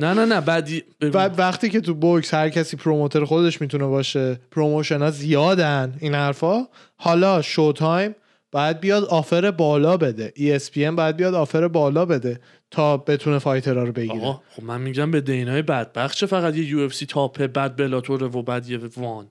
[0.00, 0.84] نه نه نه بدی.
[1.12, 6.14] بعد وقتی که تو بوکس هر کسی promoter خودش می‌تونه باشه promotion ها زیادن این
[6.14, 6.66] حرفا
[6.96, 8.14] حالا Showtime
[8.52, 10.32] باید بیاد offer بالا بده.
[10.36, 14.40] ESPN باید بیاد offer بالا بده تا بتونه fighter ها رو بگیره.
[14.50, 18.42] خب من میگم به دینای بدبخت چه فقط یه UFC top ه بعد بلاتوره و
[18.42, 19.28] بعد یه وان.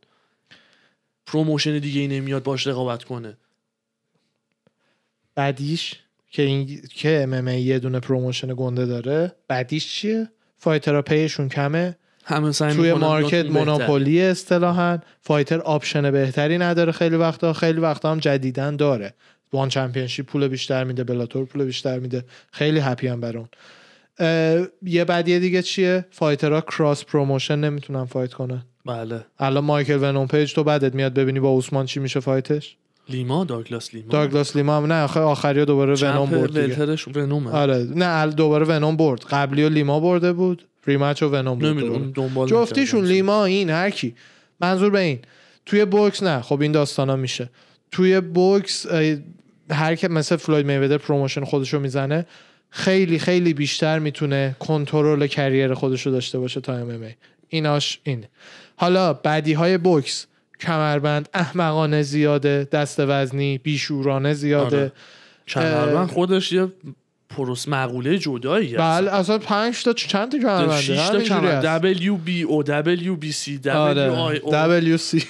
[1.26, 3.38] promotion دیگه ای نمیاد باش رقابت کنه.
[5.36, 6.03] بدیش
[6.34, 11.50] که این که MMA یه دونه promotion گنده داره بدیش چیه؟ fighter ها pay شون
[11.50, 11.98] کمه.
[12.26, 13.46] همه سعی توی market.
[13.46, 19.14] monopoly اصطلاحا fighter option بهتری نداره خیلی وقتا خیلی وقتا هم جدیدا داره.
[19.54, 22.26] ONE Championship پول بیشتر میده بلاتور پول بیشتر میده.
[22.52, 23.48] خیلی happy هم بر اون
[24.20, 28.64] اه، یه بدیه دیگه چیه؟ fighter ها cross promotion نمی‌تونن fight کنن.
[28.86, 29.26] بله.
[29.40, 32.78] الان مایکل ونوم پیج تو بدت میاد ببینی با عثمان چی میشه fight ش
[33.10, 34.10] لیما داگلاس لیما.
[34.10, 36.98] داگلاس لیما هم نه آخر آخری دوباره ونوم برد دیگه.
[37.16, 37.52] ونومه.
[37.52, 39.26] آره نه دوباره ونوم برد.
[39.30, 42.50] قبلی و لیما برده بود rematch و ونوم بود.
[42.50, 43.06] جفتیشون.
[43.06, 44.16] لیما این هر کی.
[44.62, 45.20] منظور به این
[45.66, 46.42] توی بوکس نه.
[46.42, 47.50] خب این داستانا میشه.
[47.92, 48.86] توی بوکس
[49.72, 52.26] هر که مثل فلوید میودر promotion خودشو می‌زنه
[52.70, 57.10] خیلی خیلی بیشتر می‌تونه کنترل career خودشو داشته باشه تا MMA
[57.48, 58.30] ایناش اینه.
[58.76, 60.28] حالا بدی های بوکس.
[60.60, 64.78] کمربند احمقانه زیاده دست وزنی بیشورانه زیاده.
[64.78, 64.92] آره.
[65.48, 66.68] کمربند خودش یه
[67.30, 71.66] پروس مقوله جدایی بله اصلا پنج تا چند تا کمربنده؟ 6 تا همینجوری هست.
[71.66, 74.40] کمر WBO WBC آره.
[74.40, 75.24] WIO WC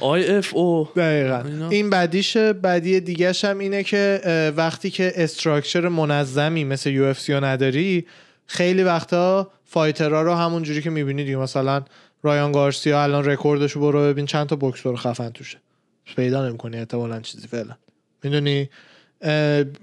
[0.00, 1.42] IFO دقیقا.
[1.46, 1.68] اینا.
[1.68, 4.20] این بدیشه بدی دیگهش هم اینه که
[4.56, 8.06] وقتی که استراکچر منظمی مثل یو اف نداری
[8.46, 11.82] خیلی وقتا fighter ها رو همون جوری که می‌بینی دیگه مثلا
[12.24, 15.58] رایان گارسیا الان رکوردشو برو ببین چند تا بکسور خفن توشه.
[16.16, 17.74] پیدا نمی‌کنی احتمالا چیزی فعلا.
[18.24, 18.68] می‌دونی؟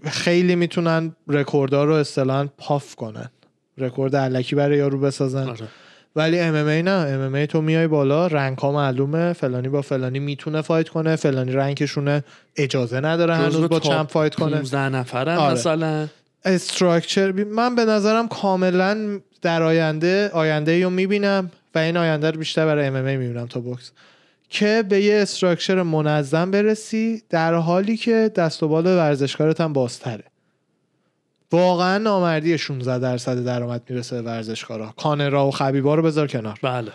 [0.05, 3.29] خیلی می‌تونن رکوردها رو اصطلاحا puff کنن.
[3.77, 5.49] رکورد الکی برای یارو بسازن.
[5.49, 5.67] آره.
[6.15, 6.91] ولی ام ام ای نه.
[6.91, 9.33] ام ام ای تو میای بالا rank ها معلومه.
[9.33, 11.15] فلانی با فلانی می‌تونه fight کنه.
[11.15, 12.23] فلانی rank شونه
[12.55, 14.55] اجازه نداره هنوز با champ fight کنه.
[14.55, 15.53] 15 نفرن آره.
[15.53, 16.07] مثلا.
[16.45, 21.51] استراکچر من به نظرم کاملا در آینده آینده رو می‌بینم.
[21.75, 23.91] و این آینده رو بیشتر برای ام ام ای می‌بینم تا بوکس
[24.49, 30.23] که به یه استراکچر منظم برسی در حالی که دست و بال ورزشکارت هم بازتره.
[31.51, 34.93] واقعا نامردی 16 درصد درآمد می‌رسه به ورزشکارا.
[34.97, 36.59] کانرا و خبیبا رو بذار کنار.
[36.61, 36.91] بله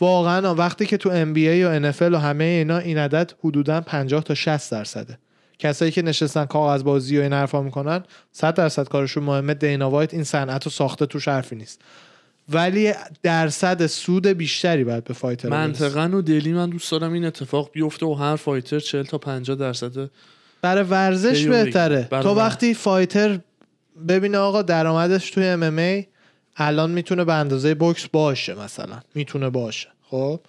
[0.00, 3.80] واقعا وقتی که تو ام بی ای و NFL و همه اینا این عدد حدودا
[3.80, 5.18] 50 تا 60 درصده.
[5.58, 8.02] کسایی که نشستن کاغذ بازی و این حرفا می‌کنن
[8.32, 9.54] 100 درصد کارشون مهمه.
[9.54, 11.80] دینا وایت این صنعت رو ساخته توش حرفی نیست.
[12.48, 12.92] ولی
[13.22, 18.06] درصد سود بیشتری باید به fighter منطقا و دلی من دوست دارم این اتفاق بیفته
[18.06, 20.10] و هر fighter 40 تا 50 درصد
[20.62, 22.08] برای ورزش بهتره.
[22.10, 23.38] برای تو وقتی fighter
[24.08, 26.06] ببینه آقا درآمدش توی MMA
[26.56, 29.00] الان می‌تونه به اندازه بوکس باشه مثلا.
[29.14, 30.40] می‌تونه باشه خب؟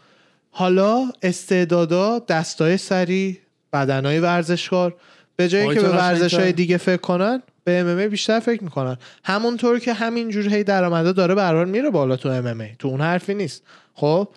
[0.51, 3.39] حالا استعدادا دستای سری
[3.73, 4.95] بدنای ورزشکار
[5.35, 6.51] به جایی که به ورزش های.
[6.51, 8.97] دیگه فکر کنن به ام بیشتر فکر می‌کنن.
[9.23, 13.33] همونطور که همینجور هی درآمدا داره برار میره بالا تو ام ام تو اون حرفی
[13.33, 13.63] نیست.
[13.93, 14.27] خب؟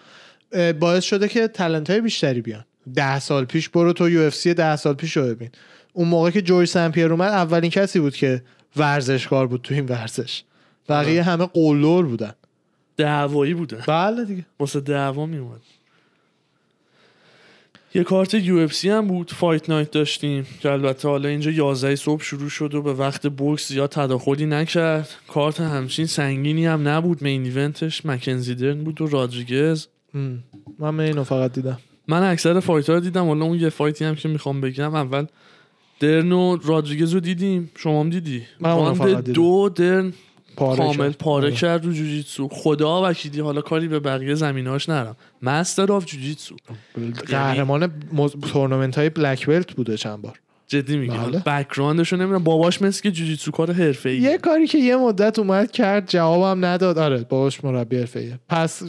[0.78, 2.64] باعث شده که تلنت های بیشتری بیان.
[2.94, 5.50] ده سال پیش برو تو یو اف سی ده سال پیش رو ببین.
[5.92, 8.42] اون موقع که جوری سمپیر اومد اولین کسی بود که
[8.76, 10.42] ورزشکار بود تو این ورزش.
[10.88, 12.32] بقیه همه قلدر بودن.
[12.96, 13.82] دعوایی بودن.
[13.86, 14.46] بله دیگه.
[14.60, 15.60] واسه دعوا میومد
[17.98, 22.48] یه کارت UFC هم بود Fight Night داشتیم که البته حالا اینجا 11 صبح شروع
[22.48, 25.08] شد و به وقت بوکس زیاد تداخلی نکرد.
[25.28, 29.86] کارت همچین سنگینی هم نبود main event ش مکنزی درن بود و رادریگز.
[30.78, 31.78] من اینو فقط دیدم.
[32.08, 35.26] من اکثر fight ها دیدم حالا اون یه fight ی هم که می‌خوام بگم اول
[36.00, 37.70] درن و رادریگز رو دیدیم.
[37.76, 39.32] شما هم دیدی؟ من فقط دیدم.
[39.32, 40.12] دو درن
[40.58, 41.12] پاره کامل.
[41.12, 41.56] پاره آره.
[41.56, 46.56] کرد رو جوجیتسو خدا وکیلی حالا کاری به بقیه زمیناش نرم master of jiu-jitsu
[47.26, 48.32] قهرمان مز...
[48.52, 51.38] تورنمنت های black belt بوده چند بار جدی میگم بله.
[51.38, 52.44] background شو نمی‌دونم.
[52.44, 56.98] باباش مثل که جوجیتسو کار حرفه‌ای یه کاری که یه مدت اومد کرد جوابم نداد.
[56.98, 58.38] آره باباش مربی حرفه‌ایه.
[58.48, 58.82] پس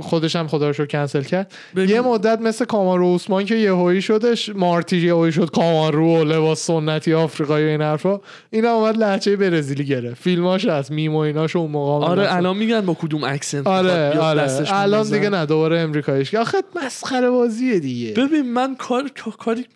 [0.00, 1.52] خودش هم خدا رو کنسل کرد.
[1.76, 1.90] بگو.
[1.90, 7.14] یه مدت مثل کامارو عثمان که یهویی شدش مارتی یهویی شد کامارو و لباس سنتی
[7.14, 10.22] آفریقایی و این حرفا اینا اومد لهجه برزیلی گرفت.
[10.22, 12.34] فیلماش هست میم و ایناشو اون موقع آره.
[12.34, 14.72] الان میگن با کدوم اکسنت آره آره.
[14.72, 15.10] الان.
[15.10, 16.34] دیگه نه دوباره امریکاییش.
[16.34, 18.12] آخه مسخره بازیه دیگه.
[18.12, 19.66] ببین من کار کاری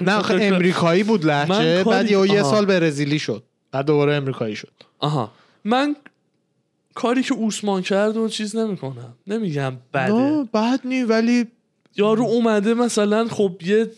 [0.00, 2.50] نه آخه امریکایی بود کاری- بعد یه یه آها.
[2.50, 3.42] سال برزیلی شد.
[3.72, 4.72] بعد دوباره امریکایی شد.
[4.98, 5.32] آها.
[5.64, 5.96] من
[6.94, 9.14] کاری که اوسمان کرد و چیز نمی‌کنم.
[9.26, 10.12] نمیگم بده.
[10.12, 11.46] نه بد نی ولی
[11.96, 13.90] یارو اومده مثلا خب یه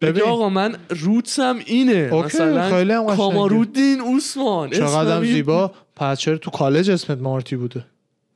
[0.00, 0.22] ببین.
[0.22, 2.10] آقا من روتسم اینه.
[2.24, 3.16] مثلا خیلی هم.
[3.16, 5.72] کامارودین اوسمان چقدر زیبا.
[5.96, 7.84] پس چرا تو کالج اسمت مارتی بوده.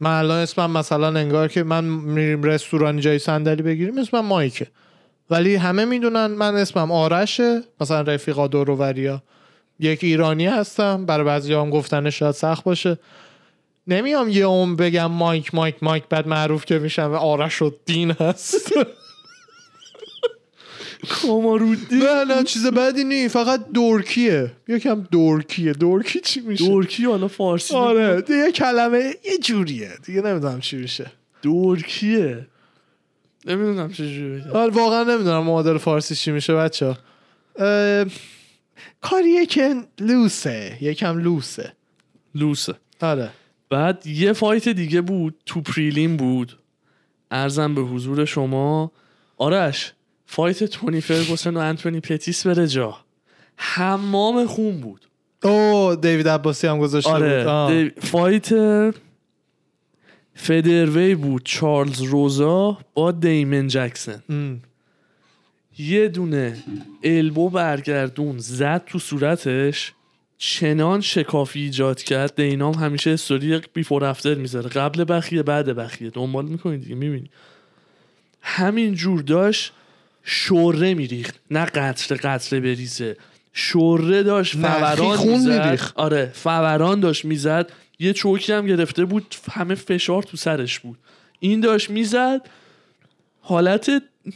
[0.00, 4.66] من الان اسمم مثلا انگار که من میریم رستوران جای صندلی بگیریم اسمم مایکه.
[5.30, 9.22] ولی همه می‌دونن من اسمم آرشه مثلا رفیقا دورووریا.
[9.80, 12.98] یک ایرانی هستم برای بعضی هم گفتنش شاید سخت باشه.
[13.86, 18.10] نمیام یه اون بگم مایک مایک مایک بعد معروف که میشم و آرش و دین
[18.10, 18.72] هست.
[21.10, 21.98] کامارودین.
[21.98, 24.52] نه نه چیز بدی نی فقط دورکیه.
[24.68, 25.72] یکم دورکیه.
[25.72, 29.90] دورکی چی میشه؟ دورکی حالا فارسی آره دیگه کلمه یه جوریه.
[30.06, 31.12] دیگه نمی‌دونم چی میشه.
[31.42, 32.46] دورکیه.
[33.46, 34.50] نمی‌دونم چجوری بگم.
[34.52, 36.96] آره واقعا نمی‌دونم معادل فارسی چی میشه بچه
[39.00, 41.72] کاریه که لوسه یکم لوسه.
[42.34, 42.74] لوسه.
[43.02, 43.30] آره.
[43.70, 46.58] بعد یه فایت دیگه بود تو پریلیم بود.
[47.30, 48.92] عرضم به حضور شما.
[49.36, 49.92] آرش
[50.26, 52.96] fight تونی فرگوسن و انتونی پتیس بره جا.
[53.56, 55.00] حمام خون بود.
[55.44, 57.46] او دیوید عباسی هم گذاشته آره بود.
[57.48, 57.70] آه.
[57.72, 58.48] دی- fight
[60.34, 64.22] featherweight بود چارلز روزا با دیمن جکسن.
[64.28, 64.60] ام.
[65.78, 66.56] یه دونه
[67.04, 69.92] elbow برگردون زد تو صورتش
[70.38, 74.70] چنان شکافی ایجاد کرد دینا هم همیشه story before after می‌ذاره.
[74.70, 76.10] قبل بخیه بعد بخیه.
[76.10, 77.30] دنبال می‌کنید دیگه می‌بینی.
[78.42, 79.72] همین جور داشت
[80.24, 81.40] شوره میریخت.
[81.50, 83.16] نه قطره قطره بریزه.
[83.52, 85.92] شوره داشت فوران می‌زد.
[85.94, 87.72] آره فوران داشت می‌زد.
[88.04, 90.98] یه چوکی هم گرفته بود همه فشار تو سرش بود.
[91.40, 92.40] این داشت می‌زد
[93.40, 93.90] حالت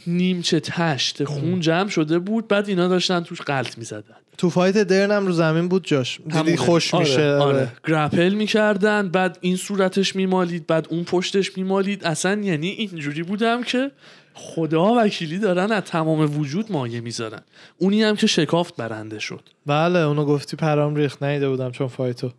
[0.07, 4.15] نیمچه تشت خون جمع شده بود بعد اینا داشتن توش قلط می‌زدن.
[4.37, 6.19] تو فایت درن هم رو زمین بود جاش.
[6.31, 7.31] دیدی خوش آره، میشه.
[7.31, 7.71] آره.
[7.87, 12.03] گرپل می‌کردن بعد این صورتش میمالید بعد اون پشتش میمالید.
[12.03, 13.91] اصلا یعنی اینجوری بودم که
[14.33, 17.41] خدا وکیلی دارن از تمام وجود مایه می‌ذارن.
[17.77, 19.41] اونی هم که شکافت برنده شد.
[19.65, 21.23] بله اونو گفتی پشمام ریخت.
[21.23, 22.31] ندیده بودم چون fight و.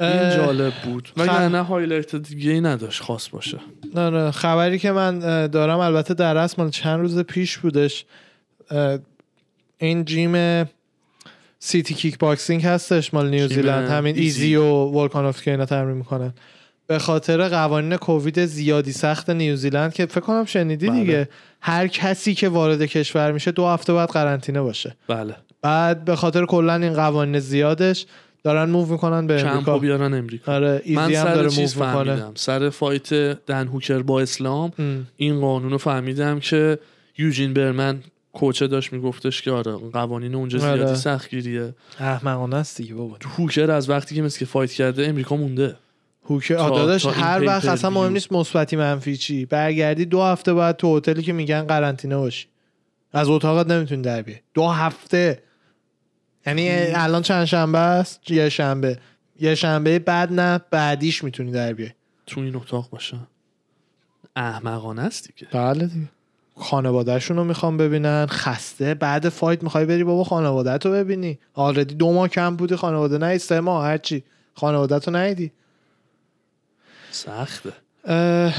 [0.00, 1.08] این جالب بود.
[1.16, 3.58] خ- مگر نه highlight دیگه ای نداشت خاص باشه.
[3.94, 4.30] نه نه.
[4.30, 8.04] خبری که من دارم البته در اصل مال چند روز پیش بودش.
[9.78, 10.64] این gym
[11.58, 14.42] City Kickboxing هستش مال نیوزیلند همین ایزی.
[14.42, 16.32] ایزی و ولکانوف که اینا تمرین می‌کنن.
[16.86, 21.00] به خاطر قوانین کووید زیادی سخت نیوزیلند که فکر کنم شنیدی بله.
[21.00, 21.28] دیگه.
[21.60, 24.96] هر کسی که وارد کشور میشه دو هفته باید قرنطینه باشه.
[25.08, 25.36] بله.
[25.62, 28.06] بعد به خاطر کلا این قوانین زیادش
[28.48, 29.78] دارن move می‌کنن به کمپو امریکا.
[29.78, 30.52] بیارن امریکا.
[30.52, 32.04] آره ایزی من هم سر داره چیز move می‌کنه.
[32.04, 32.32] فهمیدم.
[32.34, 33.14] سر fight
[33.46, 35.06] دن هوکر با اسلام ام.
[35.16, 36.78] این قانون رو فهمیدم که
[37.18, 37.98] یوجین برمن
[38.32, 40.76] coach ه داشت میگفتش که آره قوانین اونجا آره.
[40.76, 41.74] زیادی سختگیریه.
[41.98, 43.16] احمقانه است دیگه بابا.
[43.36, 45.76] هوکر از وقتی که مثل که fight کرده امریکا مونده.
[46.24, 48.12] هوکر این هر وقت اصلا مهم.
[48.12, 49.46] نیست مثبتی منفی چی.
[49.46, 52.46] برگردی دو هفته باید تو هتلی که میگن قرنطینه باشی.
[53.12, 54.38] از اتاقت نمی‌تونی در بیای.
[54.54, 55.42] دو هفته.
[56.48, 58.98] یعنی الان چند شنبه است؟ یه شنبه.
[59.40, 61.90] یه شنبه بعد نه بعدیش می‌تونی در بیای.
[62.26, 63.16] تو این اتاق باشه.
[64.36, 66.08] احمقانه است دیگه بله دیگه.
[66.56, 68.26] خانوادهشون رو می‌خوام ببینن.
[68.26, 68.94] خسته.
[68.94, 71.38] بعد فایت می‌خوای بری بابا خانواده رو ببینی.
[71.54, 73.18] آلردی دو ماه کم بودی خانواده.
[73.18, 75.52] نه سه ماه هرچی خانواده تو ندیدی
[77.10, 77.72] سخته.
[78.04, 78.54] اه،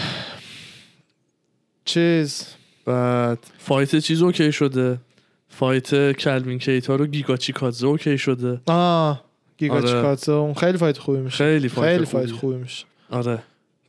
[1.86, 2.46] چیز.
[2.86, 4.98] بعد fight چیز OK شده.
[5.60, 8.62] fight کلوین کیتا رو گیگا چیکادزه OK شده.
[8.68, 9.24] آه
[9.58, 9.88] گیگا آره.
[9.88, 11.38] چیکاتسو اون خیلی fight خوبی میشه.
[11.38, 12.06] خیلی fight خیلی.
[12.06, 12.86] fight خوبی میشه.
[13.10, 13.40] آره.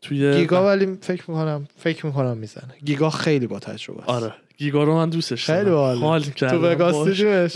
[0.03, 2.75] توی گیگا ولی فکر می‌کنم فکر می‌کنم می‌زنه.
[2.85, 4.09] گیگا خیلی با تجربه است.
[4.09, 4.35] آره.
[4.59, 5.75] گیگا رو من دوستش خیلی دارم.
[5.75, 6.01] باحاله.
[6.01, 6.97] حال تو وگاس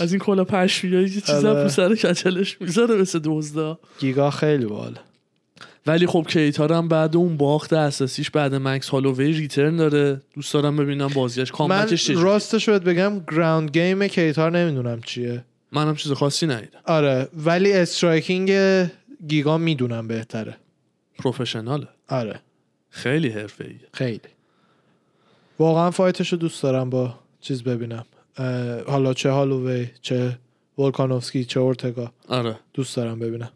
[0.01, 1.63] از این کلا پشمیایی چیزا آره.
[1.63, 4.97] تو سر کچلش می‌ذاره مثل دزدا گیگا خیلی باحاله.
[5.87, 10.21] ولی خب کیتا رو هم بعد اون باخت اساسیش بعد مکس هالووی return داره.
[10.33, 12.23] دوست دارم ببینم بازیش من comeback ش چجوریه.
[12.23, 15.43] راستش بهت بگم ground game کیتار نمی‌دونم چیه.
[15.71, 16.79] منم چیز خاصی ندیدم.
[16.85, 18.51] آره ولی striking
[19.27, 20.57] گیگا می‌دونم بهتره.
[21.19, 21.87] professional ه.
[22.07, 22.39] آره.
[22.89, 23.79] خیلی حرفه‌ایه.
[23.93, 24.19] خیلی.
[25.59, 28.05] واقعا fight ش رو دوست دارم با چیز ببینم.
[28.87, 30.37] حالا چه هالووی چه
[30.77, 32.11] ولکانوفسکی چه اورتگا.
[32.27, 32.59] آره.
[32.73, 33.49] دوست دارم ببینم.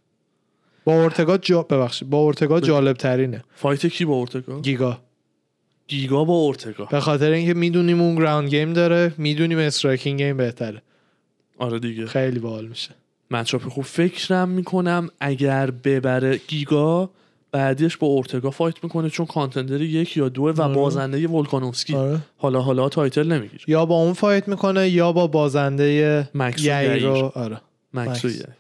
[0.90, 1.62] با اورتگا جا...
[1.62, 4.98] ببخشید با اورتگا جالب ترینه fight کی با اورتگا؟ گیگا.
[5.88, 6.86] گیگا با اورتگا.
[6.86, 10.82] به خاطر اینکه می‌دونیم اون ground game داره می‌دونیم striking game بهتره.
[11.58, 12.06] آره دیگه.
[12.06, 12.90] خیلی باحال میشه.
[13.32, 17.10] matchup خوب فکرم می‌کنم اگر ببره گیگا
[17.52, 20.76] بعدیش با اورتگا fight می‌کنه چون contender یک یا دو و آره.
[20.76, 21.96] بازنده ولکانوفسکی.
[21.96, 22.20] آره.
[22.38, 23.64] حالا حالا title نمی‌گیره.
[23.68, 27.04] یا با اون fight می‌کنه یا با بازنده مکس و یائیر.
[27.04, 27.26] رو یائیر.
[27.26, 27.62] آره.
[27.94, 28.36] مکس و مکس.
[28.36, 28.59] یائیر.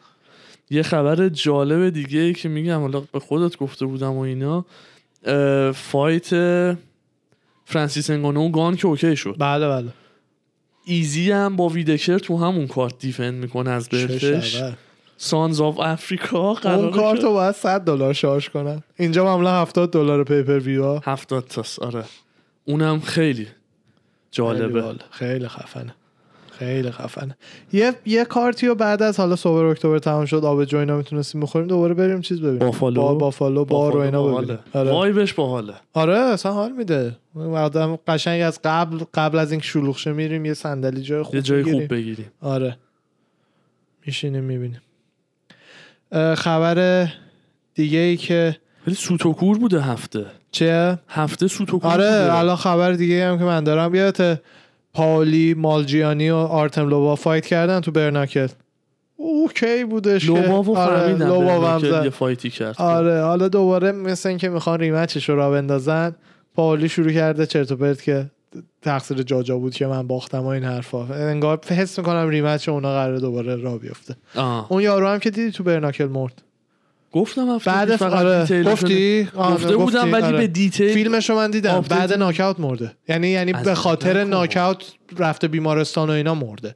[0.69, 4.65] یه خبر جالب دیگه ای که میگم حالا به خودت گفته بودم و اینا
[5.71, 6.29] fight
[7.65, 9.35] فرانسیس انگانو و گان که OK شد.
[9.39, 9.89] بله بله.
[10.85, 14.77] ایزی هم با ویدکر تو همون کارت defend می‌کنه از شبه.
[15.17, 18.83] Sons of Africa اون کارت رو باید 100 دلار شارژ کنن.
[18.95, 22.03] اینجا معمولا 70 دلار pay-per-view ها هفتاد تاست آره.
[22.65, 23.47] اونم خیلی خیلی
[24.31, 24.67] جالبه.
[24.67, 24.99] باحال.
[25.11, 25.95] خیلی خفنه.
[26.59, 27.37] خیلی خفنه.
[27.73, 31.67] یه یه کارتی رو بعد از حالا Sober October تمام شد آبجو اینا می‌تونستیم بخوریم
[31.67, 32.59] دوباره بریم چیز ببینیم.
[32.59, 34.27] بافالو؟ با بافالو بار و اینا.
[34.27, 34.59] ببینیم.
[34.73, 34.91] آره.
[34.91, 35.73] vibe ش باحاله.
[35.93, 37.15] آره اصلا حال میده.
[37.35, 41.41] آدم قشنگ از قبل قبل از اینکه شلوغ شه میریم یه صندلی جای خوب یه
[41.41, 41.63] جای.
[41.63, 42.31] خوب بگیریم.
[42.41, 42.77] آره.
[44.05, 44.81] میشینیم می‌بینیم.
[46.35, 47.07] خبر
[47.73, 48.57] دیگه ای که
[48.87, 50.25] ولی سوت و کور بوده هفته.
[50.51, 52.37] چه هفته سوت و کور آره.
[52.37, 53.95] الان خبر دیگه هم که من دارم.
[53.95, 54.41] یادت
[54.99, 58.47] پاولی مالجیانی و آرتم لوبا fight کردن تو bare knuckle.
[59.15, 62.03] OK بودش که- لوباو آره، زد.
[62.03, 62.75] یه fight ی کرد.
[62.81, 66.15] آره حالا دوباره مثل اینکه می‌خوان rematch ش رو را بندازن
[66.55, 68.25] پاولی شروع کرده چرت و پرت که
[68.81, 71.05] تقصیر جاجا بود که من باختم و این حرفا.
[71.05, 74.15] انگار حس می‌کنم rematch اونا قراره دوباره را بیفته.
[74.35, 74.71] آه.
[74.71, 76.41] اون یارو هم که دیدی تو bare knuckle مرد.
[77.11, 78.63] گفتم هفته بعد فقط آره.
[78.63, 80.37] گفتی؟ آه، گفته بودم گفتی، ولی آره.
[80.37, 81.81] به دیتیل فیلمشو من دیدم.
[81.81, 82.13] بعد.
[82.13, 82.91] ناکاوت مرده.
[83.07, 84.23] یعنی یعنی به خاطر.
[84.23, 84.83] ناکاوت
[85.17, 86.75] رفته بیمارستان و اینا مرده.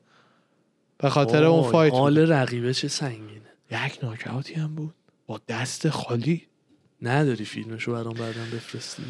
[0.97, 2.17] به خاطر اون فایت حال.
[2.17, 3.51] رقیبه چه سنگینه.
[3.71, 4.93] یک ناکاوتی هم بود.
[5.27, 6.41] با دست خالی.
[7.01, 9.03] نداری فیلمشو برام بعدم بفرستی؟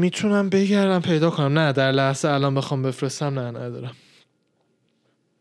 [0.00, 1.58] می‌تونم بگردم پیدا کنم.
[1.58, 3.38] نه در لحظه الان بخوام بفرستم.
[3.38, 3.92] نه ندارم.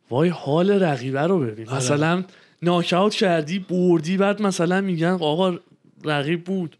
[0.09, 1.69] وای حال رقیبه رو ببین.
[1.69, 1.77] آره.
[1.77, 2.23] مثلا
[2.61, 4.17] ناکاوت کردی بردی.
[4.17, 5.57] بعد مثلا میگن آقا
[6.05, 6.77] رقیب بود.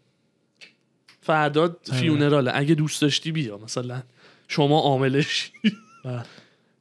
[1.20, 1.76] فردا.
[1.92, 4.02] فیونراله اگه دوست داشتی بیا مثلا.
[4.48, 5.52] شما عاملش.
[6.04, 6.22] بله.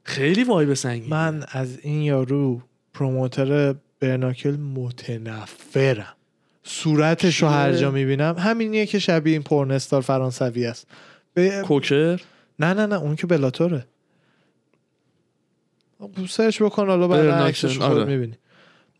[0.04, 2.62] خیلی وایب سنگین من از این یارو
[2.94, 6.16] پروموتر برناکل متنفرم.
[6.64, 8.36] صورتش رو هر جا می‌بینم.
[8.38, 10.88] همینیه که شبیه این پرنستار فرانسوی است.
[11.34, 11.62] به...
[11.66, 12.22] کوکر؟
[12.60, 13.86] نه نه نه اون که بلاتوره.
[16.30, 18.06] سرچ بکن حالا بعد عکسش خود آره.
[18.06, 18.38] می‌بینی.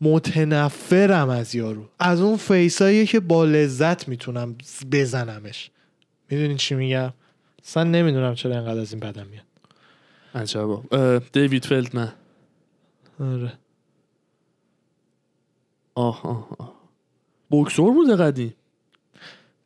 [0.02, 1.88] متنفرم از یارو.
[1.98, 4.56] از اون فیسایی که با لذت می‌تونم
[4.92, 5.70] بزنمش.
[6.30, 7.12] می‌دونی چی میگم؟
[7.64, 9.44] اصلا نمی‌دونم چرا انقدر از این بدم میاد.
[10.34, 10.82] عجبا
[11.32, 12.12] دیوید فلدمن.
[13.20, 13.52] آره.
[15.94, 16.74] آه آه آه.
[17.50, 18.54] بوکسور بوده قدیم.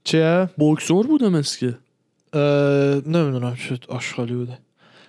[0.04, 1.78] چیه؟ بوکسور بوده مسکه
[3.06, 4.58] نمی‌دونم شد آشغالی بوده.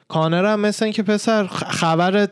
[0.07, 2.27] کانر هم مثل این که پسر خبر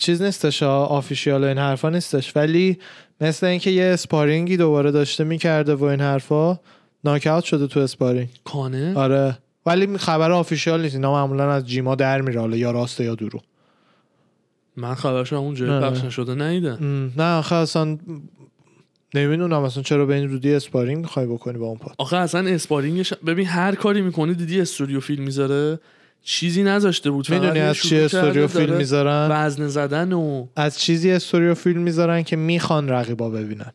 [0.00, 2.78] چیز نیستش آفیشیال و این حرفا نیستش ولی
[3.20, 6.60] مثل اینکه یه اسپارینگی دوباره داشته می‌کرده و این حرفا
[7.04, 8.28] ناکاوت شده تو اسپارینگ.
[8.44, 9.38] کانه آره.
[9.66, 13.40] ولی خبر آفیشیال نیست اینا معمولا از جیما در میره حالا یا راسته یا دورو
[14.76, 16.04] من خبرش اون جای نه، پخش.
[16.04, 16.74] نشده نیدم.
[16.74, 17.98] م، نه آخه اصلا
[19.14, 23.01] نمی‌دونم اصلا چرا به این رودی sparring می‌خوای بکنی با اون پاد آخه اصلا sparring
[23.01, 25.78] ش ببین هر کاری می‌کنه دیدی استوری فیلم می‌ذاره؟
[26.22, 27.30] چیزی نذاشته بود.
[27.30, 32.22] می‌دونی یه از چی استوریو فیلم می‌ذارن؟ وزن زدن و از چیزی استوریو فیلم می‌ذارن
[32.22, 33.72] که می‌خوان رقیبا ببینن.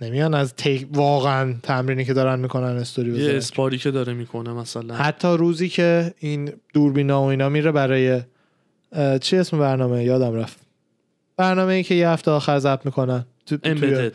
[0.00, 3.36] نمیان از تیک واقعا تمرینی که دارن می‌کنن استوری یه بذارن.
[3.36, 4.94] spar ی که داره می‌کنه مثلا.
[4.94, 8.20] حتی روزی که این دوربینا و اینا میره برای
[9.20, 10.58] چی اسم برنامه؟ یادم رفت.
[11.36, 13.24] برنامه ای که یه هفته آخر ضبط می‌کنن.
[13.46, 14.12] تو- Embedded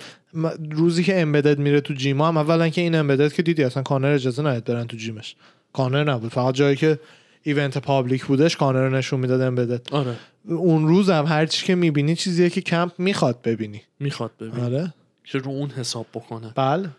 [0.72, 3.84] روزی که Embedded میره تو gym ا هم اولا که این Embedded که دیدی اصلا
[3.84, 5.36] کانر اجازه نداد برن تو gym ش.
[5.74, 6.32] کانر نبود.
[6.32, 7.00] فقط جایی که
[7.44, 9.88] event public بودش کانر نشون می‌داد Embedded.
[9.92, 10.16] آره.
[10.46, 13.82] اون روز هم هر چی که می‌بینی چیزیه که کمپ می‌خواد ببینی.
[14.00, 14.94] می‌خواد ببین آره.
[15.24, 16.52] که رو اون حساب بکنه.
[16.56, 16.90] بله.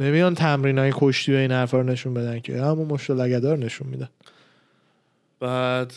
[0.00, 3.88] نمیان تمرین های کشتی و این حرفا رو نشون بدن که همون مشت لگدار نشون
[3.88, 4.08] میدن.
[5.40, 5.92] بعد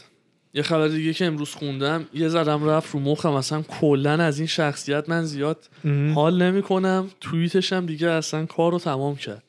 [0.54, 2.06] یه خبر دیگه که امروز خوندم.
[2.14, 3.32] یه زدم رفت رو مخم.
[3.32, 5.70] اصلا کلا از این شخصیت من زیاد
[6.16, 7.08] حال نمی‌کنم.
[7.22, 9.44] توییتش هم دیگه اصلا کار رو تمام کرد.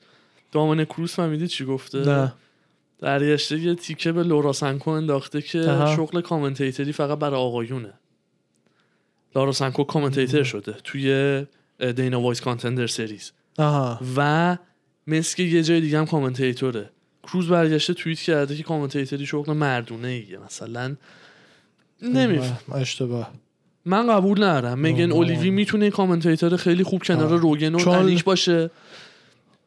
[0.52, 2.32] دامنیک کروز فهمیدی چی گفته؟ نه.
[3.00, 5.96] برگشته یه تیکه به لورا سنکو انداخته که آها.
[5.96, 7.92] شغل commentator ی فقط برای آقایونه.
[9.36, 11.46] لورا سنکو commentator شده توی
[11.96, 14.56] Dana White's Contender Series آها و
[15.36, 16.90] که یه جای دیگه هم commentator ه.
[17.22, 20.96] کروز برگشته توییت کرده که commentator ی شغل مردونه ایه مثلا.
[22.02, 22.80] نمیفهم.
[22.80, 23.32] اشتباه.
[23.84, 24.80] من قبول ندارم.
[24.80, 25.18] مگن آه.
[25.18, 27.38] اولیوی می‌تونه commentator خیلی خوب کنار.
[27.38, 28.70] روگن و باشه.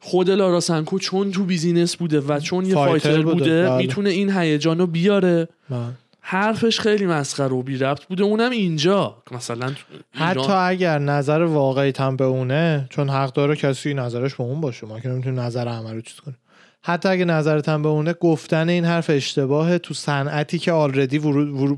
[0.03, 3.78] خود لارا سنکو چون تو business بوده و چون یه fighter fighter بوده، بوده بله.
[3.78, 5.48] می‌تونه این هیجان رو بیاره.
[5.69, 5.94] من.
[6.22, 8.23] حرفش خیلی مسخره و بی ربط بوده.
[8.23, 9.23] اونم اینجا.
[9.32, 9.72] مثلا
[10.14, 14.61] ایران- حتی اگر نظر واقعی هم به اونه چون حق داره کسی نظرش به اون
[14.61, 14.88] باشه.
[14.88, 16.38] ما که نمی‌تونیم نظر همه رو چیز کنیم.
[16.84, 21.18] حتی اگه نظرت هم به اونه گفتن این حرف اشتباهه تو صنعتی که already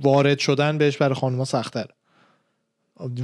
[0.03, 1.93] وارد شدن بهش برای خانوما سخت‌تره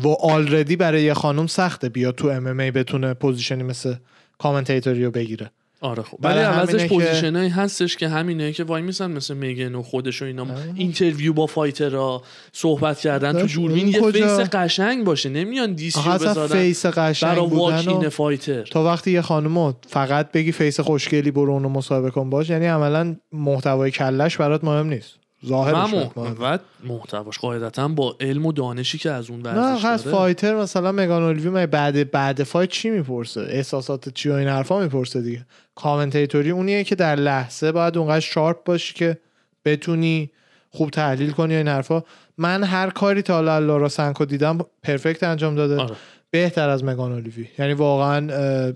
[0.04, 1.90] و already برای یه خانم سخته.
[1.90, 3.96] بیا تو MMA بتونه position ی مثل
[4.40, 5.52] commentator ی رو بگیره.
[5.82, 6.18] آره خب.
[6.22, 10.26] ولی عوضش position ایی هستش که همینه که وای میسن مثل مگن و خودش و
[10.26, 10.48] اینا.
[10.76, 15.30] interview با fighter ها صحبت کردن تو اون یه کجا؟ فیس قشنگ باشه.
[15.30, 18.64] نمیان دیسی آخه رو اصلا بذارن فیس قشنگ بودن و فایتر.
[18.64, 23.16] تا وقتی یه خانومو فقط بگی فیس خوشگلی برو اونو مصاحبه کن باش یعنی عملا
[23.32, 25.19] محتوای کلش برات مهم نیست.
[25.46, 30.04] ظاهرش و محتواش قاعدتا با علم و دانشی که از اون نه ورزش آخه از
[30.04, 30.18] داره.
[30.18, 35.22] فایتر مثلا مگان اولوی بعد بعد فایت چی می‌پرسه؟ احساسات چی و این حرفا می‌پرسه
[35.22, 35.46] دیگه.
[35.76, 39.18] کامنتیتوری اونیه که در لحظه باید اونقدر شارپ باشی که
[39.66, 40.32] بتونی
[40.70, 42.04] خوب تحلیل کنی این حرفا.
[42.38, 45.78] من هر کاری تا حالا لورا سنکو دیدم perfect انجام داده.
[45.78, 45.96] آره.
[46.32, 47.48] بهتر از مگان اولیوی.
[47.60, 48.74] یعنی واقعا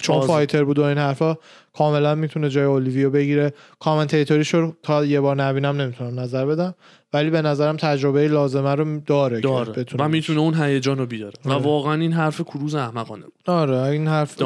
[0.00, 0.20] چون.
[0.20, 1.36] fighter بود و این حرفا
[1.76, 3.52] کاملا می‌تونه جای اولیویو بگیره.
[3.80, 6.74] commentator یش رو تا یه بار نبینم نمی‌تونم نظر بدم.
[7.12, 9.72] ولی به نظرم تجربه لازمه رو داره, داره.
[9.72, 11.34] که بتونه و می‌تونه اون هیجان رو بیاره.
[11.44, 11.62] و آره.
[11.62, 13.42] واقعا این حرف کروز احمقانه بود.
[13.46, 14.42] آره این حرف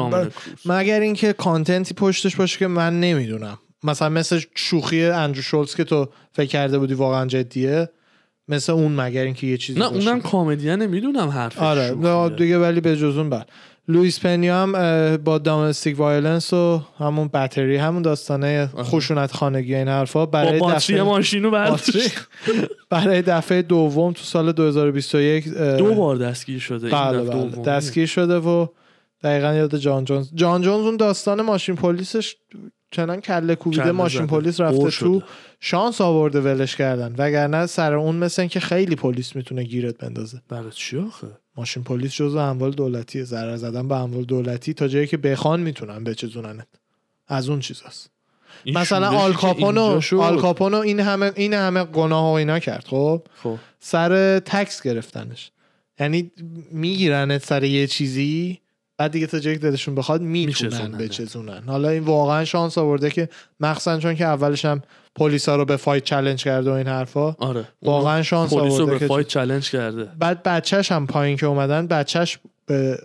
[0.65, 3.57] مگر اینکه context ی پشتش باشه که من نمی‌دونم.
[3.83, 7.89] مثلا مثل شوخی اندرو شولز که تو فکر کرده بودی واقعا جدیه
[8.47, 9.85] مثل اون مگر اینکه یه چیزی نه.
[9.85, 13.45] اونم کمدین نمی‌دونم حرف آره دیگه ولی به جز اون بر.
[13.87, 20.19] لوئیس پنیا هم با domestic violence و همون battery همون داستانه خشونت خانگی این حرفا
[20.19, 21.69] با برای battery دفعه ماشین رو battery.
[21.71, 22.19] برداشت
[22.89, 27.61] برای دفعه دوم تو سال 2021 اه، دو بار دستگیر شده بله بله.
[27.63, 28.67] دستگیر شده و
[29.23, 32.35] دقیقا یاد جان جونز جان جونز اون داستان ماشین پلیسش
[32.91, 34.27] چنان کله کوبیده ماشین.
[34.27, 34.89] پلیس رفته.
[34.89, 35.21] تو
[35.59, 40.71] شانس آورده ولش کردن وگرنه سر اون مثل که خیلی پلیس می‌تونه گیرت بندازه برای
[40.71, 41.27] چی آخه
[41.57, 43.23] ماشین پلیس جزو اموال دولتیه.
[43.23, 46.67] ضرر زدن به اموال دولتی تا جایی که بخوان می‌تونن بچزوننت
[47.27, 48.09] از اون چیزاست.
[48.65, 50.01] مثلا آل کاپونو.
[50.19, 53.57] آل کاپونو این همه این همه گناه و اینا کرد خب؟ خب.
[53.79, 55.51] سر تکس گرفتنش.
[55.99, 56.31] یعنی
[56.71, 58.59] میگیرنت سر یه چیزی
[58.97, 60.91] بعد دیگه تا جایی که دلشون بخواد می‌تونن.
[60.91, 61.63] بچزونن.
[61.67, 63.29] حالا این واقعا شانس آورده که
[63.59, 64.81] مخصوصا چون که اولش هم
[65.15, 67.67] پلیسا رو به fight challenge کرده و این حرفا آره.
[67.81, 70.09] واقعا شانس پلیس رو آورده به که fight چالش کرده.
[70.19, 72.99] بعد بچهش هم پایین که اومدن بچهش به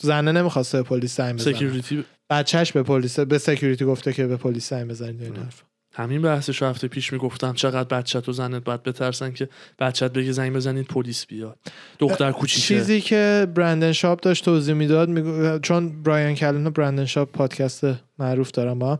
[0.00, 1.54] زنه نمی‌خواسته به پلیس زنگ بزنه.
[1.54, 5.62] security بچهش به پلیس به security گفته که به پلیس زنگ بزنید این حرف
[5.94, 7.52] همین بحثش هفته پیش می‌گفتم.
[7.52, 9.48] چقدر بچت و زنت باید بترسن که
[9.78, 11.58] بچت بگه زنگ بزنید پلیس بیاد.
[11.98, 12.66] دختر کوچیکه.
[12.66, 17.84] چیزی که برندن شاپ داشت توضیح می‌داد میگو- چون برایان کلن و برندن شاپ پادکست
[18.18, 18.98] معروف دارم با هم.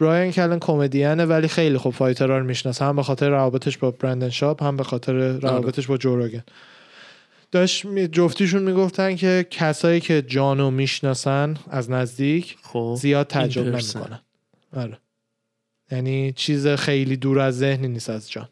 [0.00, 2.84] برایان کلن کمدینه ولی خیلی خوب فایترها رو می‌شناسه.
[2.84, 6.42] هم به خاطر روابطش با برندن شاپ هم به خاطر روابطش با جوروگن
[7.52, 13.66] داشت می- جفتیشون می‌گفتن که کسایی که جانو می‌شناسن از نزدیک خب زیاد تعجب.
[13.66, 14.20] نمی‌کنن.
[14.76, 14.98] آره.
[15.90, 18.48] یعنی چیز خیلی دور از ذهنی نیست از جان.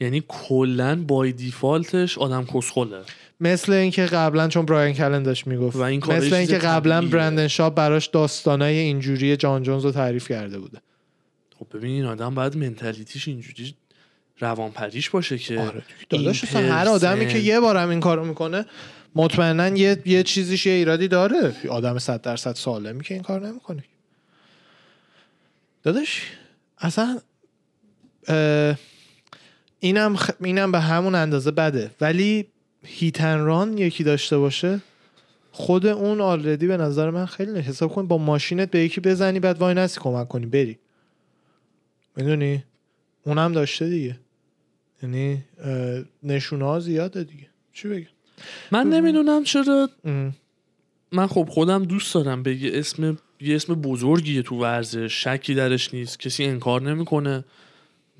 [0.00, 3.00] یعنی کلا بای دیفالتش آدم کسخله.
[3.40, 5.76] مثل اینکه قبلا چون برایان کلن داشت می‌گفت.
[5.76, 7.02] و این مثل اینکه قبلا.
[7.02, 10.78] برندن شاپ براش داستانای اینجوری جان جونز رو تعریف کرده بوده.
[11.58, 13.74] خب ببین این آدم باید منتالیتیش اینجوری
[14.38, 15.82] روانپریش باشه که آره.
[16.10, 18.66] داداش اصلا هر آدمی پرسن- که یه بارم این کارو می‌کنه
[19.14, 21.52] مطمئنا یه یه چیزیش یه ایرادی داره.
[21.70, 23.84] آدم 100 درصد سالمی که این کار نمی‌کنه.
[25.82, 26.22] داداش
[26.78, 27.20] اصلا
[29.80, 30.30] اینم خ...
[30.40, 31.90] اینم به همون اندازه بده.
[32.00, 32.46] ولی
[32.84, 34.80] هیتن یکی داشته باشه
[35.52, 39.58] خود اون آلردی به نظر من خیلی حساب کن با ماشینت به یکی بزنی بعد
[39.58, 40.78] وای نسی کمک کنی بری.
[42.16, 42.64] می‌دونی؟
[43.24, 44.18] اونم داشته دیگه.
[45.02, 45.44] یعنی
[46.22, 47.46] نشونه ها زیاده دیگه.
[47.72, 48.06] چی بگم؟
[48.70, 50.34] من نمی‌دونم چرا ام.
[51.12, 56.20] من خب خودم دوست دارم بگه اسم یه اسم بزرگیه تو ورزش شکی درش نیست
[56.20, 57.44] کسی انکار نمی‌کنه.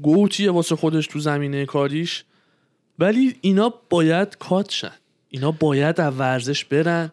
[0.00, 2.24] گوتیه واسه خودش تو زمینه کاریش.
[2.98, 4.92] ولی اینا باید کات شن.
[5.28, 7.12] اینا باید از ورزش برن.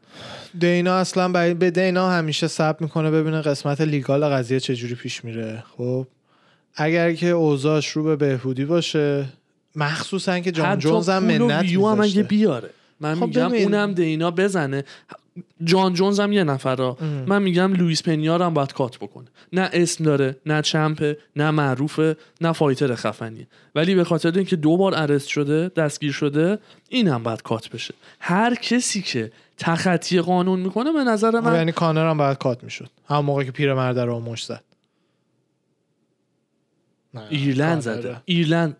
[0.59, 5.63] دینا اصلا به دینا همیشه سب می‌کنه ببینه قسمت لیگال قضیه چجوری پیش میره.
[5.77, 6.07] خب
[6.75, 9.25] اگر که اوضاعش رو به بهبودی باشه
[9.75, 12.23] مخصوصا که جان جونز هم منت ویو هم اگه می‌ذاشته.
[12.23, 12.69] بیاره.
[12.99, 13.53] من خب میگم.
[13.53, 14.83] اونم دینا بزنه.
[15.63, 16.95] جان جونز هم یه نفره
[17.25, 19.27] من میگم لوئیس پنیار هم باید cut بکنه.
[19.53, 23.47] نه اسم داره نه champ ه نه معروفه نه fighter خفنیه.
[23.75, 26.59] ولی به خاطر اینکه دو بار arrest شده دستگیر شده
[26.89, 27.93] این هم باید cut بشه.
[28.19, 32.89] هر کسی که تخطی قانون می‌کنه به نظر من یعنی کانر هم باید cut می‌شد.
[33.09, 34.63] هم موقع که پیرمرد رو مشت زد.
[37.29, 38.21] ایرلند زده.
[38.25, 38.77] ایرلند.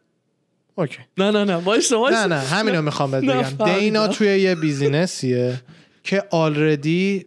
[0.76, 1.00] okay.
[1.18, 1.56] نه نه نه.
[1.56, 2.40] وایسا نه نه.
[2.40, 3.80] همینو می‌خوام بهت بگم.
[3.80, 5.62] دینا توی یه business یه.
[6.04, 7.26] که already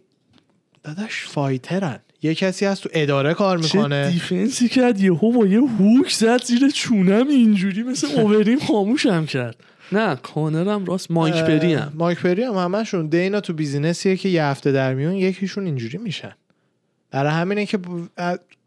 [0.83, 1.99] داداش fighter ن.
[2.21, 4.11] یه کسی هست تو اداره کار چه می‌کنه.
[4.11, 9.55] defense ی کرد؟ یهو با یه hook زد زیر چونم اینجوری مثل اووریم خاموشم کرد.
[9.91, 11.11] نه کانرم راست.
[11.11, 13.07] مایک پری هم مایک پری هم همشون.
[13.07, 16.33] دینا تو business یه که یه هفته در میون یکیشون اینجوری میشن.
[17.11, 17.79] برای همینه که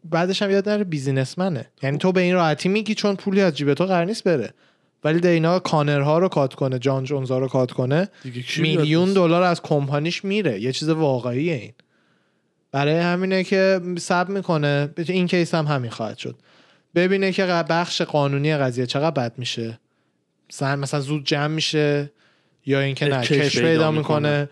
[0.05, 1.65] بعدش هم یاد نره بیزینسمنه.
[1.83, 4.53] یعنی تو به این راحتی میگی چون پولی از جیب تو قرار نیست بره.
[5.03, 8.09] ولی دینا کانرها رو کات کنه جان جونزا رو کات کنه
[8.57, 10.61] میلیون؟ دلار از کمپانیش میره.
[10.61, 11.73] یه چیز واقعیه این.
[12.71, 14.89] برای همینه که سب می‌کنه.
[15.07, 16.35] این کیس هم همین خواهد شد.
[16.95, 19.79] ببینه که بخش قانونی قضیه چقدر بد میشه.
[20.61, 22.11] مثلا زود جمع میشه
[22.65, 24.49] یا اینکه نه کش پیدا می‌کنه.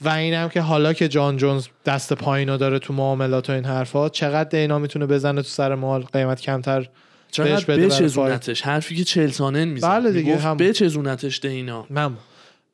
[0.00, 4.08] و اینم که حالا که جان جونز دست پایینو داره تو معاملات و این حرفا
[4.08, 6.88] چقدر دینا می‌تونه بزنه تو سر مال؟ قیمت کمتر
[7.30, 8.62] چقدر بچزونتش.
[8.62, 10.56] حرفی که چلسانن میزن بله دیگه، هم.
[10.56, 12.18] بچزونتش دینا نم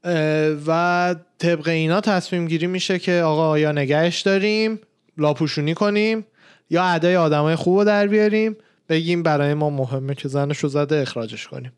[0.04, 4.80] اه، و طبق اینا تصمیم گیری میشه که آقا یا نگهش داریم
[5.18, 6.26] لاپوشونی کنیم
[6.70, 8.56] یا ادای آدمای خوب رو در بیاریم
[8.88, 11.72] بگیم برای ما مهمه که زنش رو زده اخراجش کنیم.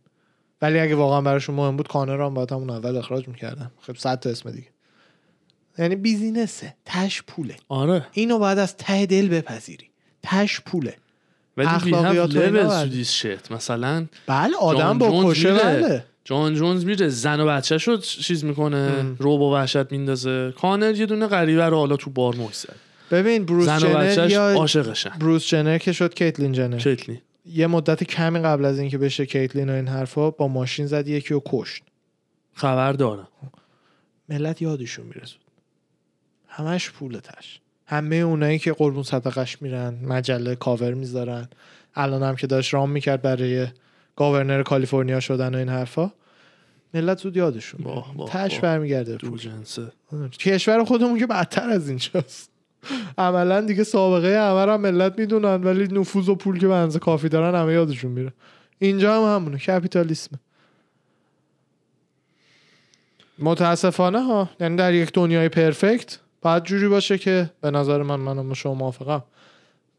[0.63, 3.71] ولی اگه واقعا براشون مهم بود کانر هم باید همون اول اخراج می‌کردن.
[3.81, 4.69] خب صد تا اسم دیگه.
[5.79, 7.57] یعنی بیزینسه تش پوله.
[7.69, 8.07] آره.
[8.13, 9.91] اینو باید از ته دل بپذیری.
[10.23, 10.97] تش پوله.
[11.57, 15.09] ولی we have اخلاقیات و اینا levels باید- to this shit مثلا بله آدم با
[15.11, 15.65] جونز کشه میره.
[15.65, 16.05] بله.
[16.25, 19.17] جان جونز میره زن و بچه شد چیز می‌کنه ام.
[19.19, 20.53] روب و وحشت میندازه.
[20.61, 22.73] کانر یه دونه غریبه رو حالا تو بار محسن
[23.11, 23.79] ببین بروس زن و
[24.15, 26.79] جنر یا عاشقشن بروس جنر که شد کیتلین جنر.
[26.79, 31.09] کتلی یه مدت کمی قبل از اینکه بشه کیتلین و این حرفا با ماشین زد
[31.09, 31.83] یکی رو کشت.
[32.55, 33.29] خبر دارم.
[34.29, 35.41] ملت یادشون میرسود
[36.49, 41.49] همش پولتش همه اونایی که قربون صدقش میرن مجله کاور می‌ذارن.
[41.95, 43.67] الان هم که داشت رام می‌کرد برای
[44.17, 46.13] گاورنر کالیفرنیا شدن و این حرفا.
[46.95, 47.81] ملت زود یادشون.
[47.85, 48.61] واه، واه، تش.
[48.61, 49.19] برمیگرده
[50.39, 52.51] کشور خودمون که بدتر از اینجاست.
[53.19, 57.61] عملا دیگه سابقه همه هم ملت می‌دونن ولی نفوذ و پول که اندازه کافی دارن
[57.61, 58.33] همه یادشون میره.
[58.79, 60.39] اینجا هم همونه کپیتالیسم
[63.39, 68.55] متاسفانه ها یعنی در یک دنیای پرفکت باید جوری باشه که به نظر من منم
[68.55, 69.23] شما موافقم.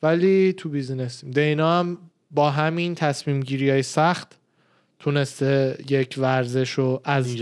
[0.04, 1.98] ولی تو بیزینسیم دینا هم
[2.32, 4.38] با همین تصمیم گیری های سخت
[5.00, 7.36] تونسته یک ورزش رو از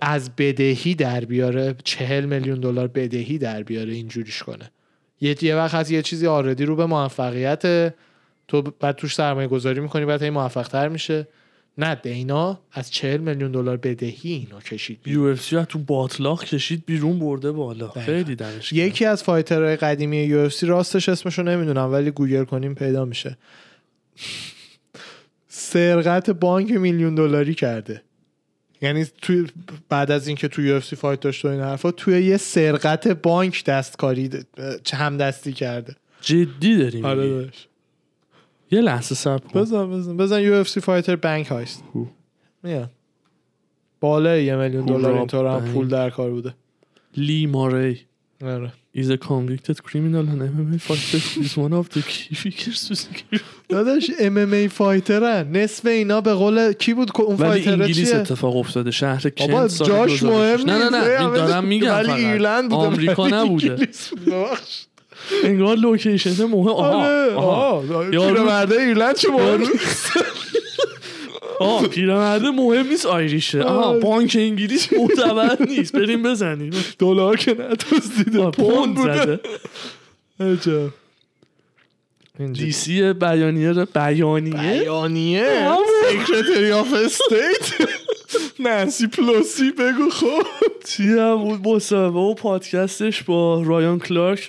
[0.00, 1.74] از بدهی در بیاره.
[1.84, 4.70] چهل میلیون دلار بدهی در بیاره اینجوریش کنه.
[5.20, 7.94] یه یه وقت هست یه چیزی آردی رو به موفقیت
[8.48, 11.28] تو بعد توش سرمایه گذاری می‌کنی بعد هی موفق تر میشه.
[11.78, 17.52] نه دینا از چهل میلیون دلار بدهی اینو کشید UFC تو باتلاق کشید بیرون برده
[17.52, 17.88] بالا.
[17.88, 18.86] خیلی دمش گرم.
[18.86, 23.38] یکی از fighter های قدیمی UFC راستش اسمشو نمی‌دونم ولی گوگل کنیم پیدا میشه
[25.48, 28.02] سرقت بانک میلیون دلاری کرده
[28.82, 29.46] یعنی توی
[29.88, 34.30] بعد از اینکه توی UFC fight داشت و این حرفا توی یه سرقت بانک دستکاری
[34.92, 37.28] هم دستی کرده جدی داریم آره.
[37.28, 37.68] داشت
[38.72, 39.60] یه لحظه صبر کن.
[39.60, 40.16] بزن بزن.
[40.16, 41.84] بزن UFC fighter bank heist.
[42.62, 42.90] میاد
[44.00, 45.72] بالای یه میلیون دلار اینطور هم.
[45.72, 46.54] پول در کار بوده.
[47.16, 48.00] لی موری
[48.44, 48.72] آره.
[48.96, 53.06] Is a convicted criminal and MMA fighter is one of the key figures
[53.68, 55.56] داداش MMA fighter ن.
[55.56, 58.90] نصف اینا به قول کی بود که اون ولی fighter ه انگلیس چیه؟ اتفاق افتاده.
[58.90, 60.22] شهر کنت سال جاش 2006.
[60.22, 60.90] مهم نه نه.
[60.90, 61.20] نه.
[61.20, 62.12] این دارم میگم ولی.
[62.12, 63.70] ایرلند بوده آمریکا ولی نبوده.
[63.70, 64.12] انگلیس.
[65.44, 67.80] انگار location مهم آها آره آها.
[68.10, 69.62] پیرمرده ایرلند چه مهم
[71.60, 73.62] آه پیرمرده مهم نیست Irish ه.
[73.62, 73.98] آها آه.
[74.00, 75.96] بانک انگلیس معتبر نیست.
[75.96, 76.70] بریم بزنیم.
[76.98, 79.40] دلار که ندزدیده پوند زده.
[82.52, 85.76] DC بیانیه رو- بیانیه؟ بیانیه.
[86.10, 87.88] secretary of state
[88.60, 90.42] نانسی پلوسی بگو خب.
[90.86, 94.48] چی هم بود؟ مصاحبه و پادکستش با رایان کلارک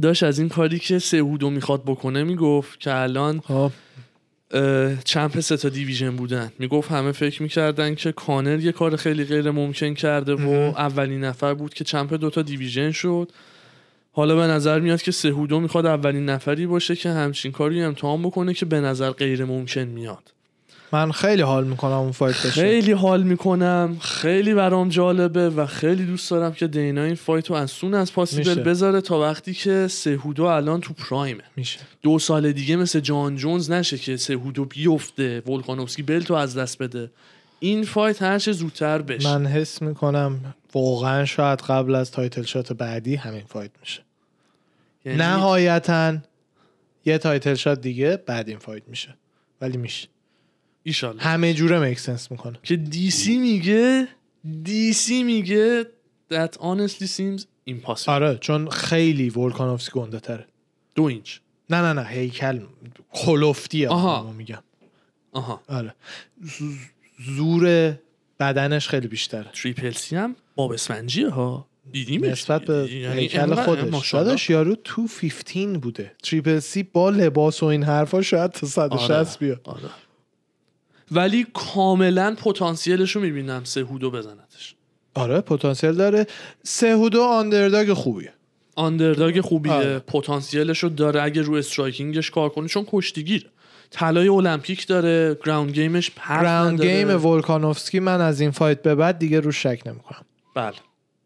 [0.00, 3.42] داشت از این کاری که سهودو می‌خواد بکنه می‌گفت که الان
[4.50, 6.52] اه، چمپ سه تا دیویژن بودن.
[6.58, 10.48] می‌گفت همه فکر می‌کردن که کانر یه کار خیلی غیر ممکن کرده و.
[10.76, 13.32] اولین نفر بود که چمپ دوتا دیویژن شد.
[14.12, 18.54] حالا به نظر میاد که سهودو می‌خواد اولین نفری باشه که همچین کاری امتحان بکنه
[18.54, 20.32] که به نظر غیر ممکن میاد.
[20.96, 22.50] من خیلی حال می‌کنم اون fight بشه.
[22.50, 23.96] خیلی حال می‌کنم.
[24.00, 28.12] خیلی برام جالبه و خیلی دوست دارم که دینا این fight رو as soon as
[28.12, 28.62] possible.
[28.62, 31.42] بذاره تا وقتی که سهودو الان تو prime ه.
[31.56, 31.80] میشه.
[32.02, 36.78] دو سال دیگه مثل جان جونز نشه که سهودو بیفته ولکانوفسکی belt و از دست
[36.78, 37.10] بده.
[37.60, 39.28] این fight هر چه زودتر بشه.
[39.28, 44.02] من حس می‌کنم واقعا شاید قبل از title shot بعدی همین fight میشه.
[45.04, 46.16] یعنی نهایتا
[47.04, 49.14] یه title shot دیگه بعد این fight میشه.
[49.60, 50.08] ولی میشه.
[50.86, 51.22] ایشالله.
[51.22, 52.58] همه جوره make sense می‌کنه.
[52.62, 54.08] که DC میگه
[54.62, 55.84] DC میگه
[56.32, 58.08] that honestly seems impossible.
[58.08, 60.46] آره چون خیلی ولکانوفسکی گنده تره
[60.94, 61.38] دو اینچ.
[61.70, 62.60] نه نه نه هیکل
[63.12, 64.32] کلوفتی آها.
[64.32, 64.62] میگم.
[65.32, 65.62] آها.
[65.68, 65.94] آره.
[67.36, 67.92] زور
[68.40, 69.50] بدنش خیلی بیشتره.
[69.62, 71.66] Triple C هم باب اسفنجیه ها.
[71.92, 72.28] دیدیمش.
[72.28, 73.84] نسبت به یعنی هیکل خودش.
[73.84, 74.28] ماشاءالله.
[74.30, 76.12] داداش یارو تو 15 بوده.
[76.22, 79.60] Triple C با لباس و این حرفا شاید تا 160 آره، بیاد.
[79.64, 79.90] آره.
[81.10, 84.74] ولی کاملا پتانسیلش رو می‌بینم سهودو بزنتش.
[85.14, 86.26] آره پتانسیل داره.
[86.62, 88.32] سهودو underdog خوبیه.
[88.74, 89.72] underdog خوبیه.
[89.72, 89.98] آره.
[89.98, 93.46] پتانسیلش رو داره اگه رو striking ش کار کنه چون کشتیگیر.
[93.90, 97.04] طلای المپیک داره ground game ش پرت راوند نداره.
[97.04, 100.22] game ولکانوفسکی من از این fight به بعد دیگه رو شک نمی‌کنم.
[100.54, 100.74] بله.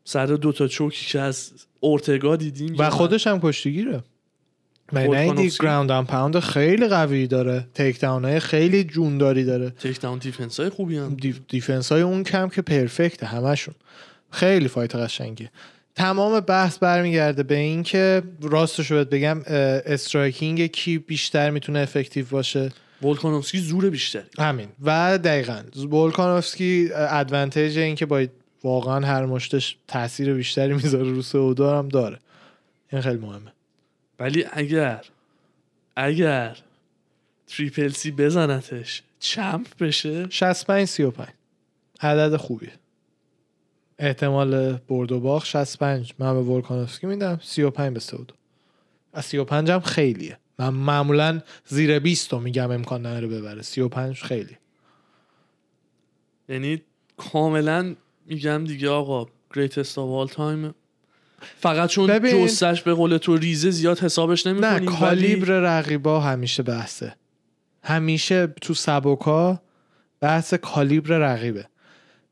[0.04, 4.02] سر دوتا choke ی که از اورتگا دیدیم و خودش هم کشتیگیره.
[4.92, 5.64] من ولکانوفسکی.
[5.64, 10.96] ground and pound خیلی قوی داره takedown های خیلی جونداری داره takedown defense های خوبی
[10.96, 13.74] هم def defense های اون کم که perfect ه همشون
[14.30, 15.50] خیلی fight قشنگه
[15.94, 22.72] تمام بحث برمیگرده به این که راستشو بهت بگم striking کی بیشتر می‌تونه effective باشه
[23.02, 28.26] ولکانوفسکی زور بیشتری همین و دقیقا ولکانوفسکی ادوانتیج این که با
[28.64, 32.18] واقعا هر مشتش تاثیر بیشتری می‌ذاره رو سعودار هم داره
[32.92, 33.52] این خیلی مهمه
[34.20, 35.04] ولی اگر
[35.96, 36.56] اگر
[37.46, 41.28] تریپل سی بزنتش چمپ بشه؟ 65 35
[42.00, 42.72] عدد خوبیه.
[43.98, 48.34] احتمال برد و باخت 65 من به ولکانوفسکی میدم 35 به سعودو
[49.12, 50.38] از 35 هم خیلیه.
[50.58, 53.62] من معمولا زیر 20 رو میگم امکان نداره ببره.
[53.62, 54.56] 35 خیلی.
[56.48, 56.82] یعنی
[57.16, 60.74] کاملا میگم دیگه آقا greatest of all time
[61.60, 66.62] فقط چون ببین- جستش به قول تو ریزه زیاد حسابش نمی نه کالیبر رقیبا همیشه
[66.62, 67.14] بحثه.
[67.82, 69.60] همیشه تو سبوکا
[70.20, 71.66] بحث کالیبر رقیبه.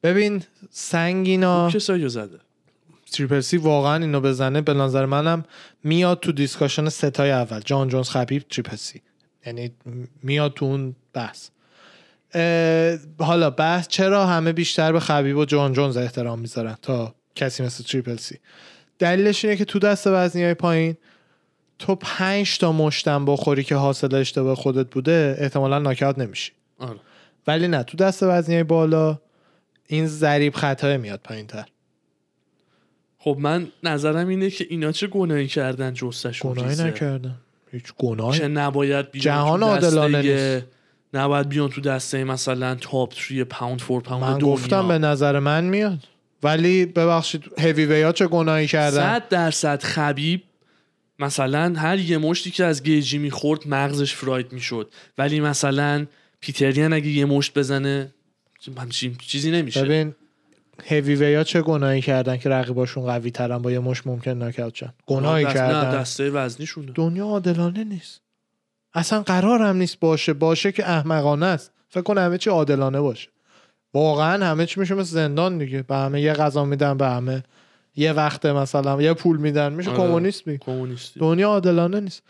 [0.02, 2.39] ببین سنگینا رو زده.
[3.12, 5.44] تریپل سی واقعا اینو بزنه به نظر منم
[5.85, 7.60] میاد تو discussion سه تای اول.
[7.60, 9.02] جان جونز خبیب Triple C
[9.47, 9.70] یعنی
[10.22, 11.48] میاد تو اون بحث.
[13.18, 17.85] حالا بحث چرا همه بیشتر به خبیب و جان جونز احترام می‌ذارن تا کسی مثل
[17.85, 18.39] Triple C
[18.98, 20.96] دلیلش اینه که تو دست وزنی های پایین
[21.78, 26.52] تو پنج تا مشتم بخوری که حاصل اشتباه خودت بوده احتمالا ناکات نمیشی.
[26.78, 26.98] آره.
[27.46, 29.18] ولی نه تو دست وزنی های بالا
[29.86, 31.64] این ضریب خطای میاد پایین تر
[33.18, 37.34] خب من نظرم اینه که اینا چه گناهی کردن جستشون گناهی نکردم
[37.72, 38.38] هیچ گناهی.
[38.38, 40.64] که نباید بیان جهان تو دسته عادلانه یه-
[41.14, 45.38] نباید بیان تو دسته مثلا تاپ 3 پاوند فور پاوند من دنیا گفتم به نظر
[45.38, 45.98] من میاد.
[46.43, 50.43] ولی ببخشید هیوی ویا چه گناهی کردن؟ صد درصد خبیب
[51.19, 54.93] مثلا هر یه مشتی که از گیجی می‌خورد مغزش فراید می‌شد.
[55.19, 56.06] ولی مثلا
[56.40, 58.12] پیتریان اگه یه مشت بزنه
[58.78, 59.85] همچین چیزی نمیشه.
[59.85, 60.15] ببین
[60.85, 64.93] هیوی ویا چه گناهی کردن که رقیباشون قوی ترن با یه مش ممکن ناکاوت شن؟
[65.06, 66.93] گناهی دست- نه کردن دسته وزنیشونه.
[66.94, 68.20] دنیا عادلانه نیست.
[68.94, 70.32] اصلا قرار هم نیست باشه.
[70.32, 71.73] باشه که احمقانه است.
[71.89, 73.28] فکر کن همه چی عادلانه باشه.
[73.94, 75.82] واقعا همه چی میشه مثل زندان دیگه.
[75.82, 77.43] به همه یه غذا میدن به همه
[77.97, 79.73] یه وقت مثلا یه پول میدن.
[79.73, 79.98] میشه آره.
[79.98, 80.59] کمونیسمی.
[80.59, 81.20] کمونیستی.
[81.20, 82.23] دنیا عادلانه نیست.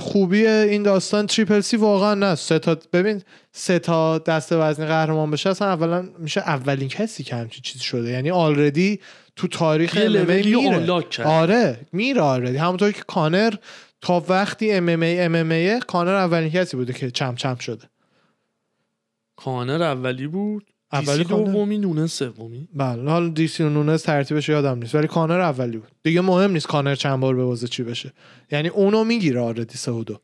[0.00, 2.34] خوبی این داستان تریپل سی واقعا نه.
[2.34, 3.22] سه تا ببین
[3.52, 8.10] سه تا دست وزنی قهرمان بشه اصلا اولا میشه اولین کسی که همچین چیزی شده.
[8.10, 9.00] یعنی already
[9.36, 11.02] تو تاریخ لولی میره.
[11.24, 13.54] آره میره already همونطور که کانر
[14.00, 17.88] تا وقتی MMA MM کانر اولین کسی بوده که champ champ شده.
[19.36, 20.66] کانر اولی بود.
[20.92, 21.24] اولی.
[21.24, 22.68] دومی نونزه سومی.
[22.74, 25.90] بله حالا DC و نونز ترتیبش یادم نیست ولی کانر اولی بود.
[26.02, 28.12] دیگه مهم نیست کانر چند بار ببازه چی بشه.
[28.52, 30.20] یعنی اونو می‌گیره already سهودو.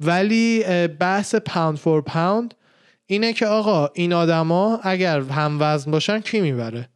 [0.00, 2.54] ولی بحث pound for pound
[3.06, 6.88] اینه که آقا این آدما اگر هم وزن باشن کی می‌بره؟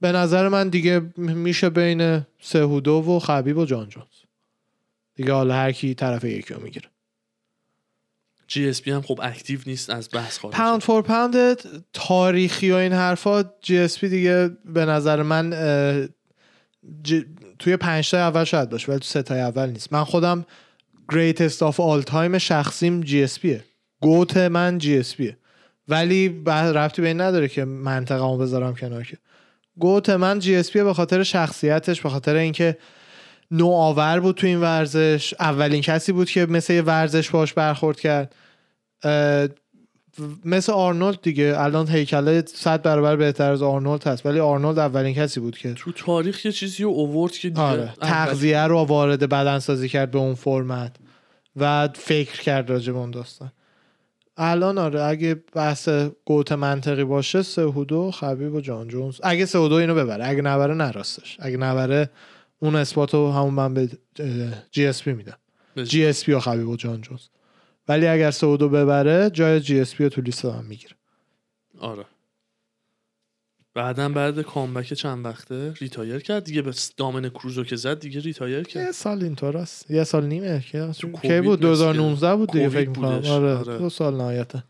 [0.00, 4.06] به نظر من دیگه میشه بین سهودو و خبیب و جان جونز.
[5.14, 6.88] دیگه حالا هر کی طرف یکی رو می‌گیره.
[8.48, 10.54] GSP هم خب active نیست از بحث خارج.
[10.54, 11.34] pound for pound
[11.92, 15.50] تاریخی و این حرفا GSP دیگه به نظر من
[17.08, 17.24] ج-
[17.58, 19.92] توی پنج تا اول شاید باشه ولی تو سه تای اول نیست.
[19.92, 20.46] من خودم
[21.12, 23.64] greatest of all time شخصیم GSP
[24.00, 25.36] ه GOAT من GSP ه
[25.88, 29.16] ولی ربطی به این نداره که منطقمو بذارم کنار که.
[29.78, 32.78] GOAT من GSP ه به خاطر شخصیتش به خاطر اینکه
[33.50, 35.34] نوآور بود تو این ورزش.
[35.40, 38.34] اولین کسی بود که مثل یه ورزش باش برخورد کرد.
[40.44, 41.54] مثل آرنولد دیگه.
[41.56, 45.92] الان هیکله صد برابر بهتر از آرنولد هست ولی آرنولد اولین کسی بود که تو
[45.92, 50.34] تاریخ یه چیزی رو اوورد که دیگه آره تغذیه رو وارد بدنسازی کرد به اون
[50.34, 50.96] فرمت
[51.56, 53.52] و فکر کرد راجع به اون داستان.
[54.36, 55.88] الان آره اگه بحث
[56.24, 59.20] GOAT منطقی باشه سهودو خبیب و جان جونز.
[59.22, 62.10] اگه سهودو اینو ببره اگه نبره نراستش اگه نبره
[62.58, 63.88] اون اثبات رو همون من به
[64.70, 65.38] GSP میدم.
[65.84, 67.20] GSP و خبیب و جان جونز.
[67.88, 70.94] ولی اگر سهودو ببره جای GSP رو تو لیست من می‌گیره
[71.78, 72.04] آره.
[73.74, 78.58] بعدم بعد comeback چند وقته؟ retire کرد دیگه به دامن کروزو که زد دیگه retire
[78.58, 79.90] یه کرد سال اینطور است.
[79.90, 83.22] یه سال نیمه که کی بود؟ مثل 2019 بود دیگه فکر می‌کنم.
[83.30, 83.78] آره آره.
[83.78, 84.62] دو سال نهایتا.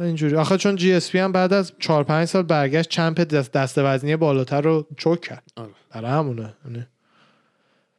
[0.00, 0.36] اینجوری.
[0.36, 4.60] آخه چون GSP هم بعد از 4 5 سال برگشت champ دست, دست وزنی بالاتر
[4.60, 5.42] رو choke کرد.
[5.56, 5.70] آره.
[5.90, 6.54] برای همونه.
[6.64, 6.86] یعنی.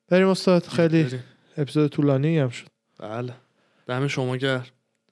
[0.10, 1.24] بریم استاد خیلی بریم.
[1.58, 2.68] اپیزود طولانی هم شد.
[3.00, 3.34] بله.
[3.88, 4.66] دم شما گرم.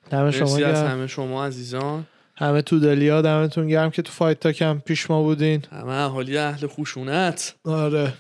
[0.10, 0.88] دم شما از گرم.
[0.88, 2.08] همه شما عزیزان.
[2.36, 5.64] همه تو دلیا دمتون گرم که تو فایت تا کم پیش ما بودین.
[5.72, 8.14] همه اهالی اهل خشونت آره.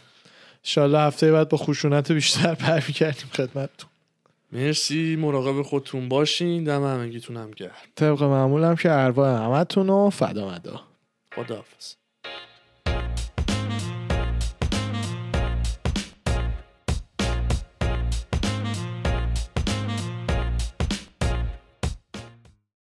[0.63, 3.89] انشالله هفته بعد با خشونت بیشتر پر کردیم خدمتتون.
[4.51, 6.63] مرسی مراقب خودتون باشین.
[6.63, 7.71] دم همگیتون هم گرم.
[7.95, 10.81] طبق معمولم که ارواح همتون رو فدا مدا.
[11.35, 11.96] خداحافظ.